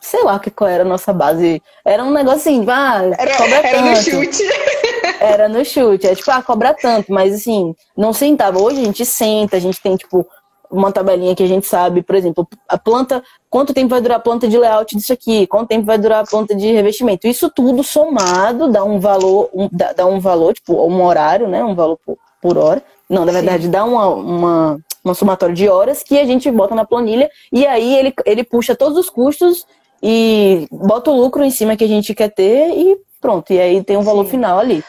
sei 0.00 0.22
lá 0.22 0.38
que 0.38 0.50
qual 0.50 0.68
era 0.68 0.82
a 0.82 0.86
nossa 0.86 1.12
base. 1.12 1.62
Era 1.84 2.04
um 2.04 2.10
negócio 2.10 2.40
assim, 2.40 2.64
ah, 2.68 3.02
era, 3.18 3.36
cobra 3.36 3.56
era 3.56 3.70
tanto. 3.70 3.90
no 3.90 3.96
chute. 3.96 4.42
Era 5.20 5.48
no 5.48 5.64
chute, 5.64 6.06
é 6.06 6.14
tipo, 6.14 6.30
ah, 6.30 6.42
cobra 6.42 6.74
tanto, 6.74 7.10
mas 7.10 7.34
assim, 7.34 7.74
não 7.96 8.12
sentava. 8.12 8.60
Hoje 8.60 8.80
a 8.80 8.84
gente 8.84 9.06
senta, 9.06 9.56
a 9.56 9.60
gente 9.60 9.80
tem, 9.80 9.96
tipo, 9.96 10.26
uma 10.74 10.90
tabelinha 10.90 11.34
que 11.34 11.42
a 11.42 11.46
gente 11.46 11.66
sabe, 11.66 12.02
por 12.02 12.16
exemplo, 12.16 12.46
a 12.68 12.76
planta, 12.76 13.22
quanto 13.48 13.72
tempo 13.72 13.90
vai 13.90 14.00
durar 14.00 14.18
a 14.18 14.20
planta 14.20 14.48
de 14.48 14.58
layout 14.58 14.96
disso 14.96 15.12
aqui, 15.12 15.46
quanto 15.46 15.68
tempo 15.68 15.86
vai 15.86 15.96
durar 15.96 16.24
a 16.24 16.26
planta 16.26 16.54
de 16.54 16.72
revestimento. 16.72 17.28
Isso 17.28 17.48
tudo 17.48 17.82
somado 17.84 18.70
dá 18.70 18.82
um 18.82 18.98
valor, 18.98 19.48
um, 19.54 19.68
dá, 19.70 19.92
dá, 19.92 20.06
um 20.06 20.18
valor, 20.18 20.54
tipo, 20.54 20.74
um 20.86 21.04
horário, 21.04 21.46
né? 21.46 21.64
Um 21.64 21.74
valor 21.74 21.98
por, 22.04 22.18
por 22.42 22.58
hora. 22.58 22.82
Não, 23.08 23.24
na 23.24 23.32
verdade, 23.32 23.64
Sim. 23.64 23.70
dá 23.70 23.84
uma, 23.84 24.08
uma, 24.08 24.78
uma 25.04 25.14
somatória 25.14 25.54
de 25.54 25.68
horas 25.68 26.02
que 26.02 26.18
a 26.18 26.24
gente 26.24 26.50
bota 26.50 26.74
na 26.74 26.84
planilha 26.84 27.30
e 27.52 27.66
aí 27.66 27.96
ele, 27.96 28.12
ele 28.26 28.42
puxa 28.42 28.74
todos 28.74 28.98
os 28.98 29.08
custos 29.08 29.66
e 30.02 30.66
bota 30.70 31.10
o 31.10 31.16
lucro 31.16 31.44
em 31.44 31.50
cima 31.50 31.76
que 31.76 31.84
a 31.84 31.88
gente 31.88 32.14
quer 32.14 32.28
ter 32.28 32.70
e 32.70 32.98
pronto. 33.20 33.52
E 33.52 33.60
aí 33.60 33.82
tem 33.84 33.96
um 33.96 34.02
valor 34.02 34.24
Sim. 34.24 34.32
final 34.32 34.58
ali. 34.58 34.82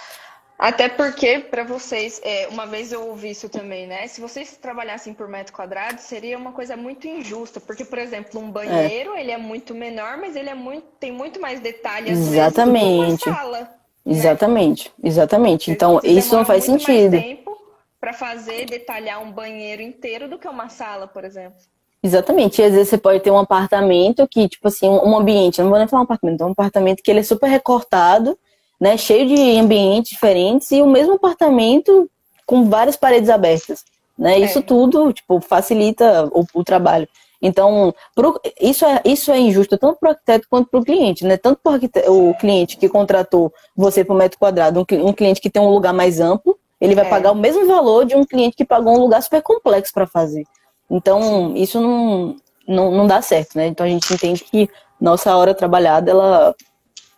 Até 0.57 0.87
porque, 0.87 1.39
para 1.39 1.63
vocês, 1.65 2.21
é, 2.23 2.47
uma 2.47 2.65
vez 2.65 2.91
eu 2.91 3.07
ouvi 3.09 3.31
isso 3.31 3.49
também, 3.49 3.87
né? 3.87 4.07
Se 4.07 4.21
vocês 4.21 4.55
trabalhassem 4.55 5.13
por 5.13 5.27
metro 5.27 5.53
quadrado, 5.53 5.99
seria 5.99 6.37
uma 6.37 6.53
coisa 6.53 6.77
muito 6.77 7.05
injusta. 7.07 7.59
Porque, 7.59 7.83
por 7.83 7.99
exemplo, 7.99 8.39
um 8.39 8.49
banheiro, 8.49 9.13
é. 9.15 9.21
ele 9.21 9.31
é 9.31 9.37
muito 9.37 9.75
menor, 9.75 10.17
mas 10.17 10.35
ele 10.35 10.49
é 10.49 10.55
muito, 10.55 10.87
tem 10.97 11.11
muito 11.11 11.41
mais 11.41 11.59
detalhes 11.59 12.17
Exatamente. 12.17 13.27
uma 13.27 13.37
sala. 13.37 13.69
Exatamente, 14.05 14.91
né? 14.97 15.09
exatamente. 15.09 15.71
Então, 15.71 15.99
isso 16.03 16.35
não 16.35 16.45
faz 16.45 16.69
muito 16.69 16.85
sentido. 16.85 17.11
Mais 17.11 17.23
tempo 17.23 17.57
para 17.99 18.13
fazer, 18.13 18.65
detalhar 18.67 19.21
um 19.21 19.31
banheiro 19.31 19.81
inteiro 19.81 20.29
do 20.29 20.37
que 20.37 20.47
uma 20.47 20.69
sala, 20.69 21.07
por 21.07 21.25
exemplo. 21.25 21.57
Exatamente. 22.03 22.61
E 22.61 22.65
às 22.65 22.71
vezes 22.71 22.89
você 22.89 22.99
pode 22.99 23.19
ter 23.21 23.31
um 23.31 23.39
apartamento 23.39 24.27
que, 24.27 24.47
tipo 24.47 24.67
assim, 24.67 24.87
um 24.87 25.17
ambiente, 25.17 25.59
não 25.59 25.69
vou 25.69 25.79
nem 25.79 25.87
falar 25.87 26.03
um 26.03 26.05
apartamento, 26.05 26.43
um 26.45 26.51
apartamento 26.51 27.01
que 27.01 27.09
ele 27.09 27.21
é 27.21 27.23
super 27.23 27.47
recortado 27.47 28.37
né, 28.80 28.97
cheio 28.97 29.28
de 29.28 29.57
ambientes 29.57 30.11
diferentes 30.11 30.71
e 30.71 30.82
o 30.82 30.88
mesmo 30.88 31.13
apartamento 31.13 32.09
com 32.45 32.69
várias 32.69 32.95
paredes 32.95 33.30
abertas, 33.30 33.84
né? 34.17 34.39
É. 34.39 34.39
Isso 34.39 34.61
tudo, 34.61 35.11
tipo, 35.11 35.39
facilita 35.41 36.30
o, 36.32 36.45
o 36.53 36.63
trabalho. 36.63 37.07
Então, 37.41 37.93
pro, 38.15 38.39
isso, 38.59 38.86
é, 38.86 39.01
isso 39.05 39.32
é 39.32 39.38
injusto 39.38 39.78
tanto 39.78 39.99
para 39.99 40.07
o 40.07 40.11
arquiteto 40.11 40.47
quanto 40.49 40.69
para 40.69 40.80
o 40.80 40.84
cliente, 40.84 41.26
né? 41.26 41.38
Tanto 41.38 41.59
para 41.61 41.80
o 42.11 42.34
cliente 42.36 42.78
que 42.78 42.89
contratou 42.89 43.53
você 43.76 44.03
por 44.03 44.15
metro 44.15 44.39
quadrado, 44.39 44.80
um, 44.80 45.07
um, 45.07 45.13
cliente 45.13 45.41
que 45.41 45.49
tem 45.49 45.61
um 45.61 45.69
lugar 45.69 45.93
mais 45.93 46.19
amplo, 46.19 46.57
ele 46.80 46.95
vai 46.95 47.05
é. 47.05 47.09
pagar 47.09 47.32
o 47.32 47.36
mesmo 47.36 47.65
valor 47.67 48.05
de 48.05 48.15
um 48.15 48.26
cliente 48.26 48.55
que 48.55 48.65
pagou 48.65 48.95
um 48.95 48.99
lugar 48.99 49.21
super 49.21 49.41
complexo 49.41 49.93
para 49.93 50.07
fazer. 50.07 50.43
Então, 50.89 51.55
isso 51.55 51.80
não, 51.80 52.36
não, 52.67 52.91
não 52.91 53.07
dá 53.07 53.21
certo, 53.21 53.55
né? 53.55 53.67
Então, 53.67 53.86
a 53.86 53.89
gente 53.89 54.13
entende 54.13 54.43
que 54.43 54.69
nossa 54.99 55.36
hora 55.36 55.53
trabalhada, 55.53 56.11
ela, 56.11 56.55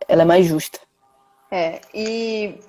ela 0.08 0.22
é 0.24 0.26
mais 0.26 0.46
justa. 0.46 0.80
É, 1.52 1.80
e 1.94 2.60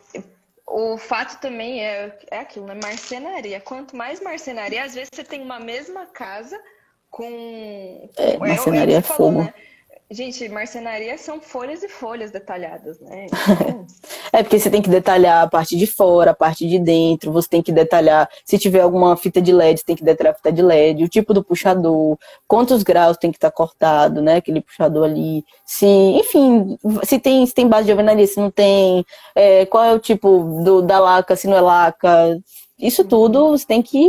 o 0.66 0.96
fato 0.98 1.40
também 1.40 1.84
é, 1.84 2.16
é 2.30 2.38
aquilo, 2.40 2.66
né? 2.66 2.78
Marcenaria. 2.82 3.60
Quanto 3.60 3.96
mais 3.96 4.20
marcenaria, 4.20 4.84
às 4.84 4.94
vezes 4.94 5.10
você 5.12 5.24
tem 5.24 5.42
uma 5.42 5.58
mesma 5.58 6.06
casa 6.06 6.58
com. 7.10 8.08
É, 8.16 8.34
é 8.34 8.38
marcenaria 8.38 8.98
é, 8.98 9.02
fogo. 9.02 9.42
Né? 9.42 9.54
Gente, 10.10 10.48
marcenaria 10.48 11.18
são 11.18 11.38
folhas 11.38 11.82
e 11.82 11.88
folhas 11.88 12.30
detalhadas, 12.30 12.98
né? 12.98 13.26
Então... 13.26 13.86
é 14.32 14.42
porque 14.42 14.58
você 14.58 14.70
tem 14.70 14.80
que 14.80 14.88
detalhar 14.88 15.44
a 15.44 15.46
parte 15.46 15.76
de 15.76 15.86
fora, 15.86 16.30
a 16.30 16.34
parte 16.34 16.66
de 16.66 16.78
dentro, 16.78 17.30
você 17.30 17.46
tem 17.46 17.62
que 17.62 17.70
detalhar, 17.70 18.26
se 18.42 18.58
tiver 18.58 18.80
alguma 18.80 19.18
fita 19.18 19.42
de 19.42 19.52
LED, 19.52 19.80
você 19.80 19.84
tem 19.84 19.96
que 19.96 20.02
detalhar 20.02 20.32
a 20.32 20.36
fita 20.36 20.50
de 20.50 20.62
LED, 20.62 21.04
o 21.04 21.08
tipo 21.08 21.34
do 21.34 21.44
puxador, 21.44 22.16
quantos 22.46 22.82
graus 22.82 23.18
tem 23.18 23.30
que 23.30 23.36
estar 23.36 23.50
tá 23.50 23.54
cortado, 23.54 24.22
né? 24.22 24.36
Aquele 24.36 24.62
puxador 24.62 25.04
ali. 25.04 25.44
Se, 25.66 25.84
enfim, 25.84 26.78
se 27.04 27.18
tem, 27.18 27.44
se 27.44 27.52
tem 27.52 27.68
base 27.68 27.84
de 27.84 27.90
alvenaria, 27.90 28.26
se 28.26 28.40
não 28.40 28.50
tem, 28.50 29.04
é, 29.34 29.66
qual 29.66 29.84
é 29.84 29.92
o 29.92 29.98
tipo 29.98 30.62
do, 30.64 30.80
da 30.80 30.98
laca, 30.98 31.36
se 31.36 31.46
não 31.46 31.56
é 31.58 31.60
laca. 31.60 32.40
Isso 32.78 33.04
tudo 33.04 33.50
você 33.50 33.66
tem 33.66 33.82
que. 33.82 34.08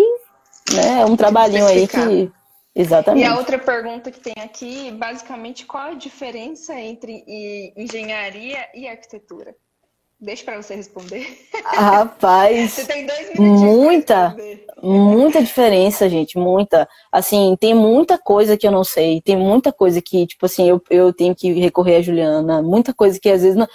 Né, 0.72 1.02
é 1.02 1.06
um 1.06 1.18
trabalhinho 1.18 1.66
aí 1.66 1.86
que 1.88 2.32
Exatamente. 2.80 3.26
E 3.26 3.28
a 3.28 3.36
outra 3.36 3.60
pergunta 3.60 4.10
que 4.10 4.22
tem 4.22 4.42
aqui, 4.42 4.90
basicamente, 4.92 5.66
qual 5.66 5.90
a 5.90 5.94
diferença 5.96 6.74
entre 6.80 7.26
engenharia 7.76 8.70
e 8.74 8.88
arquitetura? 8.88 9.54
Deixa 10.18 10.46
para 10.46 10.62
você 10.62 10.76
responder. 10.76 11.46
Rapaz, 11.66 12.72
você 12.72 12.86
tem 12.86 13.06
dois 13.06 13.34
minutos. 13.34 13.62
Muita, 13.62 14.36
muita 14.82 15.42
diferença, 15.42 16.10
gente, 16.10 16.38
muita. 16.38 16.88
Assim, 17.12 17.56
tem 17.60 17.74
muita 17.74 18.18
coisa 18.18 18.58
que 18.58 18.68
eu 18.68 18.72
não 18.72 18.84
sei, 18.84 19.22
tem 19.22 19.36
muita 19.36 19.72
coisa 19.72 20.02
que, 20.02 20.28
tipo 20.28 20.46
assim, 20.46 20.70
eu, 20.70 20.82
eu 20.90 21.14
tenho 21.14 21.36
que 21.36 21.52
recorrer 21.54 21.98
a 21.98 22.02
Juliana, 22.02 22.62
muita 22.62 22.94
coisa 22.94 23.20
que 23.20 23.30
às 23.30 23.42
vezes 23.42 23.56
não. 23.56 23.68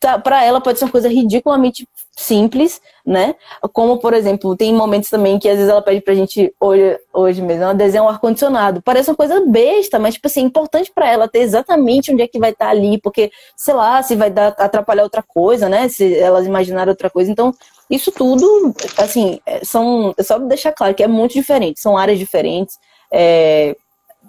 Tá, 0.00 0.18
para 0.18 0.44
ela 0.44 0.60
pode 0.60 0.78
ser 0.78 0.84
uma 0.84 0.90
coisa 0.90 1.08
ridiculamente 1.08 1.86
simples, 2.16 2.80
né? 3.04 3.34
Como, 3.72 3.98
por 3.98 4.14
exemplo, 4.14 4.56
tem 4.56 4.72
momentos 4.74 5.10
também 5.10 5.38
que 5.38 5.48
às 5.48 5.56
vezes 5.56 5.70
ela 5.70 5.82
pede 5.82 6.00
pra 6.00 6.14
gente, 6.14 6.52
hoje, 6.58 6.98
hoje 7.12 7.42
mesmo, 7.42 7.64
ela 7.64 7.74
desenha 7.74 8.02
um 8.02 8.08
ar-condicionado. 8.08 8.80
Parece 8.82 9.10
uma 9.10 9.16
coisa 9.16 9.44
besta, 9.46 9.98
mas, 9.98 10.14
tipo 10.14 10.26
assim, 10.26 10.40
é 10.40 10.44
importante 10.44 10.90
para 10.94 11.10
ela 11.10 11.28
ter 11.28 11.40
exatamente 11.40 12.10
onde 12.10 12.22
é 12.22 12.26
que 12.26 12.38
vai 12.38 12.50
estar 12.50 12.66
tá 12.66 12.70
ali, 12.70 12.98
porque, 13.00 13.30
sei 13.54 13.74
lá, 13.74 14.02
se 14.02 14.16
vai 14.16 14.30
dar, 14.30 14.48
atrapalhar 14.58 15.02
outra 15.02 15.22
coisa, 15.22 15.68
né? 15.68 15.88
Se 15.88 16.16
elas 16.18 16.46
imaginarem 16.46 16.90
outra 16.90 17.10
coisa. 17.10 17.30
Então, 17.30 17.52
isso 17.90 18.10
tudo, 18.10 18.74
assim, 18.96 19.40
é, 19.46 19.64
são. 19.64 20.14
É 20.16 20.22
só 20.22 20.38
deixar 20.38 20.72
claro 20.72 20.94
que 20.94 21.02
é 21.02 21.08
muito 21.08 21.32
diferente, 21.32 21.80
são 21.80 21.96
áreas 21.96 22.18
diferentes. 22.18 22.76
É, 23.12 23.76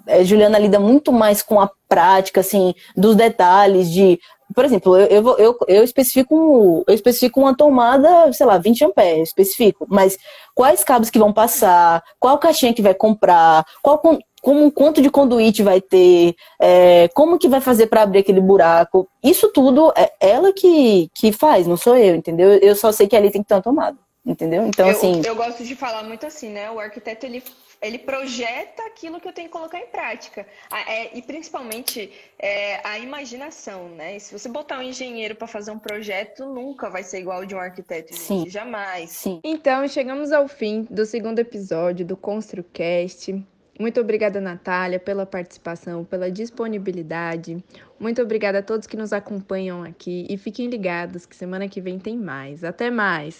é, 0.06 0.24
Juliana 0.24 0.58
lida 0.58 0.78
muito 0.78 1.12
mais 1.12 1.42
com 1.42 1.60
a 1.60 1.70
prática, 1.88 2.40
assim, 2.40 2.74
dos 2.96 3.16
detalhes 3.16 3.90
de 3.90 4.18
por 4.54 4.64
exemplo, 4.64 4.96
eu, 4.96 5.06
eu, 5.08 5.38
eu, 5.38 5.58
eu, 5.68 5.84
especifico, 5.84 6.82
eu 6.86 6.94
especifico 6.94 7.40
uma 7.40 7.54
tomada, 7.54 8.32
sei 8.32 8.46
lá, 8.46 8.56
20 8.56 8.86
amperes, 8.86 9.28
especifico, 9.28 9.86
mas 9.90 10.18
quais 10.54 10.82
cabos 10.82 11.10
que 11.10 11.18
vão 11.18 11.32
passar, 11.32 12.02
qual 12.18 12.38
caixinha 12.38 12.72
que 12.72 12.80
vai 12.80 12.94
comprar, 12.94 13.64
qual 13.82 14.00
como 14.48 14.72
quanto 14.72 15.02
de 15.02 15.10
conduíte 15.10 15.62
vai 15.62 15.78
ter, 15.78 16.34
é, 16.58 17.06
como 17.08 17.38
que 17.38 17.50
vai 17.50 17.60
fazer 17.60 17.86
para 17.86 18.00
abrir 18.00 18.20
aquele 18.20 18.40
buraco, 18.40 19.06
isso 19.22 19.52
tudo 19.52 19.92
é 19.94 20.10
ela 20.18 20.54
que, 20.54 21.10
que 21.14 21.32
faz, 21.32 21.66
não 21.66 21.76
sou 21.76 21.94
eu, 21.94 22.14
entendeu? 22.14 22.52
Eu 22.52 22.74
só 22.74 22.90
sei 22.90 23.06
que 23.06 23.14
ali 23.14 23.30
tem 23.30 23.42
que 23.42 23.48
ter 23.48 23.52
uma 23.52 23.60
tomada, 23.60 23.98
entendeu? 24.24 24.66
Então, 24.66 24.86
eu, 24.86 24.92
assim... 24.92 25.20
Eu 25.22 25.36
gosto 25.36 25.62
de 25.62 25.76
falar 25.76 26.02
muito 26.02 26.24
assim, 26.24 26.48
né? 26.48 26.70
O 26.70 26.80
arquiteto, 26.80 27.26
ele 27.26 27.44
ele 27.82 27.98
projeta 27.98 28.82
aquilo 28.86 29.20
que 29.20 29.28
eu 29.28 29.32
tenho 29.32 29.48
que 29.48 29.52
colocar 29.52 29.78
em 29.78 29.86
prática. 29.86 30.46
É, 30.88 31.16
e 31.16 31.20
principalmente 31.20 32.10
é, 32.38 32.80
a 32.82 32.98
imaginação, 32.98 33.90
né? 33.90 34.16
E 34.16 34.20
se 34.20 34.32
você 34.32 34.48
botar 34.48 34.78
um 34.78 34.82
engenheiro 34.82 35.36
para 35.36 35.46
fazer 35.46 35.70
um 35.72 35.78
projeto, 35.78 36.46
nunca 36.46 36.88
vai 36.88 37.04
ser 37.04 37.20
igual 37.20 37.44
de 37.44 37.54
um 37.54 37.58
arquiteto. 37.58 38.16
Sim. 38.16 38.38
Gente, 38.38 38.50
jamais. 38.50 39.10
Sim. 39.10 39.40
Então, 39.44 39.86
chegamos 39.86 40.32
ao 40.32 40.48
fim 40.48 40.88
do 40.90 41.04
segundo 41.04 41.38
episódio 41.38 42.04
do 42.04 42.16
ConstruCast. 42.16 43.46
Muito 43.78 44.00
obrigada, 44.00 44.40
Natália, 44.40 44.98
pela 44.98 45.24
participação, 45.24 46.04
pela 46.04 46.30
disponibilidade. 46.30 47.62
Muito 47.98 48.20
obrigada 48.20 48.58
a 48.58 48.62
todos 48.62 48.88
que 48.88 48.96
nos 48.96 49.12
acompanham 49.12 49.84
aqui 49.84 50.26
e 50.28 50.36
fiquem 50.36 50.68
ligados 50.68 51.24
que 51.24 51.36
semana 51.36 51.68
que 51.68 51.80
vem 51.80 51.98
tem 51.98 52.18
mais. 52.18 52.64
Até 52.64 52.90
mais! 52.90 53.38